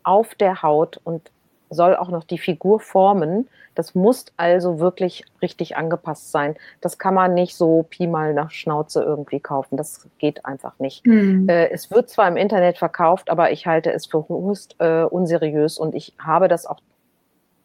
auf 0.03 0.33
der 0.35 0.61
Haut 0.61 1.01
und 1.03 1.29
soll 1.69 1.95
auch 1.95 2.09
noch 2.09 2.23
die 2.23 2.37
Figur 2.37 2.79
formen. 2.79 3.47
Das 3.75 3.93
muss 3.93 4.25
also 4.37 4.79
wirklich 4.79 5.23
richtig 5.41 5.77
angepasst 5.77 6.31
sein. 6.31 6.55
Das 6.81 6.97
kann 6.97 7.13
man 7.13 7.33
nicht 7.33 7.55
so 7.55 7.85
Pi 7.89 8.07
mal 8.07 8.33
nach 8.33 8.51
Schnauze 8.51 9.03
irgendwie 9.03 9.39
kaufen. 9.39 9.77
Das 9.77 10.07
geht 10.17 10.45
einfach 10.45 10.79
nicht. 10.79 11.05
Mhm. 11.05 11.47
Äh, 11.47 11.69
es 11.69 11.91
wird 11.91 12.09
zwar 12.09 12.27
im 12.27 12.37
Internet 12.37 12.77
verkauft, 12.77 13.29
aber 13.29 13.51
ich 13.51 13.67
halte 13.67 13.91
es 13.91 14.05
für 14.05 14.27
höchst 14.27 14.75
äh, 14.79 15.03
unseriös 15.03 15.77
und 15.77 15.93
ich 15.93 16.13
habe 16.19 16.47
das 16.47 16.65
auch 16.65 16.79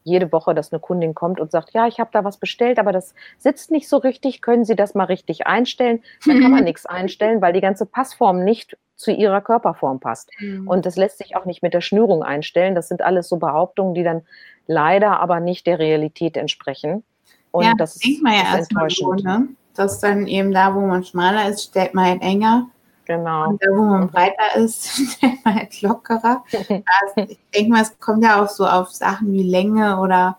jede 0.05 0.33
Woche, 0.33 0.55
dass 0.55 0.73
eine 0.73 0.81
Kundin 0.81 1.15
kommt 1.15 1.41
und 1.41 1.51
sagt, 1.51 1.73
ja, 1.75 1.87
ich 1.87 2.01
habe 2.01 2.11
da 2.13 2.25
was 2.25 2.37
bestellt, 2.37 2.79
aber 2.79 2.93
das 2.93 3.15
sitzt 3.39 3.71
nicht 3.71 3.89
so 3.89 3.99
richtig, 3.99 4.43
können 4.43 4.65
Sie 4.65 4.77
das 4.77 4.95
mal 4.95 5.05
richtig 5.05 5.47
einstellen? 5.47 6.03
Dann 6.27 6.41
kann 6.41 6.51
man 6.51 6.65
nichts 6.65 6.87
einstellen, 6.87 7.41
weil 7.41 7.53
die 7.53 7.61
ganze 7.61 7.87
Passform 7.87 8.45
nicht 8.45 8.77
zu 8.97 9.11
ihrer 9.11 9.41
Körperform 9.41 10.01
passt. 10.01 10.31
Mhm. 10.39 10.69
Und 10.69 10.87
das 10.87 10.97
lässt 10.97 11.19
sich 11.19 11.37
auch 11.37 11.45
nicht 11.45 11.63
mit 11.63 11.75
der 11.75 11.81
Schnürung 11.81 12.23
einstellen. 12.23 12.75
Das 12.75 12.89
sind 12.89 13.03
alles 13.03 13.29
so 13.29 13.37
Behauptungen, 13.37 13.95
die 13.95 14.05
dann 14.05 14.23
leider 14.67 15.19
aber 15.21 15.41
nicht 15.41 15.67
der 15.67 15.79
Realität 15.79 16.37
entsprechen. 16.37 17.03
Und 17.51 17.65
ja, 17.65 17.75
das 17.77 17.97
denkt 17.97 18.23
man 18.23 18.33
ja 18.35 18.57
erstmal 18.57 18.89
so, 18.91 19.13
ne? 19.15 19.49
dass 19.75 20.01
dann 20.01 20.27
eben 20.27 20.53
da, 20.53 20.75
wo 20.75 20.81
man 20.81 21.05
schmaler 21.05 21.49
ist, 21.49 21.65
stellt 21.65 21.95
man 21.95 22.07
halt 22.07 22.23
enger. 22.23 22.69
Genau. 23.05 23.49
Und 23.49 23.63
da, 23.63 23.69
wo 23.71 23.83
man 23.83 24.09
breiter 24.09 24.57
ist, 24.57 24.87
stellt 25.17 25.45
man 25.45 25.57
halt 25.57 25.83
lockerer. 25.83 26.45
Also 26.71 27.31
ich 27.31 27.39
denke 27.55 27.73
mal, 27.73 27.83
es 27.83 27.99
kommt 27.99 28.25
ja 28.25 28.43
auch 28.43 28.49
so 28.49 28.67
auf 28.67 28.91
Sachen 28.91 29.33
wie 29.33 29.43
Länge 29.43 29.99
oder 29.99 30.39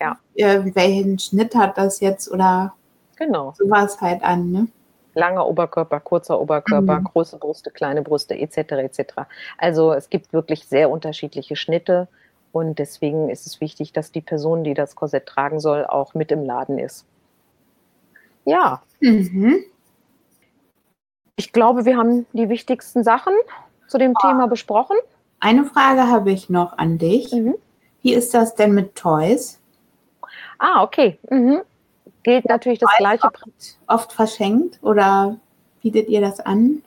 Ja. 0.00 0.16
welchen 0.34 1.18
Schnitt 1.18 1.54
hat 1.54 1.76
das 1.76 2.00
jetzt 2.00 2.30
oder 2.30 2.72
Genau. 3.16 3.52
sowas 3.58 4.00
halt 4.00 4.22
an. 4.22 4.50
Ne? 4.50 4.66
Langer 5.20 5.46
Oberkörper, 5.46 6.00
kurzer 6.00 6.40
Oberkörper, 6.40 7.00
Mhm. 7.00 7.04
große 7.04 7.36
Brüste, 7.38 7.70
kleine 7.70 8.02
Brüste, 8.02 8.34
etc. 8.38 8.72
etc. 8.82 9.26
Also 9.58 9.92
es 9.92 10.08
gibt 10.10 10.32
wirklich 10.32 10.66
sehr 10.66 10.90
unterschiedliche 10.90 11.56
Schnitte 11.56 12.08
und 12.52 12.78
deswegen 12.78 13.28
ist 13.28 13.46
es 13.46 13.60
wichtig, 13.60 13.92
dass 13.92 14.10
die 14.10 14.22
Person, 14.22 14.64
die 14.64 14.74
das 14.74 14.96
Korsett 14.96 15.26
tragen 15.26 15.60
soll, 15.60 15.84
auch 15.84 16.14
mit 16.14 16.32
im 16.32 16.44
Laden 16.44 16.78
ist. 16.78 17.04
Ja, 18.46 18.82
Mhm. 19.00 19.58
ich 21.36 21.52
glaube, 21.52 21.84
wir 21.84 21.96
haben 21.96 22.26
die 22.32 22.48
wichtigsten 22.48 23.04
Sachen 23.04 23.34
zu 23.88 23.98
dem 23.98 24.14
Thema 24.14 24.46
besprochen. 24.48 24.96
Eine 25.38 25.64
Frage 25.64 26.08
habe 26.08 26.30
ich 26.32 26.48
noch 26.50 26.76
an 26.78 26.98
dich. 26.98 27.32
Mhm. 27.32 27.54
Wie 28.02 28.14
ist 28.14 28.32
das 28.34 28.54
denn 28.54 28.72
mit 28.74 28.94
Toys? 28.96 29.58
Ah, 30.58 30.82
okay. 30.82 31.18
Mhm. 31.30 31.60
Gilt 32.22 32.44
natürlich 32.46 32.78
das 32.78 32.90
gleiche. 32.98 33.28
Prin- 33.30 33.52
Oft 33.86 34.12
verschenkt 34.12 34.78
oder 34.82 35.36
bietet 35.82 36.08
ihr 36.08 36.20
das 36.20 36.40
an? 36.40 36.82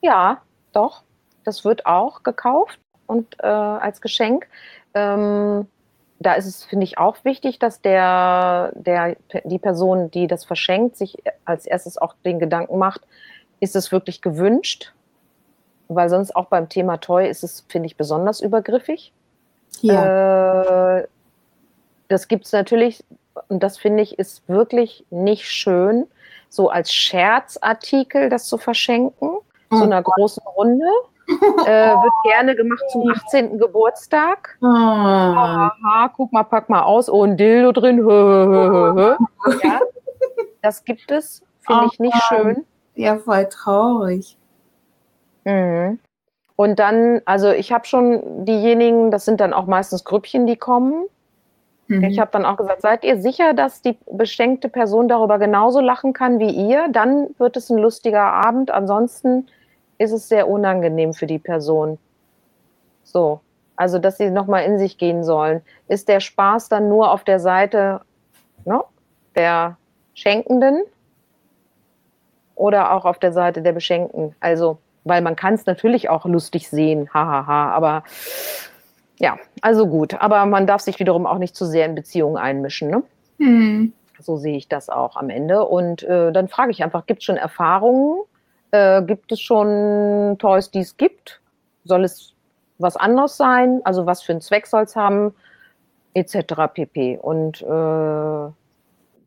Ja, 0.00 0.42
doch. 0.72 1.02
Das 1.44 1.64
wird 1.64 1.86
auch 1.86 2.22
gekauft 2.22 2.80
und 3.06 3.36
äh, 3.38 3.46
als 3.46 4.00
Geschenk. 4.00 4.48
Ähm, 4.94 5.68
da 6.18 6.32
ist 6.32 6.46
es, 6.46 6.64
finde 6.64 6.84
ich, 6.84 6.98
auch 6.98 7.18
wichtig, 7.24 7.58
dass 7.58 7.80
der, 7.82 8.72
der, 8.74 9.16
die 9.44 9.58
Person, 9.58 10.10
die 10.10 10.26
das 10.26 10.44
verschenkt, 10.44 10.96
sich 10.96 11.22
als 11.44 11.66
erstes 11.66 11.98
auch 11.98 12.14
den 12.24 12.38
Gedanken 12.38 12.78
macht, 12.78 13.02
ist 13.60 13.76
es 13.76 13.92
wirklich 13.92 14.22
gewünscht? 14.22 14.92
Weil 15.88 16.08
sonst 16.08 16.34
auch 16.34 16.46
beim 16.46 16.68
Thema 16.68 16.96
Toy 16.96 17.28
ist 17.28 17.44
es, 17.44 17.64
finde 17.68 17.86
ich, 17.86 17.96
besonders 17.96 18.40
übergriffig. 18.40 19.12
Hier. 19.78 21.04
Äh, 21.04 21.08
das 22.08 22.28
gibt 22.28 22.46
es 22.46 22.52
natürlich, 22.52 23.04
und 23.48 23.62
das 23.62 23.78
finde 23.78 24.02
ich, 24.02 24.18
ist 24.18 24.48
wirklich 24.48 25.04
nicht 25.10 25.46
schön, 25.48 26.06
so 26.48 26.68
als 26.68 26.92
Scherzartikel 26.92 28.28
das 28.28 28.46
zu 28.46 28.58
verschenken, 28.58 29.38
so 29.70 29.78
Oh 29.80 29.82
einer 29.82 30.02
großen 30.02 30.42
Runde. 30.56 30.86
äh, 31.66 31.92
wird 31.92 32.12
gerne 32.22 32.54
gemacht 32.54 32.84
zum 32.92 33.10
18. 33.10 33.58
Geburtstag. 33.58 34.56
Oh. 34.62 34.66
Aha, 34.66 36.08
guck 36.16 36.32
mal, 36.32 36.44
pack 36.44 36.68
mal 36.68 36.82
aus. 36.82 37.08
Oh, 37.10 37.24
ein 37.24 37.36
Dildo 37.36 37.72
drin. 37.72 37.98
Ja, 39.62 39.80
das 40.62 40.84
gibt 40.84 41.10
es. 41.10 41.42
Finde 41.66 41.88
ich 41.92 41.98
nicht 41.98 42.14
Oh. 42.14 42.20
schön. 42.28 42.64
Ja, 42.94 43.16
voll 43.18 43.48
traurig. 43.48 44.38
Mhm. 45.44 45.98
Und 46.54 46.78
dann, 46.78 47.20
also 47.26 47.50
ich 47.50 47.72
habe 47.72 47.86
schon 47.86 48.44
diejenigen, 48.46 49.10
das 49.10 49.24
sind 49.24 49.40
dann 49.40 49.52
auch 49.52 49.66
meistens 49.66 50.04
Grüppchen, 50.04 50.46
die 50.46 50.56
kommen. 50.56 51.06
Mhm. 51.88 52.04
Ich 52.04 52.18
habe 52.18 52.30
dann 52.32 52.44
auch 52.44 52.56
gesagt, 52.56 52.82
seid 52.82 53.04
ihr 53.04 53.20
sicher, 53.20 53.54
dass 53.54 53.82
die 53.82 53.96
beschenkte 54.10 54.68
Person 54.68 55.08
darüber 55.08 55.38
genauso 55.38 55.80
lachen 55.80 56.12
kann 56.12 56.38
wie 56.38 56.50
ihr? 56.50 56.88
Dann 56.90 57.28
wird 57.38 57.56
es 57.56 57.70
ein 57.70 57.78
lustiger 57.78 58.24
Abend. 58.24 58.70
Ansonsten 58.70 59.46
ist 59.98 60.12
es 60.12 60.28
sehr 60.28 60.48
unangenehm 60.48 61.14
für 61.14 61.26
die 61.26 61.38
Person. 61.38 61.98
So, 63.04 63.40
also 63.76 63.98
dass 63.98 64.18
sie 64.18 64.30
nochmal 64.30 64.64
in 64.64 64.78
sich 64.78 64.98
gehen 64.98 65.22
sollen. 65.22 65.62
Ist 65.88 66.08
der 66.08 66.20
Spaß 66.20 66.68
dann 66.68 66.88
nur 66.88 67.12
auf 67.12 67.24
der 67.24 67.38
Seite 67.38 68.00
ne, 68.64 68.82
der 69.34 69.76
Schenkenden 70.14 70.82
oder 72.54 72.92
auch 72.92 73.04
auf 73.04 73.18
der 73.18 73.32
Seite 73.32 73.62
der 73.62 73.72
Beschenkten? 73.72 74.34
Also, 74.40 74.78
weil 75.04 75.22
man 75.22 75.36
kann 75.36 75.54
es 75.54 75.66
natürlich 75.66 76.08
auch 76.08 76.24
lustig 76.24 76.68
sehen, 76.68 77.08
hahaha, 77.14 77.70
aber 77.70 78.02
ja, 79.18 79.38
also 79.66 79.88
gut. 79.88 80.14
Aber 80.14 80.46
man 80.46 80.68
darf 80.68 80.80
sich 80.80 81.00
wiederum 81.00 81.26
auch 81.26 81.38
nicht 81.38 81.56
zu 81.56 81.66
sehr 81.66 81.86
in 81.86 81.96
Beziehungen 81.96 82.36
einmischen. 82.36 82.88
Ne? 82.88 83.02
Hm. 83.38 83.92
So 84.20 84.36
sehe 84.36 84.56
ich 84.56 84.68
das 84.68 84.88
auch 84.88 85.16
am 85.16 85.28
Ende. 85.28 85.66
Und 85.66 86.04
äh, 86.04 86.30
dann 86.30 86.46
frage 86.46 86.70
ich 86.70 86.84
einfach, 86.84 87.04
gibt 87.06 87.22
es 87.22 87.24
schon 87.24 87.36
Erfahrungen? 87.36 88.22
Äh, 88.70 89.02
gibt 89.02 89.32
es 89.32 89.40
schon 89.40 90.36
Toys, 90.38 90.70
die 90.70 90.78
es 90.78 90.96
gibt? 90.96 91.40
Soll 91.84 92.04
es 92.04 92.32
was 92.78 92.96
anderes 92.96 93.36
sein? 93.36 93.80
Also 93.82 94.06
was 94.06 94.22
für 94.22 94.30
einen 94.30 94.40
Zweck 94.40 94.68
soll 94.68 94.84
es 94.84 94.94
haben? 94.94 95.34
Etc. 96.14 96.36
pp. 96.72 97.18
Und 97.20 97.60
äh, 97.62 98.52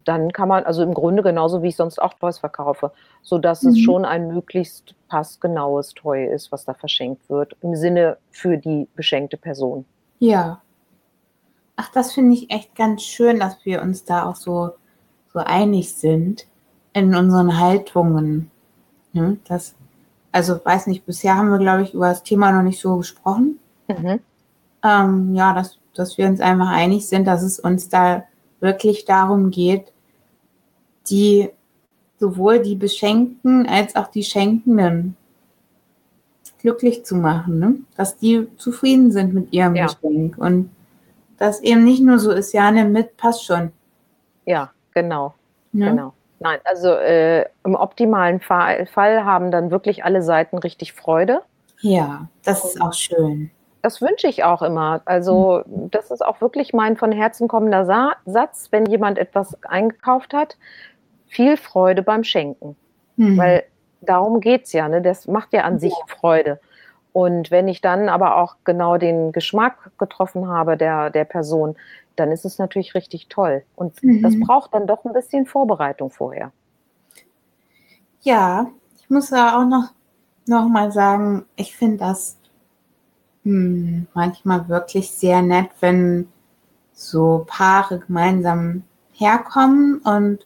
dann 0.06 0.32
kann 0.32 0.48
man, 0.48 0.64
also 0.64 0.84
im 0.84 0.94
Grunde 0.94 1.22
genauso 1.22 1.64
wie 1.64 1.68
ich 1.68 1.76
sonst 1.76 2.02
auch 2.02 2.14
Toys 2.14 2.40
verkaufe, 2.40 2.94
sodass 3.24 3.66
es 3.66 3.76
Mhm. 3.76 3.80
schon 3.82 4.06
ein 4.06 4.28
möglichst 4.30 4.96
passgenaues 5.10 5.96
Toy 5.96 6.26
ist, 6.26 6.54
was 6.54 6.64
da 6.64 6.74
verschenkt 6.74 7.30
wird, 7.30 7.58
im 7.62 7.76
Sinne 7.76 8.16
für 8.32 8.56
die 8.56 8.88
beschenkte 8.96 9.36
Person. 9.36 9.84
Ja. 10.20 10.62
Ach, 11.76 11.90
das 11.92 12.14
finde 12.14 12.36
ich 12.36 12.52
echt 12.52 12.76
ganz 12.76 13.04
schön, 13.04 13.40
dass 13.40 13.58
wir 13.64 13.82
uns 13.82 14.04
da 14.04 14.26
auch 14.26 14.36
so, 14.36 14.72
so 15.34 15.40
einig 15.40 15.94
sind 15.94 16.46
in 16.94 17.16
unseren 17.16 17.58
Haltungen. 17.58 18.52
Ne? 19.14 19.38
Das, 19.48 19.76
also 20.32 20.60
weiß 20.64 20.88
nicht, 20.88 21.06
bisher 21.06 21.36
haben 21.36 21.50
wir, 21.50 21.58
glaube 21.58 21.84
ich, 21.84 21.94
über 21.94 22.10
das 22.10 22.24
Thema 22.24 22.52
noch 22.52 22.64
nicht 22.64 22.80
so 22.80 22.98
gesprochen. 22.98 23.60
Mhm. 23.88 24.20
Ähm, 24.84 25.36
ja, 25.36 25.54
dass, 25.54 25.78
dass 25.94 26.18
wir 26.18 26.28
uns 26.28 26.42
einfach 26.42 26.70
einig 26.70 27.08
sind, 27.08 27.26
dass 27.26 27.42
es 27.42 27.60
uns 27.60 27.90
da 27.90 28.26
wirklich 28.60 29.06
darum 29.06 29.50
geht, 29.52 29.94
die 31.10 31.50
sowohl 32.20 32.60
die 32.60 32.76
Beschenkten 32.76 33.66
als 33.66 33.96
auch 33.96 34.08
die 34.08 34.24
Schenkenden 34.24 35.16
glücklich 36.60 37.06
zu 37.06 37.16
machen, 37.16 37.60
ne? 37.60 37.76
dass 37.96 38.18
die 38.18 38.48
zufrieden 38.58 39.12
sind 39.12 39.34
mit 39.34 39.54
ihrem 39.54 39.76
Ja. 39.76 39.86
Geschenk 39.88 40.38
und 40.38 40.72
das 41.38 41.62
eben 41.62 41.84
nicht 41.84 42.04
nur 42.04 42.20
so 42.20 42.32
ist, 42.32 42.54
ja, 42.54 42.70
nimm 42.70 42.92
mit, 42.92 43.16
passt 43.18 43.46
schon. 43.46 43.72
Ja, 44.46 44.72
genau. 44.94 45.34
Ne? 45.72 45.90
Genau. 45.90 46.14
Nein, 46.40 46.60
also 46.64 46.90
äh, 46.90 47.46
im 47.66 47.76
optimalen 47.76 48.40
Fall, 48.40 48.86
Fall 48.88 49.26
haben 49.26 49.52
dann 49.52 49.72
wirklich 49.72 50.06
alle 50.06 50.22
Seiten 50.22 50.58
richtig 50.58 50.94
Freude. 50.94 51.42
Ja, 51.82 52.28
das 52.44 52.64
ist 52.64 52.82
auch 52.82 52.94
schön. 52.94 53.52
Das 53.82 54.02
wünsche 54.02 54.28
ich 54.28 54.44
auch 54.44 54.62
immer. 54.62 55.02
Also 55.06 55.64
das 55.66 56.12
ist 56.12 56.26
auch 56.26 56.42
wirklich 56.42 56.74
mein 56.74 56.98
von 56.98 57.12
Herzen 57.12 57.48
kommender 57.48 57.86
Sa 57.86 58.14
Satz, 58.26 58.68
wenn 58.72 58.86
jemand 58.86 59.18
etwas 59.18 59.62
eingekauft 59.64 60.34
hat. 60.34 60.58
Viel 61.28 61.56
Freude 61.56 62.02
beim 62.02 62.24
Schenken. 62.24 62.76
Hm. 63.18 63.38
Weil 63.38 63.64
darum 64.02 64.40
geht 64.42 64.66
es 64.66 64.74
ja. 64.74 64.88
Ne? 64.90 65.02
Das 65.02 65.28
macht 65.28 65.54
ja 65.54 65.64
an 65.64 65.80
sich 65.80 65.94
Freude. 66.08 66.60
Und 67.14 67.52
wenn 67.52 67.68
ich 67.68 67.82
dann 67.82 68.10
aber 68.10 68.38
auch 68.38 68.58
genau 68.64 68.98
den 68.98 69.32
Geschmack 69.32 69.92
getroffen 69.98 70.48
habe 70.48 70.78
der, 70.78 71.10
der 71.10 71.26
Person, 71.26 71.76
dann 72.16 72.32
ist 72.32 72.46
es 72.46 72.60
natürlich 72.60 72.96
richtig 72.96 73.28
toll. 73.30 73.64
Und 73.76 74.02
Mhm. 74.04 74.22
das 74.22 74.40
braucht 74.40 74.74
dann 74.74 74.88
doch 74.88 75.06
ein 75.06 75.14
bisschen 75.14 75.46
Vorbereitung 75.46 76.12
vorher. 76.12 76.52
Ja, 78.22 78.70
ich 78.98 79.10
muss 79.10 79.30
ja 79.32 79.60
auch 79.60 79.66
noch, 79.66 79.94
noch 80.48 80.68
mal 80.68 80.92
sagen, 80.92 81.46
ich 81.56 81.76
finde 81.76 81.98
das 81.98 82.38
hm, 83.44 84.08
manchmal 84.14 84.68
wirklich 84.70 85.12
sehr 85.12 85.42
nett, 85.42 85.70
wenn 85.80 86.28
so 86.94 87.46
Paare 87.48 88.00
gemeinsam 88.00 88.84
herkommen 89.14 90.00
und 90.00 90.46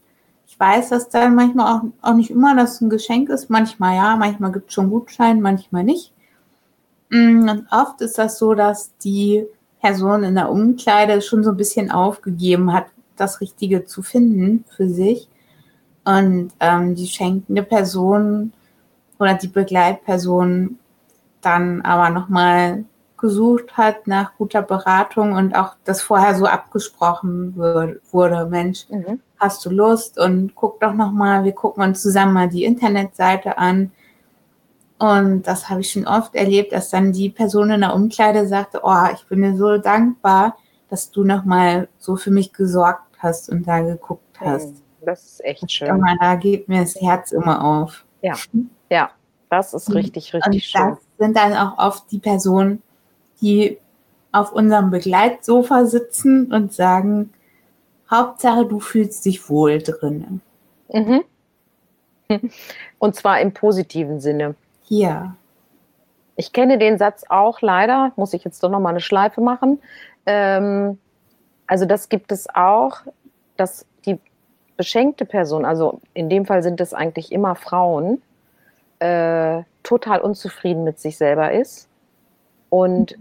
ich 0.54 0.60
weiß, 0.60 0.89
dass 0.89 1.10
dann 1.10 1.34
manchmal 1.34 1.74
auch, 1.74 1.82
auch 2.04 2.14
nicht 2.14 2.30
immer 2.30 2.56
das 2.56 2.80
ein 2.80 2.89
Geschenk 2.91 3.30
ist. 3.30 3.49
Manchmal 3.49 3.95
ja, 3.95 4.16
manchmal 4.16 4.51
gibt 4.51 4.68
es 4.70 4.76
schon 4.76 4.91
Gutschein, 4.91 5.41
manchmal 5.41 5.84
nicht. 5.84 6.14
Mm, 7.10 7.49
Und 7.49 7.68
oft 7.72 7.99
ist 8.01 8.20
das 8.20 8.38
so, 8.38 8.54
dass 8.54 8.95
die 8.97 9.45
Person 9.82 10.24
in 10.24 10.36
der 10.36 10.51
Umkleide 10.51 11.22
schon 11.22 11.43
so 11.43 11.49
ein 11.51 11.58
bisschen 11.58 11.89
aufgegeben 11.89 12.72
hat, 12.72 12.86
das 13.16 13.41
Richtige 13.41 13.86
zu 13.86 14.04
finden 14.04 14.64
für 14.76 14.88
sich. 14.88 15.28
Und 16.06 16.51
ähm, 16.60 16.93
die 16.95 17.08
schenkende 17.08 17.64
Person 17.64 18.54
oder 19.18 19.34
die 19.34 19.47
Begleitperson 19.47 20.78
dann 21.41 21.82
aber 21.82 22.10
nochmal 22.12 22.86
gesucht 23.18 23.76
hat 23.78 24.06
nach 24.06 24.36
guter 24.38 24.62
Beratung 24.62 25.34
und 25.34 25.56
auch 25.56 25.76
das 25.86 26.01
vorher 26.01 26.36
so 26.36 26.45
abgesprochen 26.45 27.56
wür- 27.58 27.97
wurde. 28.12 28.45
Mensch, 28.45 28.86
Mhm. 28.89 29.20
Hast 29.43 29.65
du 29.65 29.69
Lust 29.69 30.17
und 30.19 30.55
guck 30.55 30.79
doch 30.79 30.93
nochmal, 30.93 31.43
wir 31.43 31.51
gucken 31.53 31.83
uns 31.83 32.01
zusammen 32.01 32.33
mal 32.33 32.49
die 32.49 32.63
Internetseite 32.63 33.57
an. 33.57 33.91
Und 34.99 35.43
das 35.43 35.69
habe 35.69 35.81
ich 35.81 35.91
schon 35.91 36.07
oft 36.07 36.33
erlebt, 36.35 36.71
dass 36.71 36.89
dann 36.89 37.11
die 37.11 37.29
Person 37.29 37.71
in 37.71 37.81
der 37.81 37.93
Umkleide 37.93 38.47
sagte, 38.47 38.79
oh, 38.83 39.05
ich 39.13 39.25
bin 39.27 39.41
dir 39.41 39.57
so 39.57 39.77
dankbar, 39.77 40.55
dass 40.89 41.11
du 41.11 41.23
nochmal 41.23 41.89
so 41.97 42.15
für 42.15 42.31
mich 42.31 42.53
gesorgt 42.53 43.03
hast 43.19 43.49
und 43.49 43.67
da 43.67 43.81
geguckt 43.81 44.39
hast. 44.39 44.73
Das 45.05 45.23
ist 45.23 45.43
echt 45.43 45.69
schön. 45.71 45.89
Immer, 45.89 46.15
da 46.19 46.35
geht 46.35 46.69
mir 46.69 46.81
das 46.81 46.95
Herz 46.95 47.31
immer 47.33 47.63
auf. 47.63 48.05
Ja, 48.89 49.09
das 49.49 49.73
ist 49.73 49.89
Mhm. 49.89 49.95
richtig, 49.97 50.33
Und 50.33 50.45
richtig 50.47 50.65
schön. 50.71 50.89
das 50.91 50.99
sind 51.19 51.35
dann 51.37 51.53
auch 51.53 51.77
oft 51.77 52.09
die 52.11 52.19
Personen, 52.19 52.81
die 53.41 53.77
auf 54.31 54.53
unserem 54.53 54.89
Begleitsofa 54.91 55.85
sitzen 55.85 56.53
und 56.53 56.71
sagen, 56.73 57.31
Hauptsache, 58.14 58.66
du 58.66 58.80
fühlst 58.80 59.26
dich 59.26 59.49
wohl 59.49 59.80
drin. 59.80 60.41
Mhm. 60.91 61.24
Und 62.99 63.16
zwar 63.16 63.41
im 63.41 63.53
positiven 63.53 64.20
Sinne. 64.20 64.55
Ja. 64.88 65.36
Ich 66.36 66.53
kenne 66.53 66.78
den 66.78 66.97
Satz 66.97 67.24
auch 67.30 67.61
leider, 67.61 68.11
muss 68.16 68.34
ich 68.34 68.43
jetzt 68.43 68.64
doch 68.64 68.70
nochmal 68.70 68.93
eine 68.93 69.01
Schleife 69.01 69.41
machen. 69.41 69.80
Ähm, 70.26 70.99
also 71.68 71.86
das 71.86 72.09
gibt 72.09 72.32
es 72.32 72.47
auch, 72.53 73.01
dass 73.57 73.86
die 74.05 74.20
beschenkte 74.78 75.26
Person, 75.26 75.66
also 75.66 75.99
in 76.14 76.30
dem 76.30 76.45
Fall 76.45 76.64
sind 76.64 76.82
es 76.82 76.93
eigentlich 76.93 77.32
immer 77.32 77.55
Frauen, 77.55 78.22
äh, 78.99 79.64
total 79.84 80.22
unzufrieden 80.22 80.84
mit 80.84 80.99
sich 80.99 81.18
selber 81.18 81.51
ist 81.51 81.88
und 82.70 83.18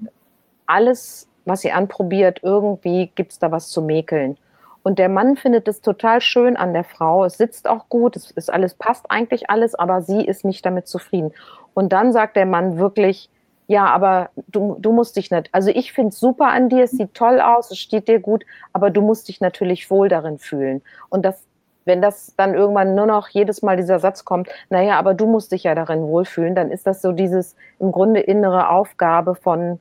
alles, 0.66 1.28
was 1.44 1.60
sie 1.60 1.72
anprobiert, 1.72 2.40
irgendwie 2.42 3.10
gibt 3.14 3.32
es 3.32 3.38
da 3.38 3.50
was 3.50 3.68
zu 3.68 3.82
mäkeln. 3.82 4.38
Und 4.82 4.98
der 4.98 5.08
Mann 5.08 5.36
findet 5.36 5.68
es 5.68 5.80
total 5.80 6.20
schön 6.20 6.56
an 6.56 6.72
der 6.72 6.84
Frau. 6.84 7.24
Es 7.24 7.38
sitzt 7.38 7.68
auch 7.68 7.88
gut, 7.88 8.16
es 8.16 8.30
ist 8.32 8.50
alles, 8.50 8.74
passt 8.74 9.10
eigentlich 9.10 9.48
alles, 9.48 9.74
aber 9.74 10.02
sie 10.02 10.24
ist 10.24 10.44
nicht 10.44 10.66
damit 10.66 10.88
zufrieden. 10.88 11.32
Und 11.74 11.92
dann 11.92 12.12
sagt 12.12 12.36
der 12.36 12.46
Mann 12.46 12.78
wirklich, 12.78 13.30
ja, 13.68 13.86
aber 13.86 14.30
du, 14.48 14.76
du 14.80 14.92
musst 14.92 15.16
dich 15.16 15.30
nicht, 15.30 15.48
also 15.52 15.70
ich 15.70 15.92
finde 15.92 16.10
es 16.10 16.20
super 16.20 16.48
an 16.48 16.68
dir, 16.68 16.84
es 16.84 16.90
sieht 16.90 17.14
toll 17.14 17.40
aus, 17.40 17.70
es 17.70 17.78
steht 17.78 18.08
dir 18.08 18.20
gut, 18.20 18.44
aber 18.72 18.90
du 18.90 19.00
musst 19.00 19.28
dich 19.28 19.40
natürlich 19.40 19.88
wohl 19.88 20.08
darin 20.08 20.38
fühlen. 20.38 20.82
Und 21.08 21.24
das, 21.24 21.42
wenn 21.84 22.02
das 22.02 22.34
dann 22.36 22.54
irgendwann 22.54 22.94
nur 22.94 23.06
noch 23.06 23.28
jedes 23.28 23.62
Mal 23.62 23.76
dieser 23.76 24.00
Satz 24.00 24.24
kommt, 24.24 24.48
naja, 24.68 24.98
aber 24.98 25.14
du 25.14 25.26
musst 25.26 25.52
dich 25.52 25.62
ja 25.62 25.74
darin 25.74 26.02
wohlfühlen, 26.02 26.54
dann 26.54 26.70
ist 26.70 26.86
das 26.86 27.02
so 27.02 27.12
dieses 27.12 27.56
im 27.78 27.92
Grunde 27.92 28.20
innere 28.20 28.68
Aufgabe 28.68 29.36
von, 29.36 29.78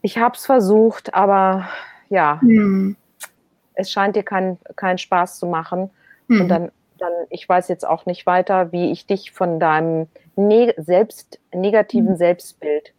ich 0.00 0.18
habe 0.18 0.34
es 0.34 0.46
versucht, 0.46 1.14
aber 1.14 1.68
ja, 2.08 2.40
hm. 2.40 2.96
Es 3.82 3.90
scheint 3.90 4.16
dir 4.16 4.22
keinen 4.22 4.58
kein 4.76 4.98
Spaß 4.98 5.38
zu 5.38 5.46
machen. 5.46 5.90
Hm. 6.28 6.42
Und 6.42 6.48
dann, 6.48 6.72
dann, 6.98 7.12
ich 7.30 7.48
weiß 7.48 7.68
jetzt 7.68 7.86
auch 7.86 8.06
nicht 8.06 8.26
weiter, 8.26 8.72
wie 8.72 8.90
ich 8.90 9.06
dich 9.06 9.32
von 9.32 9.60
deinem 9.60 10.08
ne 10.36 10.74
selbst, 10.78 11.38
negativen 11.52 12.10
hm. 12.10 12.16
Selbstbild 12.16 12.92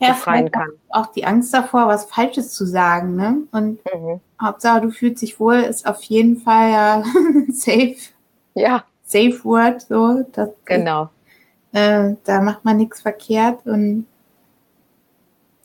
ja, 0.00 0.08
befreien 0.10 0.50
kann. 0.50 0.70
Auch, 0.88 1.08
die 1.08 1.24
Angst 1.24 1.52
davor, 1.52 1.86
was 1.86 2.06
Falsches 2.06 2.52
zu 2.52 2.64
sagen. 2.64 3.16
Ne? 3.16 3.42
Und 3.52 3.80
mhm. 3.94 4.20
Hauptsache, 4.40 4.80
du 4.80 4.90
fühlst 4.90 5.22
dich 5.22 5.38
wohl, 5.38 5.56
ist 5.56 5.86
auf 5.86 6.02
jeden 6.04 6.38
Fall 6.38 6.70
ja 6.70 7.02
safe. 7.50 7.96
Ja. 8.54 8.84
Safe 9.02 9.44
Word. 9.44 9.82
So, 9.82 10.24
das 10.32 10.50
genau. 10.64 11.10
Ist, 11.72 11.80
äh, 11.80 12.16
da 12.24 12.40
macht 12.40 12.64
man 12.64 12.78
nichts 12.78 13.02
verkehrt 13.02 13.66
und 13.66 14.06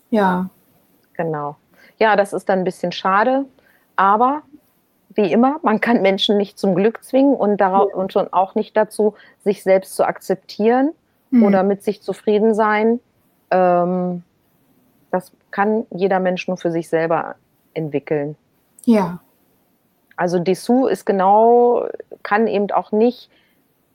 ja. 0.09 0.49
Genau. 1.13 1.55
Ja, 1.97 2.15
das 2.15 2.33
ist 2.33 2.49
dann 2.49 2.59
ein 2.59 2.65
bisschen 2.65 2.91
schade, 2.91 3.45
aber 3.95 4.43
wie 5.15 5.31
immer, 5.31 5.59
man 5.63 5.81
kann 5.81 6.01
Menschen 6.01 6.37
nicht 6.37 6.59
zum 6.59 6.75
Glück 6.75 7.03
zwingen 7.03 7.35
und, 7.35 7.57
darauf, 7.57 7.93
und 7.93 8.13
schon 8.13 8.31
auch 8.31 8.55
nicht 8.55 8.75
dazu, 8.75 9.15
sich 9.43 9.63
selbst 9.63 9.95
zu 9.95 10.05
akzeptieren 10.05 10.91
mhm. 11.31 11.43
oder 11.43 11.63
mit 11.63 11.83
sich 11.83 12.01
zufrieden 12.01 12.53
sein. 12.53 12.99
Ähm, 13.49 14.23
das 15.11 15.31
kann 15.51 15.85
jeder 15.91 16.19
Mensch 16.19 16.47
nur 16.47 16.57
für 16.57 16.71
sich 16.71 16.89
selber 16.89 17.35
entwickeln. 17.73 18.35
Ja. 18.83 19.19
Also 20.17 20.39
Dessous 20.39 20.91
ist 20.91 21.05
genau, 21.05 21.85
kann 22.23 22.47
eben 22.47 22.71
auch 22.71 22.91
nicht 22.91 23.29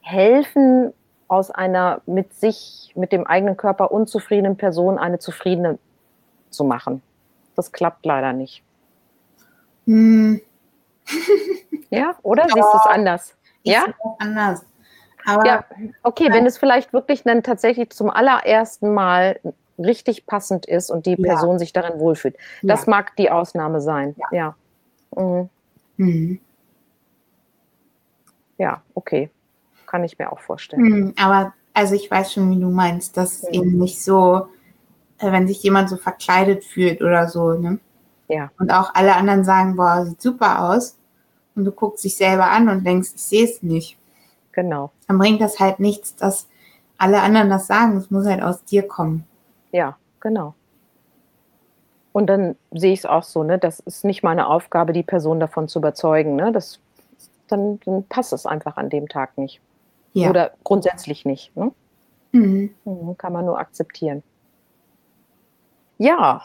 helfen, 0.01 0.93
aus 1.29 1.53
einer 1.53 2.01
mit 2.07 2.35
sich, 2.35 2.93
mit 2.97 3.13
dem 3.13 3.25
eigenen 3.25 3.57
Körper 3.57 3.93
unzufriedenen 3.93 4.57
Person 4.57 4.99
eine 4.99 5.21
zufriedene 5.21 5.79
zu 6.51 6.65
machen. 6.65 7.03
Das 7.55 7.71
klappt 7.71 8.05
leider 8.05 8.33
nicht. 8.33 8.65
Hm. 9.87 10.41
ja, 11.91 12.17
oder 12.23 12.45
siehst 12.45 12.57
du 12.57 12.79
es 12.79 12.87
anders? 12.87 13.37
Ja, 13.63 13.85
anders. 14.19 14.65
Aber, 15.27 15.47
ja, 15.47 15.65
okay, 16.03 16.29
wenn 16.31 16.47
es 16.47 16.57
vielleicht 16.57 16.93
wirklich 16.93 17.25
dann 17.25 17.43
tatsächlich 17.43 17.91
zum 17.91 18.09
allerersten 18.11 18.95
Mal 18.95 19.39
richtig 19.79 20.27
passend 20.27 20.67
ist 20.67 20.91
und 20.91 21.07
die 21.07 21.17
Person 21.17 21.53
ja. 21.53 21.59
sich 21.59 21.73
darin 21.73 21.99
wohlfühlt. 22.01 22.37
Das 22.63 22.87
ja. 22.87 22.91
mag 22.91 23.17
die 23.17 23.31
Ausnahme 23.31 23.81
sein. 23.81 24.15
Ja. 24.33 24.55
Ja, 25.17 25.23
mhm. 25.23 25.49
Mhm. 25.97 26.41
ja 28.57 28.83
okay. 28.95 29.31
Kann 29.87 30.05
ich 30.05 30.19
mir 30.19 30.33
auch 30.33 30.41
vorstellen. 30.41 30.83
Mhm, 30.83 31.15
aber 31.19 31.53
also 31.75 31.95
ich 31.95 32.11
weiß 32.11 32.33
schon, 32.33 32.51
wie 32.51 32.61
du 32.61 32.69
meinst, 32.69 33.17
dass 33.17 33.45
eben 33.45 33.79
nicht 33.79 34.03
so 34.03 34.49
äh, 35.21 35.33
wenn 35.33 35.47
sich 35.47 35.63
jemand 35.63 35.89
so 35.89 35.97
verkleidet 35.97 36.65
fühlt 36.65 37.03
oder 37.03 37.29
so, 37.29 37.53
ne? 37.53 37.79
Ja. 38.29 38.51
Und 38.59 38.71
auch 38.73 38.95
alle 38.95 39.15
anderen 39.15 39.45
sagen, 39.45 39.77
boah, 39.77 40.07
sieht 40.07 40.23
super 40.23 40.65
aus. 40.71 40.97
Und 41.61 41.67
du 41.67 41.73
guckst 41.73 42.03
dich 42.05 42.17
selber 42.17 42.51
an 42.51 42.71
und 42.71 42.87
denkst, 42.87 43.11
ich 43.15 43.23
sehe 43.23 43.45
es 43.45 43.63
nicht. 43.63 43.99
Genau. 44.53 44.93
Dann 45.07 45.19
bringt 45.19 45.43
das 45.43 45.61
halt 45.61 45.79
nichts, 45.79 46.17
dass 46.17 46.49
alle 46.97 47.21
anderen 47.21 47.51
das 47.51 47.67
sagen. 47.67 47.99
Es 47.99 48.11
muss 48.11 48.25
halt 48.25 48.43
aus 48.43 48.65
dir 48.65 48.89
kommen. 48.89 49.27
Ja, 49.73 49.99
genau. 50.21 50.55
Und 52.13 52.29
dann 52.29 52.57
sehe 52.71 52.95
ich 52.95 53.01
es 53.01 53.07
auch 53.07 53.25
so, 53.25 53.43
ne? 53.43 53.59
Das 53.59 53.79
ist 53.81 54.07
nicht 54.07 54.23
meine 54.23 54.47
Aufgabe, 54.47 54.95
die 54.95 55.03
Person 55.03 55.39
davon 55.39 55.69
zu 55.69 55.81
überzeugen, 55.81 56.35
ne? 56.35 56.51
Das, 56.51 56.81
dann, 57.47 57.79
dann 57.85 58.05
passt 58.05 58.33
es 58.33 58.47
einfach 58.47 58.79
an 58.79 58.89
dem 58.89 59.07
Tag 59.07 59.37
nicht. 59.37 59.61
Ja. 60.15 60.31
Oder 60.31 60.53
grundsätzlich 60.65 61.27
nicht. 61.27 61.55
Ne? 61.55 61.73
Mhm. 62.33 62.75
mhm 62.87 63.19
kann 63.19 63.35
man 63.35 63.45
nur 63.45 63.59
akzeptieren. 63.59 64.23
Ja, 65.99 66.43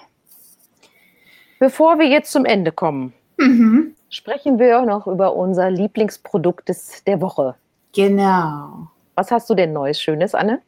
bevor 1.57 1.99
wir 1.99 2.07
jetzt 2.07 2.33
zum 2.33 2.43
Ende 2.43 2.73
kommen, 2.73 3.13
mhm. 3.37 3.95
Sprechen 4.15 4.59
wir 4.59 4.81
noch 4.81 5.07
über 5.07 5.35
unser 5.35 5.69
Lieblingsprodukt 5.69 6.69
des, 6.69 7.03
der 7.03 7.19
Woche. 7.19 7.55
Genau. 7.93 8.87
Was 9.15 9.31
hast 9.31 9.49
du 9.49 9.55
denn 9.55 9.73
Neues, 9.73 9.99
Schönes, 9.99 10.33
Anne? 10.33 10.61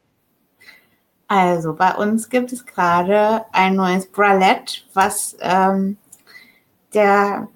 Also, 1.27 1.73
bei 1.73 1.93
uns 1.95 2.29
gibt 2.29 2.51
es 2.51 2.65
gerade 2.65 3.45
ein 3.51 3.75
neues 3.75 4.07
Bralette, 4.07 4.81
was 4.93 5.35
ähm, 5.41 5.97
der 6.93 7.47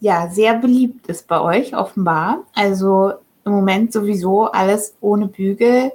ja 0.00 0.28
sehr 0.28 0.54
beliebt 0.54 1.06
ist 1.08 1.26
bei 1.26 1.40
euch 1.40 1.76
offenbar. 1.76 2.44
Also 2.54 3.14
im 3.44 3.52
Moment 3.52 3.92
sowieso 3.92 4.44
alles 4.44 4.96
ohne 5.00 5.26
Bügel 5.26 5.92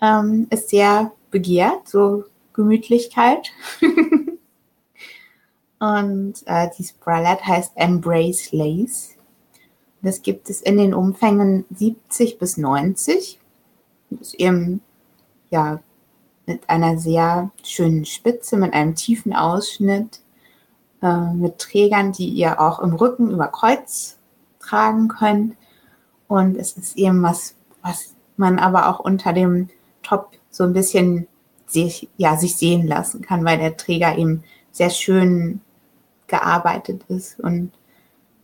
ähm, 0.00 0.46
ist 0.50 0.70
sehr 0.70 1.12
begehrt. 1.30 1.86
So 1.88 2.24
Gemütlichkeit. 2.54 3.50
und 5.78 6.34
äh, 6.46 6.70
dieses 6.76 6.92
Bralette 6.94 7.46
heißt 7.46 7.72
Embrace 7.74 8.52
Lace. 8.52 9.14
Das 10.02 10.22
gibt 10.22 10.48
es 10.48 10.62
in 10.62 10.78
den 10.78 10.94
Umfängen 10.94 11.64
70 11.74 12.38
bis 12.38 12.56
90. 12.56 13.38
Das 14.10 14.20
ist 14.20 14.34
eben 14.34 14.80
ja 15.50 15.80
mit 16.46 16.70
einer 16.70 16.98
sehr 16.98 17.50
schönen 17.62 18.04
Spitze, 18.04 18.56
mit 18.56 18.72
einem 18.72 18.94
tiefen 18.94 19.34
Ausschnitt, 19.34 20.20
äh, 21.02 21.34
mit 21.34 21.58
Trägern, 21.58 22.12
die 22.12 22.28
ihr 22.28 22.60
auch 22.60 22.78
im 22.78 22.94
Rücken 22.94 23.30
über 23.30 23.48
Kreuz 23.48 24.16
tragen 24.60 25.08
könnt. 25.08 25.56
Und 26.28 26.56
es 26.56 26.72
ist 26.72 26.96
eben 26.96 27.22
was, 27.22 27.54
was 27.82 28.14
man 28.36 28.58
aber 28.58 28.88
auch 28.88 29.00
unter 29.00 29.32
dem 29.32 29.68
Top 30.02 30.30
so 30.50 30.64
ein 30.64 30.72
bisschen 30.72 31.26
sich, 31.66 32.08
ja, 32.16 32.36
sich 32.36 32.56
sehen 32.56 32.86
lassen 32.86 33.22
kann, 33.22 33.44
weil 33.44 33.58
der 33.58 33.76
Träger 33.76 34.16
eben 34.16 34.44
sehr 34.70 34.90
schön 34.90 35.60
gearbeitet 36.26 37.02
ist. 37.08 37.38
Und 37.40 37.72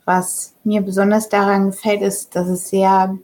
was 0.05 0.55
mir 0.65 0.83
besonders 0.83 1.29
daran 1.29 1.67
gefällt, 1.67 2.03
ist, 2.03 2.35
dass 2.35 2.49
es 2.49 2.69
sehr, 2.69 3.17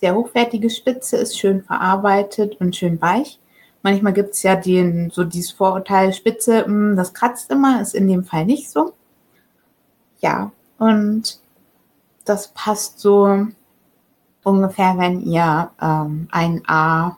sehr 0.00 0.14
hochwertige 0.14 0.70
Spitze 0.70 1.16
ist, 1.16 1.38
schön 1.38 1.62
verarbeitet 1.62 2.60
und 2.60 2.76
schön 2.76 3.00
weich. 3.00 3.38
Manchmal 3.82 4.12
gibt 4.12 4.34
es 4.34 4.42
ja 4.42 4.56
den, 4.56 5.10
so 5.10 5.24
dieses 5.24 5.52
Vorurteil, 5.52 6.12
Spitze, 6.12 6.62
mh, 6.62 6.66
hm, 6.66 6.96
das 6.96 7.14
kratzt 7.14 7.50
immer, 7.50 7.80
ist 7.80 7.94
in 7.94 8.08
dem 8.08 8.24
Fall 8.24 8.44
nicht 8.44 8.70
so. 8.70 8.94
Ja, 10.20 10.50
und 10.78 11.38
das 12.24 12.48
passt 12.48 12.98
so 12.98 13.46
ungefähr, 14.42 14.96
wenn 14.98 15.20
ihr 15.20 15.70
ähm, 15.80 16.28
ein 16.30 16.62
A, 16.66 17.16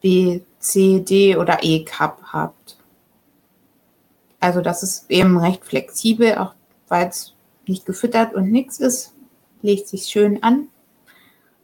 B, 0.00 0.40
C, 0.58 1.00
D 1.00 1.36
oder 1.36 1.62
E 1.62 1.84
Cup 1.84 2.20
habt. 2.32 2.79
Also 4.40 4.62
das 4.62 4.82
ist 4.82 5.10
eben 5.10 5.38
recht 5.38 5.64
flexibel, 5.64 6.36
auch 6.38 6.54
weil 6.88 7.08
es 7.08 7.34
nicht 7.66 7.86
gefüttert 7.86 8.34
und 8.34 8.50
nichts 8.50 8.80
ist, 8.80 9.14
legt 9.62 9.86
sich 9.86 10.04
schön 10.04 10.42
an. 10.42 10.68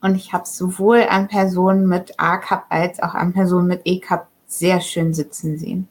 Und 0.02 0.14
ich 0.14 0.32
habe 0.32 0.46
sowohl 0.46 1.06
an 1.08 1.26
Personen 1.26 1.88
mit 1.88 2.20
A-Cup 2.20 2.66
als 2.68 3.02
auch 3.02 3.14
an 3.14 3.32
Personen 3.32 3.66
mit 3.66 3.82
E-Cup 3.84 4.28
sehr 4.46 4.80
schön 4.80 5.14
sitzen 5.14 5.58
sehen. 5.58 5.88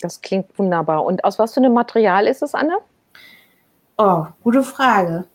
Das 0.00 0.20
klingt 0.20 0.58
wunderbar. 0.58 1.04
Und 1.04 1.24
aus 1.24 1.38
was 1.38 1.54
für 1.54 1.60
einem 1.60 1.74
Material 1.74 2.26
ist 2.26 2.42
es, 2.42 2.54
Anne? 2.54 2.78
Oh, 3.98 4.26
gute 4.42 4.62
Frage. 4.62 5.26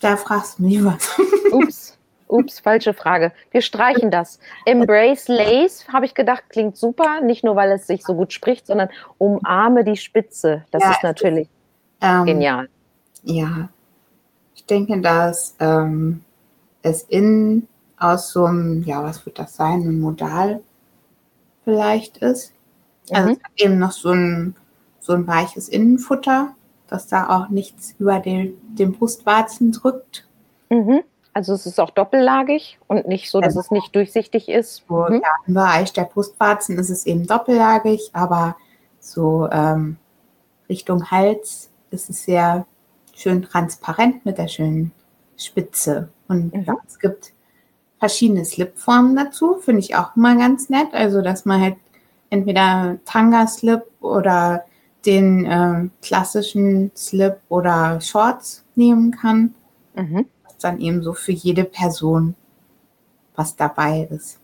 Da 0.00 0.16
fragst 0.16 0.58
du 0.58 0.62
mich 0.62 0.84
was. 0.84 1.20
Ups. 1.52 1.97
Ups, 2.28 2.60
falsche 2.60 2.94
Frage. 2.94 3.32
Wir 3.50 3.62
streichen 3.62 4.10
das. 4.10 4.38
Embrace 4.66 5.28
Lace, 5.28 5.86
habe 5.92 6.06
ich 6.06 6.14
gedacht, 6.14 6.44
klingt 6.48 6.76
super. 6.76 7.20
Nicht 7.20 7.44
nur, 7.44 7.56
weil 7.56 7.72
es 7.72 7.86
sich 7.86 8.04
so 8.04 8.14
gut 8.14 8.32
spricht, 8.32 8.66
sondern 8.66 8.88
umarme 9.18 9.84
die 9.84 9.96
Spitze. 9.96 10.64
Das 10.70 10.82
ja, 10.82 10.90
ist 10.90 11.02
natürlich 11.02 11.48
ähm, 12.00 12.24
genial. 12.24 12.68
Ja, 13.22 13.68
ich 14.54 14.64
denke, 14.66 15.00
dass 15.00 15.56
ähm, 15.58 16.24
es 16.82 17.02
innen 17.02 17.68
aus 17.98 18.30
so 18.30 18.44
einem, 18.44 18.82
ja, 18.84 19.02
was 19.02 19.24
wird 19.26 19.38
das 19.38 19.56
sein, 19.56 19.82
ein 19.82 20.00
Modal 20.00 20.60
vielleicht 21.64 22.18
ist. 22.18 22.52
Also 23.10 23.28
Mhm. 23.28 23.34
es 23.34 23.44
hat 23.44 23.52
eben 23.56 23.78
noch 23.78 23.92
so 23.92 24.10
ein, 24.10 24.54
so 25.00 25.12
ein 25.14 25.26
weiches 25.26 25.68
Innenfutter, 25.68 26.54
dass 26.88 27.06
da 27.06 27.28
auch 27.28 27.48
nichts 27.48 27.94
über 27.98 28.20
den, 28.20 28.54
den 28.74 28.92
Brustwarzen 28.92 29.72
drückt. 29.72 30.26
Mhm. 30.70 31.00
Also 31.32 31.52
es 31.52 31.66
ist 31.66 31.78
auch 31.78 31.90
doppellagig 31.90 32.78
und 32.88 33.06
nicht 33.06 33.30
so, 33.30 33.40
dass 33.40 33.54
Ja. 33.54 33.60
es 33.60 33.70
nicht 33.70 33.94
durchsichtig 33.94 34.48
ist. 34.48 34.84
So, 34.88 34.94
Mhm. 35.08 35.14
ja, 35.22 35.30
Im 35.46 35.54
Bereich 35.54 35.92
der 35.92 36.04
Brustwarzen 36.04 36.78
ist 36.78 36.90
es 36.90 37.06
eben 37.06 37.26
doppellagig, 37.26 38.10
aber 38.12 38.56
so 39.00 39.48
ähm, 39.52 39.96
Richtung 40.68 41.10
Hals 41.10 41.70
ist 41.90 42.10
es 42.10 42.24
sehr 42.24 42.66
schön 43.14 43.42
transparent 43.42 44.24
mit 44.24 44.38
der 44.38 44.48
schönen 44.48 44.92
Spitze. 45.36 46.08
Und 46.28 46.52
Mhm. 46.54 46.64
ja, 46.64 46.74
es 46.86 46.98
gibt 46.98 47.32
verschiedene 47.98 48.44
Slipformen 48.44 49.16
dazu, 49.16 49.56
finde 49.60 49.80
ich 49.80 49.96
auch 49.96 50.16
immer 50.16 50.36
ganz 50.36 50.68
nett. 50.68 50.88
Also, 50.92 51.22
dass 51.22 51.44
man 51.44 51.60
halt 51.60 51.76
entweder 52.30 52.98
Tanga-Slip 53.04 53.82
oder 54.00 54.64
den 55.06 55.46
ähm, 55.48 55.90
klassischen 56.02 56.90
Slip 56.96 57.38
oder 57.48 58.00
Shorts 58.00 58.64
nehmen 58.74 59.12
kann, 59.12 59.54
Mhm. 59.94 60.26
Dann 60.64 60.80
eben 60.80 61.02
so 61.02 61.12
für 61.12 61.32
jede 61.32 61.64
Person 61.64 62.34
was 63.34 63.56
dabei 63.56 64.08
ist. 64.10 64.40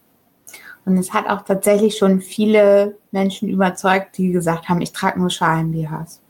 Und 0.87 0.99
es 0.99 1.13
hat 1.13 1.29
auch 1.29 1.43
tatsächlich 1.43 1.97
schon 1.97 2.21
viele 2.21 2.97
Menschen 3.11 3.49
überzeugt, 3.49 4.19
die 4.19 4.33
gesagt 4.33 4.69
haben, 4.69 4.81
ich 4.81 4.93
trage 4.93 5.19
nur 5.19 5.31
Schalen-BHs. 5.31 6.21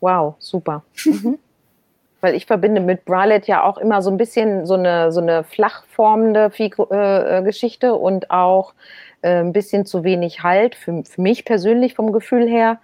Wow, 0.00 0.34
super. 0.38 0.82
Mhm. 1.04 1.38
Weil 2.20 2.34
ich 2.36 2.46
verbinde 2.46 2.80
mit 2.80 3.04
Bralette 3.04 3.48
ja 3.48 3.64
auch 3.64 3.78
immer 3.78 4.00
so 4.00 4.10
ein 4.10 4.16
bisschen 4.16 4.64
so 4.64 4.74
eine, 4.74 5.10
so 5.10 5.20
eine 5.20 5.42
flachformende 5.42 6.52
äh, 6.56 7.38
äh, 7.38 7.42
Geschichte 7.42 7.94
und 7.94 8.30
auch 8.30 8.74
äh, 9.22 9.40
ein 9.40 9.52
bisschen 9.52 9.86
zu 9.86 10.04
wenig 10.04 10.44
Halt 10.44 10.76
für, 10.76 11.02
für 11.04 11.20
mich 11.20 11.44
persönlich 11.44 11.94
vom 11.94 12.12
Gefühl 12.12 12.48
her. 12.48 12.78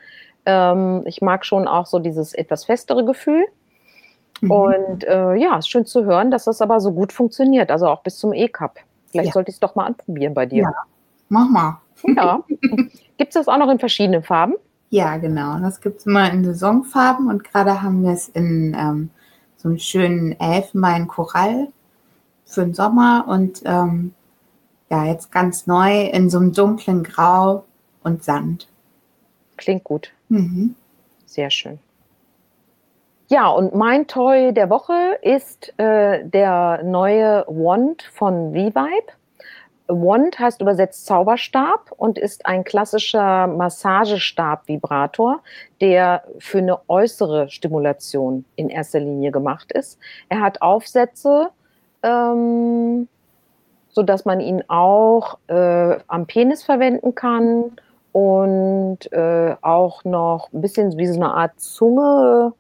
Ähm, 0.44 1.02
ich 1.06 1.22
mag 1.22 1.44
schon 1.44 1.68
auch 1.68 1.86
so 1.86 2.00
dieses 2.00 2.34
etwas 2.34 2.64
festere 2.64 3.04
Gefühl. 3.04 3.46
Mhm. 4.40 4.50
Und 4.50 5.04
äh, 5.04 5.34
ja, 5.34 5.58
ist 5.58 5.68
schön 5.70 5.86
zu 5.86 6.04
hören, 6.04 6.30
dass 6.30 6.44
das 6.44 6.60
aber 6.62 6.80
so 6.80 6.92
gut 6.92 7.12
funktioniert, 7.12 7.70
also 7.70 7.86
auch 7.88 8.02
bis 8.02 8.16
zum 8.18 8.32
E-Cup. 8.32 8.78
Vielleicht 9.10 9.28
Ja. 9.28 9.32
sollte 9.32 9.50
ich 9.50 9.56
es 9.56 9.60
doch 9.60 9.74
mal 9.74 9.86
anprobieren 9.86 10.34
bei 10.34 10.46
dir. 10.46 10.62
Ja. 10.64 10.74
Mach 11.28 11.48
mal. 11.48 11.80
Ja. 12.04 12.42
Gibt 13.18 13.30
es 13.30 13.34
das 13.34 13.48
auch 13.48 13.58
noch 13.58 13.70
in 13.70 13.78
verschiedenen 13.78 14.22
Farben? 14.22 14.54
Ja, 14.90 15.16
genau. 15.18 15.58
Das 15.60 15.80
gibt 15.80 16.00
es 16.00 16.06
immer 16.06 16.30
in 16.32 16.44
Saisonfarben 16.44 17.28
und 17.28 17.44
gerade 17.44 17.82
haben 17.82 18.02
wir 18.04 18.12
es 18.12 18.28
in 18.28 18.74
ähm, 18.78 19.10
so 19.56 19.68
einem 19.68 19.78
schönen 19.78 20.38
Elfenbein-Korall 20.40 21.68
für 22.46 22.62
den 22.62 22.72
Sommer 22.74 23.26
und 23.28 23.60
ähm, 23.66 24.14
ja, 24.90 25.04
jetzt 25.04 25.30
ganz 25.30 25.66
neu 25.66 26.04
in 26.06 26.30
so 26.30 26.38
einem 26.38 26.52
dunklen 26.54 27.02
Grau 27.02 27.64
und 28.02 28.24
Sand. 28.24 28.68
Klingt 29.58 29.84
gut. 29.84 30.10
Mhm. 30.30 30.74
Sehr 31.26 31.50
schön. 31.50 31.78
Ja, 33.30 33.48
und 33.50 33.74
mein 33.74 34.06
Toy 34.06 34.54
der 34.54 34.70
Woche 34.70 35.18
ist 35.20 35.78
äh, 35.78 36.24
der 36.24 36.82
neue 36.82 37.44
Wand 37.46 38.02
von 38.02 38.54
V-Vibe. 38.54 39.12
Wand 39.86 40.38
heißt 40.38 40.62
übersetzt 40.62 41.04
Zauberstab 41.04 41.92
und 41.98 42.16
ist 42.16 42.46
ein 42.46 42.64
klassischer 42.64 43.46
Massagestab-Vibrator, 43.46 45.40
der 45.82 46.24
für 46.38 46.58
eine 46.58 46.78
äußere 46.88 47.50
Stimulation 47.50 48.46
in 48.56 48.70
erster 48.70 49.00
Linie 49.00 49.30
gemacht 49.30 49.72
ist. 49.72 49.98
Er 50.30 50.40
hat 50.40 50.62
Aufsätze, 50.62 51.50
ähm, 52.02 53.08
sodass 53.90 54.24
man 54.24 54.40
ihn 54.40 54.64
auch 54.68 55.36
äh, 55.48 55.98
am 56.06 56.24
Penis 56.26 56.62
verwenden 56.62 57.14
kann 57.14 57.72
und 58.12 59.12
äh, 59.12 59.54
auch 59.60 60.04
noch 60.04 60.50
ein 60.50 60.62
bisschen 60.62 60.96
wie 60.96 61.06
so 61.06 61.16
eine 61.16 61.34
Art 61.34 61.60
Zunge 61.60 62.54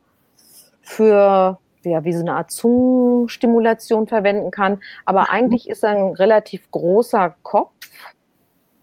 für, 0.88 1.58
ja, 1.84 2.04
wie 2.04 2.12
so 2.12 2.20
eine 2.20 2.34
Art 2.34 2.50
Zungenstimulation 2.50 4.06
verwenden 4.06 4.50
kann. 4.50 4.80
Aber 5.04 5.30
eigentlich 5.30 5.68
ist 5.68 5.84
er 5.84 5.90
ein 5.90 6.14
relativ 6.14 6.70
großer 6.70 7.34
Kopf, 7.42 7.72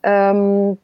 ähm, 0.03 0.77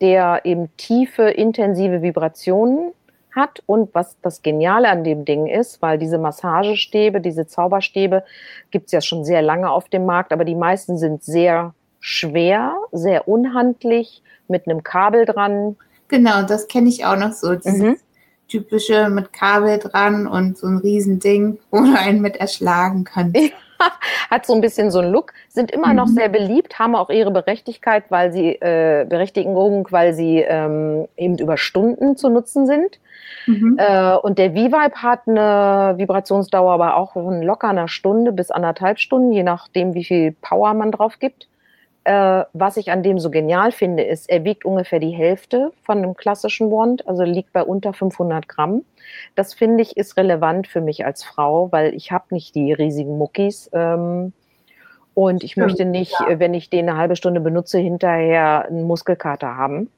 der 0.00 0.40
eben 0.44 0.76
tiefe, 0.76 1.22
intensive 1.22 2.02
Vibrationen 2.02 2.92
hat. 3.34 3.62
Und 3.66 3.94
was 3.94 4.16
das 4.20 4.42
Geniale 4.42 4.88
an 4.88 5.04
dem 5.04 5.24
Ding 5.24 5.46
ist, 5.46 5.80
weil 5.80 5.96
diese 5.98 6.18
Massagestäbe, 6.18 7.20
diese 7.20 7.46
Zauberstäbe 7.46 8.24
gibt 8.70 8.86
es 8.86 8.92
ja 8.92 9.00
schon 9.00 9.24
sehr 9.24 9.42
lange 9.42 9.70
auf 9.70 9.88
dem 9.88 10.06
Markt, 10.06 10.32
aber 10.32 10.44
die 10.44 10.56
meisten 10.56 10.98
sind 10.98 11.22
sehr 11.22 11.72
schwer, 12.00 12.76
sehr 12.90 13.28
unhandlich, 13.28 14.22
mit 14.48 14.68
einem 14.68 14.82
Kabel 14.82 15.24
dran. 15.24 15.76
Genau, 16.08 16.42
das 16.42 16.68
kenne 16.68 16.88
ich 16.88 17.06
auch 17.06 17.16
noch 17.16 17.32
so. 17.32 17.54
Dieses 17.54 17.78
Mhm. 17.80 17.96
Typische 18.48 19.08
mit 19.08 19.32
Kabel 19.32 19.78
dran 19.78 20.26
und 20.26 20.56
so 20.58 20.66
ein 20.66 20.78
Riesending, 20.78 21.58
wo 21.70 21.78
du 21.80 21.94
einen 21.96 22.20
mit 22.20 22.36
erschlagen 22.36 23.04
kannst. 23.04 23.36
Hat 24.30 24.46
so 24.46 24.54
ein 24.54 24.60
bisschen 24.60 24.90
so 24.90 25.00
einen 25.00 25.12
Look, 25.12 25.32
sind 25.48 25.70
immer 25.70 25.92
noch 25.92 26.06
Mhm. 26.06 26.14
sehr 26.14 26.28
beliebt, 26.28 26.78
haben 26.78 26.94
auch 26.94 27.10
ihre 27.10 27.30
Berechtigkeit, 27.30 28.04
weil 28.08 28.32
sie 28.32 28.50
äh, 28.54 29.04
Berechtigung, 29.08 29.88
weil 29.90 30.14
sie 30.14 30.38
ähm, 30.38 31.06
eben 31.16 31.36
über 31.38 31.56
Stunden 31.56 32.16
zu 32.16 32.28
nutzen 32.28 32.66
sind. 32.66 32.98
Mhm. 33.46 33.76
Äh, 33.78 34.14
und 34.16 34.38
der 34.38 34.52
V-Vibe 34.52 34.94
hat 35.02 35.26
eine 35.26 35.94
Vibrationsdauer 35.98 36.72
aber 36.72 36.96
auch 36.96 37.12
von 37.14 37.42
locker 37.42 37.68
einer 37.68 37.88
Stunde 37.88 38.32
bis 38.32 38.50
anderthalb 38.50 38.98
Stunden, 38.98 39.32
je 39.32 39.42
nachdem, 39.42 39.94
wie 39.94 40.04
viel 40.04 40.32
Power 40.40 40.72
man 40.74 40.92
drauf 40.92 41.18
gibt. 41.18 41.48
Äh, 42.04 42.44
was 42.52 42.76
ich 42.76 42.90
an 42.90 43.02
dem 43.02 43.18
so 43.18 43.30
genial 43.30 43.72
finde, 43.72 44.02
ist, 44.02 44.28
er 44.28 44.44
wiegt 44.44 44.66
ungefähr 44.66 45.00
die 45.00 45.12
Hälfte 45.12 45.72
von 45.82 45.98
einem 45.98 46.14
klassischen 46.14 46.70
Wand, 46.70 47.08
also 47.08 47.22
liegt 47.22 47.54
bei 47.54 47.62
unter 47.62 47.94
500 47.94 48.46
Gramm. 48.46 48.84
Das 49.34 49.54
finde 49.54 49.82
ich 49.82 49.96
ist 49.96 50.18
relevant 50.18 50.66
für 50.66 50.82
mich 50.82 51.06
als 51.06 51.24
Frau, 51.24 51.72
weil 51.72 51.94
ich 51.94 52.12
habe 52.12 52.26
nicht 52.30 52.54
die 52.54 52.74
riesigen 52.74 53.16
Muckis. 53.16 53.70
Ähm, 53.72 54.34
und 55.14 55.42
ich 55.42 55.56
möchte 55.56 55.86
nicht, 55.86 56.14
äh, 56.28 56.38
wenn 56.38 56.52
ich 56.52 56.68
den 56.68 56.90
eine 56.90 56.98
halbe 56.98 57.16
Stunde 57.16 57.40
benutze, 57.40 57.78
hinterher 57.78 58.66
einen 58.66 58.82
Muskelkater 58.82 59.56
haben. 59.56 59.90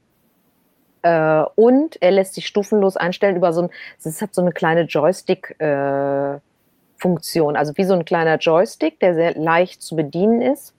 Äh, 1.01 1.43
und 1.55 2.01
er 2.01 2.11
lässt 2.11 2.35
sich 2.35 2.47
stufenlos 2.47 2.95
einstellen 2.95 3.35
über 3.35 3.51
so 3.51 3.63
ein, 3.63 3.69
es 4.01 4.21
hat 4.21 4.33
so 4.33 4.41
eine 4.41 4.53
kleine 4.53 4.83
Joystick-Funktion, 4.83 7.57
also 7.57 7.73
wie 7.75 7.83
so 7.83 7.95
ein 7.95 8.05
kleiner 8.05 8.37
Joystick, 8.37 9.01
der 9.01 9.13
sehr 9.13 9.35
leicht 9.35 9.81
zu 9.81 9.97
bedienen 9.97 10.41
ist. 10.41 10.73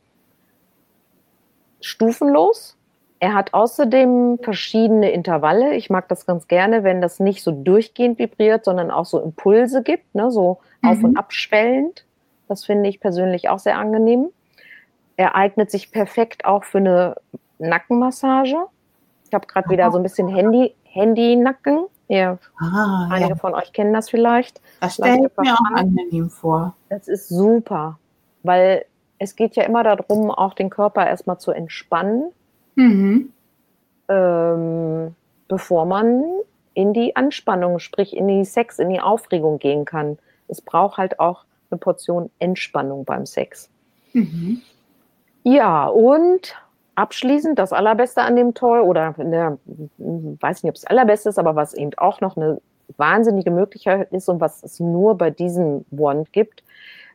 Stufenlos. 1.81 2.77
Er 3.21 3.35
hat 3.35 3.53
außerdem 3.53 4.39
verschiedene 4.43 5.11
Intervalle. 5.11 5.75
Ich 5.75 5.91
mag 5.91 6.09
das 6.09 6.25
ganz 6.25 6.47
gerne, 6.47 6.85
wenn 6.85 7.01
das 7.01 7.19
nicht 7.19 7.43
so 7.43 7.51
durchgehend 7.51 8.19
vibriert, 8.19 8.65
sondern 8.65 8.91
auch 8.93 9.05
so 9.07 9.19
Impulse 9.21 9.83
gibt, 9.83 10.15
ne, 10.15 10.31
so 10.31 10.59
auf- 10.85 10.99
Mhm. 10.99 11.05
und 11.05 11.17
abschwellend. 11.17 12.05
Das 12.47 12.65
finde 12.65 12.89
ich 12.89 13.01
persönlich 13.01 13.49
auch 13.49 13.59
sehr 13.59 13.77
angenehm. 13.77 14.29
Er 15.17 15.35
eignet 15.35 15.71
sich 15.71 15.91
perfekt 15.91 16.45
auch 16.45 16.63
für 16.65 16.79
eine 16.79 17.17
Nackenmassage. 17.59 18.57
Ich 19.27 19.35
habe 19.35 19.47
gerade 19.47 19.69
wieder 19.69 19.91
so 19.91 19.99
ein 19.99 20.03
bisschen 20.05 20.29
Handy, 20.29 20.75
Handy-Nacken. 20.85 21.87
Ja, 22.07 22.39
Ah, 22.59 23.09
einige 23.11 23.31
ja. 23.31 23.37
von 23.37 23.53
euch 23.55 23.73
kennen 23.73 23.93
das 23.93 24.09
vielleicht. 24.09 24.63
Das 24.81 24.95
stelle 24.95 25.27
ich 25.27 25.37
mir 25.37 25.55
auch 25.55 25.75
angenehm 25.77 26.31
vor. 26.31 26.75
Das 26.89 27.09
ist 27.09 27.29
super, 27.29 27.99
weil 28.43 28.85
es 29.19 29.37
geht 29.37 29.57
ja 29.57 29.65
immer 29.65 29.83
darum, 29.83 30.31
auch 30.31 30.55
den 30.55 30.71
Körper 30.71 31.07
erstmal 31.07 31.39
zu 31.39 31.51
entspannen, 31.53 32.31
Mhm. 32.75 33.33
ähm, 34.09 35.15
bevor 35.49 35.85
man 35.85 36.25
in 36.75 36.93
die 36.93 37.17
Anspannung, 37.17 37.81
sprich 37.81 38.17
in 38.17 38.29
die 38.29 38.45
Sex, 38.45 38.79
in 38.79 38.89
die 38.89 39.01
Aufregung 39.01 39.59
gehen 39.59 39.85
kann. 39.85 40.19
Es 40.47 40.61
braucht 40.61 40.97
halt 40.99 41.19
auch 41.19 41.45
eine 41.71 41.79
Portion 41.79 42.31
Entspannung 42.39 43.05
beim 43.05 43.27
Sex. 43.27 43.69
Mhm. 44.13 44.63
Ja, 45.43 45.87
und 45.87 46.55
abschließend 46.95 47.59
das 47.59 47.73
Allerbeste 47.73 48.23
an 48.23 48.37
dem 48.37 48.55
Toy, 48.55 48.81
oder 48.81 49.15
ne, 49.19 49.59
weiß 49.99 50.63
nicht, 50.63 50.71
ob 50.71 50.77
es 50.77 50.83
das 50.83 50.91
Allerbeste 50.91 51.29
ist, 51.31 51.39
aber 51.39 51.57
was 51.57 51.75
eben 51.75 51.93
auch 51.97 52.21
noch 52.21 52.37
eine 52.37 52.61
wahnsinnige 52.97 53.51
Möglichkeit 53.51 54.13
ist 54.13 54.29
und 54.29 54.41
was 54.41 54.63
es 54.63 54.81
nur 54.81 55.17
bei 55.17 55.31
diesem 55.31 55.85
Wand 55.91 56.33
gibt, 56.33 56.63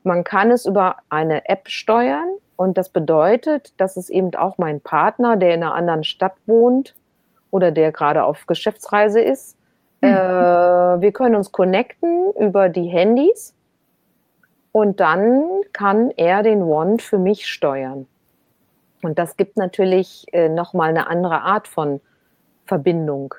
man 0.03 0.23
kann 0.23 0.51
es 0.51 0.65
über 0.65 0.97
eine 1.09 1.47
App 1.49 1.69
steuern 1.69 2.29
und 2.55 2.77
das 2.77 2.89
bedeutet, 2.89 3.73
dass 3.79 3.97
es 3.97 4.09
eben 4.09 4.33
auch 4.35 4.57
mein 4.57 4.81
Partner, 4.81 5.37
der 5.37 5.53
in 5.53 5.63
einer 5.63 5.73
anderen 5.73 6.03
Stadt 6.03 6.33
wohnt 6.45 6.95
oder 7.51 7.71
der 7.71 7.91
gerade 7.91 8.23
auf 8.23 8.45
Geschäftsreise 8.47 9.21
ist, 9.21 9.57
Mhm. 10.03 10.09
äh, 10.09 11.01
wir 11.01 11.11
können 11.13 11.35
uns 11.35 11.51
connecten 11.51 12.33
über 12.33 12.67
die 12.67 12.87
Handys 12.87 13.55
und 14.73 14.99
dann 14.99 15.45
kann 15.71 16.11
er 16.11 16.43
den 16.43 16.67
Wand 16.67 17.01
für 17.01 17.17
mich 17.17 17.47
steuern. 17.47 18.05
Und 19.01 19.17
das 19.17 19.37
gibt 19.37 19.57
natürlich 19.57 20.25
äh, 20.33 20.49
nochmal 20.49 20.89
eine 20.89 21.07
andere 21.07 21.41
Art 21.41 21.67
von 21.67 22.01
Verbindung 22.65 23.33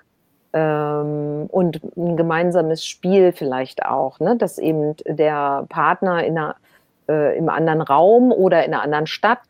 und 0.59 1.80
ein 1.96 2.16
gemeinsames 2.16 2.86
Spiel 2.86 3.32
vielleicht 3.32 3.84
auch, 3.84 4.20
ne? 4.20 4.36
dass 4.36 4.59
eben 4.59 4.94
der 5.05 5.66
Partner 5.68 6.24
in 6.24 6.38
einer 6.38 6.57
äh, 7.09 7.36
im 7.36 7.48
anderen 7.48 7.80
Raum 7.80 8.32
oder 8.32 8.64
in 8.64 8.72
einer 8.72 8.82
anderen 8.82 9.07
Stadt 9.07 9.40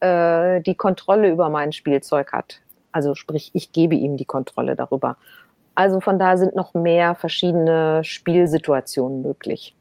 äh, 0.00 0.60
die 0.60 0.74
Kontrolle 0.74 1.30
über 1.30 1.48
mein 1.48 1.72
Spielzeug 1.72 2.32
hat. 2.32 2.60
Also 2.92 3.14
sprich, 3.14 3.50
ich 3.54 3.72
gebe 3.72 3.94
ihm 3.94 4.16
die 4.16 4.24
Kontrolle 4.24 4.76
darüber. 4.76 5.16
Also 5.74 6.00
von 6.00 6.18
da 6.18 6.36
sind 6.36 6.54
noch 6.54 6.74
mehr 6.74 7.14
verschiedene 7.14 8.04
Spielsituationen 8.04 9.22
möglich. 9.22 9.74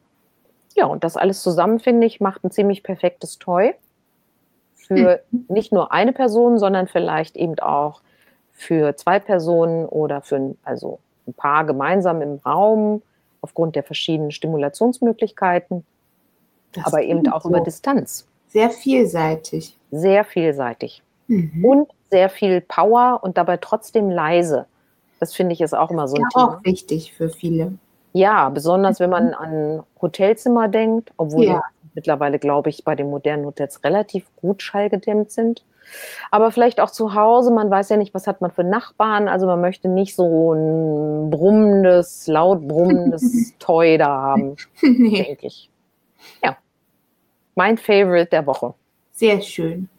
Ja, 0.75 0.85
und 0.85 1.03
das 1.03 1.17
alles 1.17 1.41
zusammen, 1.41 1.79
finde 1.79 2.07
ich, 2.07 2.21
macht 2.21 2.43
ein 2.43 2.51
ziemlich 2.51 2.83
perfektes 2.83 3.37
Toy. 3.37 3.73
Für 4.75 5.21
mhm. 5.31 5.45
nicht 5.49 5.73
nur 5.73 5.91
eine 5.91 6.13
Person, 6.13 6.57
sondern 6.57 6.87
vielleicht 6.87 7.35
eben 7.35 7.59
auch 7.59 8.01
für 8.59 8.93
zwei 8.97 9.19
Personen 9.19 9.85
oder 9.85 10.21
für 10.21 10.53
also 10.63 10.99
ein 11.25 11.33
Paar 11.33 11.65
gemeinsam 11.65 12.21
im 12.21 12.35
Raum 12.45 13.01
aufgrund 13.41 13.77
der 13.77 13.83
verschiedenen 13.83 14.31
Stimulationsmöglichkeiten, 14.31 15.85
das 16.73 16.85
aber 16.85 17.01
eben 17.01 17.25
auch 17.31 17.43
so. 17.43 17.49
über 17.49 17.61
Distanz. 17.61 18.27
Sehr 18.49 18.69
vielseitig. 18.69 19.77
Sehr 19.91 20.25
vielseitig. 20.25 21.01
Mhm. 21.27 21.63
Und 21.63 21.89
sehr 22.09 22.29
viel 22.29 22.59
Power 22.59 23.21
und 23.23 23.37
dabei 23.37 23.57
trotzdem 23.57 24.09
leise. 24.09 24.65
Das 25.21 25.33
finde 25.33 25.53
ich 25.53 25.61
ist 25.61 25.73
auch 25.73 25.89
immer 25.89 26.09
so 26.09 26.17
ein 26.17 26.23
ja, 26.23 26.27
Thema. 26.33 26.57
auch 26.57 26.65
wichtig 26.65 27.13
für 27.13 27.29
viele. 27.29 27.73
Ja, 28.11 28.49
besonders 28.49 28.99
wenn 28.99 29.09
man 29.09 29.27
mhm. 29.27 29.33
an 29.35 29.83
Hotelzimmer 30.01 30.67
denkt, 30.67 31.13
obwohl 31.15 31.45
ja. 31.45 31.61
die 31.81 31.89
mittlerweile, 31.95 32.39
glaube 32.39 32.69
ich, 32.69 32.83
bei 32.83 32.95
den 32.95 33.09
modernen 33.09 33.45
Hotels 33.45 33.85
relativ 33.85 34.25
gut 34.41 34.61
schallgedämmt 34.61 35.31
sind. 35.31 35.63
Aber 36.31 36.51
vielleicht 36.51 36.79
auch 36.79 36.91
zu 36.91 37.13
Hause, 37.13 37.51
man 37.51 37.69
weiß 37.69 37.89
ja 37.89 37.97
nicht, 37.97 38.13
was 38.13 38.27
hat 38.27 38.41
man 38.41 38.51
für 38.51 38.63
Nachbarn. 38.63 39.27
Also 39.27 39.45
man 39.45 39.61
möchte 39.61 39.87
nicht 39.87 40.15
so 40.15 40.53
ein 40.53 41.29
brummendes, 41.29 42.27
laut 42.27 42.67
brummendes 42.67 43.53
Toy 43.59 43.97
da 43.97 44.07
haben, 44.07 44.55
nee. 44.81 45.23
denke 45.23 45.47
ich. 45.47 45.69
Ja. 46.43 46.57
Mein 47.55 47.77
Favorite 47.77 48.29
der 48.29 48.45
Woche. 48.45 48.73
Sehr 49.11 49.41
schön. 49.41 49.89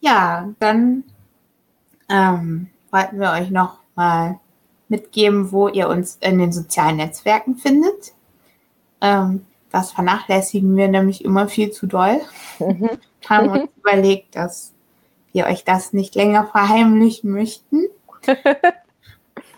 Ja, 0.00 0.48
dann 0.58 1.04
ähm, 2.10 2.68
wollten 2.90 3.20
wir 3.20 3.32
euch 3.32 3.50
noch 3.50 3.78
mal 3.94 4.38
mitgeben, 4.88 5.52
wo 5.52 5.68
ihr 5.68 5.88
uns 5.88 6.18
in 6.20 6.38
den 6.38 6.52
sozialen 6.52 6.96
Netzwerken 6.96 7.56
findet. 7.56 8.12
Ähm, 9.00 9.46
das 9.70 9.92
vernachlässigen 9.92 10.76
wir 10.76 10.88
nämlich 10.88 11.24
immer 11.24 11.48
viel 11.48 11.70
zu 11.70 11.86
doll. 11.86 12.20
Mhm. 12.58 12.90
Haben 13.28 13.48
uns 13.50 13.70
überlegt, 13.78 14.36
dass 14.36 14.72
wir 15.38 15.46
euch 15.46 15.64
das 15.64 15.92
nicht 15.92 16.14
länger 16.14 16.46
verheimlichen 16.46 17.30
möchten. 17.30 17.86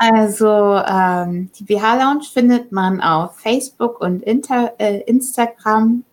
Also 0.02 0.46
ähm, 0.48 1.50
die 1.58 1.64
BH 1.64 1.96
Lounge 1.96 2.24
findet 2.32 2.72
man 2.72 3.02
auf 3.02 3.36
Facebook 3.36 4.00
und 4.00 4.22
Inter, 4.22 4.72
äh, 4.78 5.00
Instagram 5.00 6.04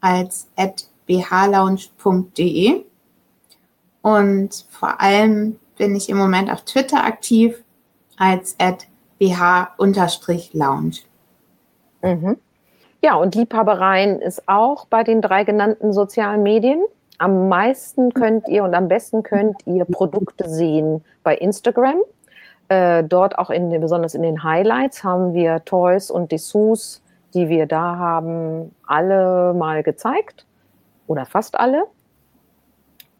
als 0.00 0.48
bhlounge.de 1.06 2.84
und 4.02 4.66
vor 4.70 5.00
allem 5.00 5.58
bin 5.76 5.96
ich 5.96 6.08
im 6.08 6.18
Moment 6.18 6.52
auf 6.52 6.62
Twitter 6.62 7.04
aktiv 7.04 7.60
als 8.16 8.56
bh-lounge. 9.18 10.98
Mhm. 12.02 12.36
Ja, 13.02 13.16
und 13.16 13.34
Liebhabereien 13.34 14.20
ist 14.20 14.48
auch 14.48 14.86
bei 14.86 15.02
den 15.02 15.20
drei 15.20 15.42
genannten 15.42 15.92
sozialen 15.92 16.44
Medien. 16.44 16.84
Am 17.22 17.48
meisten 17.48 18.12
könnt 18.12 18.48
ihr 18.48 18.64
und 18.64 18.74
am 18.74 18.88
besten 18.88 19.22
könnt 19.22 19.64
ihr 19.64 19.84
Produkte 19.84 20.48
sehen 20.48 21.04
bei 21.22 21.36
Instagram. 21.36 22.00
Äh, 22.66 23.04
dort 23.04 23.38
auch 23.38 23.48
in, 23.48 23.70
besonders 23.80 24.16
in 24.16 24.22
den 24.22 24.42
Highlights 24.42 25.04
haben 25.04 25.32
wir 25.32 25.64
Toys 25.64 26.10
und 26.10 26.32
Dessous, 26.32 27.00
die 27.32 27.48
wir 27.48 27.66
da 27.66 27.96
haben, 27.96 28.74
alle 28.88 29.54
mal 29.54 29.84
gezeigt 29.84 30.46
oder 31.06 31.24
fast 31.24 31.60
alle. 31.60 31.84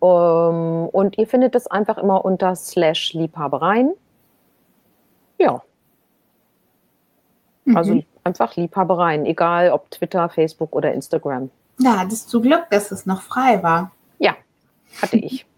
Ähm, 0.02 0.88
und 0.90 1.16
ihr 1.16 1.28
findet 1.28 1.54
es 1.54 1.68
einfach 1.68 1.96
immer 1.96 2.24
unter 2.24 2.56
slash 2.56 3.14
Liebhabereien. 3.14 3.92
Ja. 5.38 5.62
Mhm. 7.66 7.76
Also 7.76 8.02
einfach 8.24 8.56
Liebhabereien, 8.56 9.26
egal 9.26 9.70
ob 9.70 9.92
Twitter, 9.92 10.28
Facebook 10.28 10.74
oder 10.74 10.92
Instagram. 10.92 11.50
Ja, 11.82 11.98
hattest 11.98 12.32
du 12.32 12.40
Glück, 12.40 12.66
dass 12.70 12.90
es 12.92 13.06
noch 13.06 13.22
frei 13.22 13.62
war. 13.62 13.90
Ja, 14.18 14.34
hatte 15.00 15.16
ich. 15.16 15.46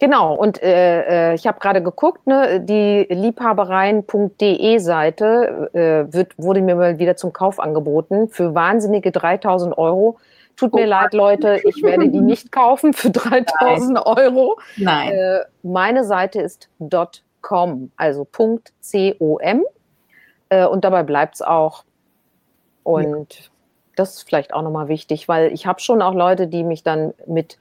Genau, 0.00 0.32
und 0.32 0.62
äh, 0.62 1.32
äh 1.32 1.34
ich 1.34 1.48
habe 1.48 1.58
gerade 1.58 1.82
geguckt, 1.82 2.24
ne, 2.24 2.60
die 2.60 3.04
liebhabereien.de 3.10 4.78
Seite 4.78 5.70
äh, 5.72 6.12
wird, 6.14 6.38
wurde 6.38 6.60
mir 6.62 6.76
mal 6.76 7.00
wieder 7.00 7.16
zum 7.16 7.32
Kauf 7.32 7.58
angeboten 7.58 8.28
für 8.28 8.54
wahnsinnige 8.54 9.10
3000 9.10 9.76
Euro. 9.76 10.18
Tut 10.54 10.72
mir 10.72 10.84
oh, 10.84 10.88
leid, 10.88 11.14
Leute, 11.14 11.60
ich 11.64 11.82
werde 11.82 12.08
die 12.10 12.20
nicht 12.20 12.52
kaufen 12.52 12.92
für 12.92 13.10
3000 13.10 13.94
Nein. 13.94 14.02
Euro. 14.04 14.60
Nein. 14.76 15.10
Äh, 15.10 15.40
meine 15.64 16.04
Seite 16.04 16.42
ist 16.42 16.68
.com, 17.40 17.90
also 17.96 18.24
.com. 18.24 18.60
Äh, 20.48 20.64
und 20.64 20.84
dabei 20.84 21.02
bleibt 21.02 21.34
es 21.34 21.42
auch. 21.42 21.82
Und 22.84 23.34
ja 23.34 23.46
das 23.98 24.16
ist 24.16 24.22
vielleicht 24.22 24.54
auch 24.54 24.62
nochmal 24.62 24.88
wichtig, 24.88 25.28
weil 25.28 25.52
ich 25.52 25.66
habe 25.66 25.80
schon 25.80 26.02
auch 26.02 26.14
Leute, 26.14 26.46
die 26.46 26.64
mich 26.64 26.82
dann 26.82 27.14
mit 27.26 27.58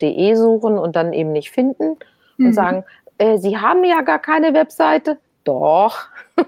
.de 0.00 0.34
suchen 0.34 0.78
und 0.78 0.96
dann 0.96 1.12
eben 1.12 1.32
nicht 1.32 1.50
finden 1.50 1.96
mhm. 2.38 2.46
und 2.46 2.52
sagen, 2.54 2.84
äh, 3.18 3.36
Sie 3.36 3.58
haben 3.58 3.84
ja 3.84 4.00
gar 4.00 4.18
keine 4.18 4.54
Webseite. 4.54 5.18
Doch. 5.44 6.08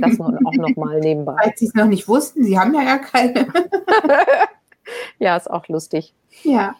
Das 0.00 0.20
auch 0.20 0.30
nochmal 0.52 1.00
nebenbei. 1.00 1.34
Als 1.36 1.58
Sie 1.58 1.66
es 1.66 1.74
noch 1.74 1.86
nicht 1.86 2.06
wussten, 2.06 2.44
Sie 2.44 2.56
haben 2.56 2.74
ja 2.74 2.84
gar 2.84 2.98
keine. 2.98 3.48
ja, 5.18 5.36
ist 5.36 5.50
auch 5.50 5.66
lustig. 5.66 6.14
Ja. 6.44 6.76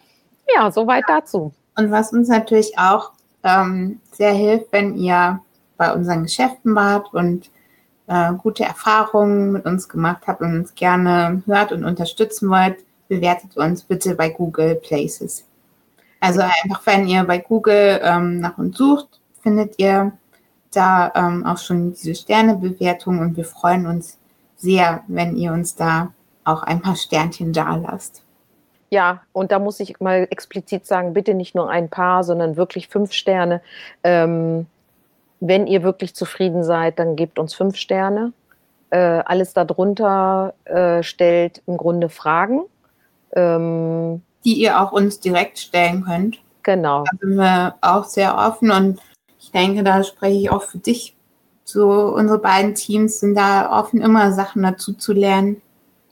Ja, 0.55 0.71
soweit 0.71 1.03
dazu. 1.07 1.51
Und 1.75 1.91
was 1.91 2.13
uns 2.13 2.29
natürlich 2.29 2.77
auch 2.77 3.11
ähm, 3.43 3.99
sehr 4.13 4.31
hilft, 4.31 4.71
wenn 4.71 4.95
ihr 4.95 5.41
bei 5.75 5.93
unseren 5.93 6.23
Geschäften 6.23 6.73
wart 6.73 7.13
und 7.13 7.49
äh, 8.07 8.33
gute 8.33 8.63
Erfahrungen 8.63 9.51
mit 9.51 9.65
uns 9.65 9.89
gemacht 9.89 10.23
habt 10.27 10.41
und 10.41 10.59
uns 10.59 10.75
gerne 10.75 11.41
hört 11.45 11.71
und 11.71 11.83
unterstützen 11.83 12.49
wollt, 12.49 12.77
bewertet 13.07 13.57
uns 13.57 13.83
bitte 13.83 14.15
bei 14.15 14.29
Google 14.29 14.75
Places. 14.75 15.45
Also 16.19 16.41
einfach, 16.41 16.85
wenn 16.85 17.07
ihr 17.07 17.23
bei 17.23 17.37
Google 17.37 17.99
ähm, 18.03 18.39
nach 18.39 18.57
uns 18.57 18.77
sucht, 18.77 19.19
findet 19.41 19.77
ihr 19.77 20.11
da 20.71 21.11
ähm, 21.15 21.45
auch 21.45 21.57
schon 21.57 21.93
diese 21.93 22.15
Sternebewertung 22.15 23.19
und 23.19 23.37
wir 23.37 23.45
freuen 23.45 23.85
uns 23.85 24.17
sehr, 24.55 25.03
wenn 25.07 25.35
ihr 25.35 25.53
uns 25.53 25.75
da 25.75 26.13
auch 26.43 26.63
ein 26.63 26.81
paar 26.81 26.95
Sternchen 26.95 27.53
da 27.53 27.75
lasst. 27.75 28.23
Ja, 28.89 29.21
und 29.33 29.51
da 29.51 29.59
muss 29.59 29.79
ich 29.79 29.99
mal 29.99 30.27
explizit 30.29 30.85
sagen, 30.85 31.13
bitte 31.13 31.33
nicht 31.33 31.55
nur 31.55 31.69
ein 31.69 31.89
paar, 31.89 32.23
sondern 32.23 32.55
wirklich 32.55 32.87
fünf 32.87 33.13
Sterne. 33.13 33.61
Ähm, 34.03 34.67
wenn 35.47 35.67
ihr 35.67 35.83
wirklich 35.83 36.15
zufrieden 36.15 36.63
seid, 36.63 36.99
dann 36.99 37.15
gebt 37.15 37.39
uns 37.39 37.53
fünf 37.53 37.75
Sterne. 37.75 38.33
Äh, 38.89 39.21
alles 39.25 39.53
darunter 39.53 40.53
äh, 40.65 41.03
stellt 41.03 41.61
im 41.67 41.77
Grunde 41.77 42.09
Fragen. 42.09 42.61
Ähm, 43.35 44.21
die 44.45 44.53
ihr 44.53 44.79
auch 44.79 44.91
uns 44.91 45.19
direkt 45.19 45.59
stellen 45.59 46.03
könnt. 46.03 46.39
Genau. 46.63 47.03
Da 47.03 47.17
sind 47.19 47.35
wir 47.35 47.75
auch 47.81 48.05
sehr 48.05 48.37
offen 48.37 48.71
und 48.71 48.99
ich 49.39 49.51
denke, 49.51 49.83
da 49.83 50.03
spreche 50.03 50.37
ich 50.37 50.49
auch 50.51 50.63
für 50.63 50.77
dich. 50.77 51.15
So, 51.63 51.89
unsere 51.89 52.39
beiden 52.39 52.75
Teams 52.75 53.19
sind 53.19 53.35
da 53.35 53.79
offen, 53.79 54.01
immer 54.01 54.31
Sachen 54.31 54.63
dazu 54.63 54.93
zu 54.93 55.13
lernen. 55.13 55.61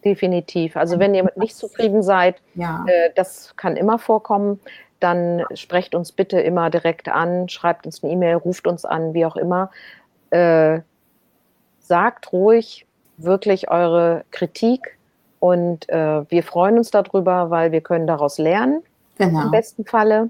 Definitiv. 0.04 0.76
Also 0.76 1.00
wenn 1.00 1.14
ihr 1.14 1.32
nicht 1.36 1.56
zufrieden 1.56 2.04
seid, 2.04 2.36
ja. 2.56 2.84
äh, 2.88 3.12
das 3.16 3.56
kann 3.56 3.78
immer 3.78 4.00
vorkommen, 4.00 4.60
dann 5.04 5.44
sprecht 5.54 5.96
uns 5.96 6.12
bitte 6.14 6.40
immer 6.40 6.70
direkt 6.70 7.10
an, 7.10 7.50
schreibt 7.50 7.86
uns 7.86 8.04
eine 8.04 8.14
E-Mail, 8.14 8.36
ruft 8.36 8.68
uns 8.68 8.86
an, 8.86 9.14
wie 9.14 9.26
auch 9.26 9.36
immer. 9.36 9.70
Äh, 10.30 10.80
sagt 11.80 12.32
ruhig 12.32 12.86
wirklich 13.18 13.70
eure 13.70 14.24
Kritik 14.32 14.98
und 15.40 15.90
äh, 15.90 16.30
wir 16.30 16.44
freuen 16.44 16.78
uns 16.78 16.90
darüber, 16.90 17.50
weil 17.50 17.72
wir 17.74 17.82
können 17.82 18.08
daraus 18.08 18.38
lernen. 18.38 18.82
Genau. 19.18 19.44
Im 19.44 19.52
besten 19.52 19.86
Falle. 19.86 20.30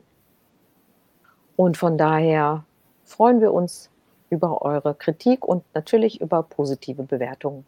Und 1.55 1.77
von 1.77 1.97
daher 1.97 2.65
freuen 3.03 3.39
wir 3.39 3.53
uns 3.53 3.89
über 4.31 4.63
eure 4.63 4.95
Kritik 4.95 5.45
und 5.45 5.63
natürlich 5.75 6.19
über 6.19 6.41
positive 6.41 7.03
Bewertungen. 7.03 7.63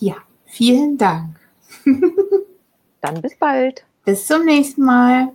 Ja, 0.00 0.16
vielen 0.46 0.96
Dank. 0.96 1.38
Dann 3.02 3.20
bis 3.20 3.38
bald. 3.38 3.84
Bis 4.06 4.26
zum 4.26 4.46
nächsten 4.46 4.82
Mal. 4.82 5.28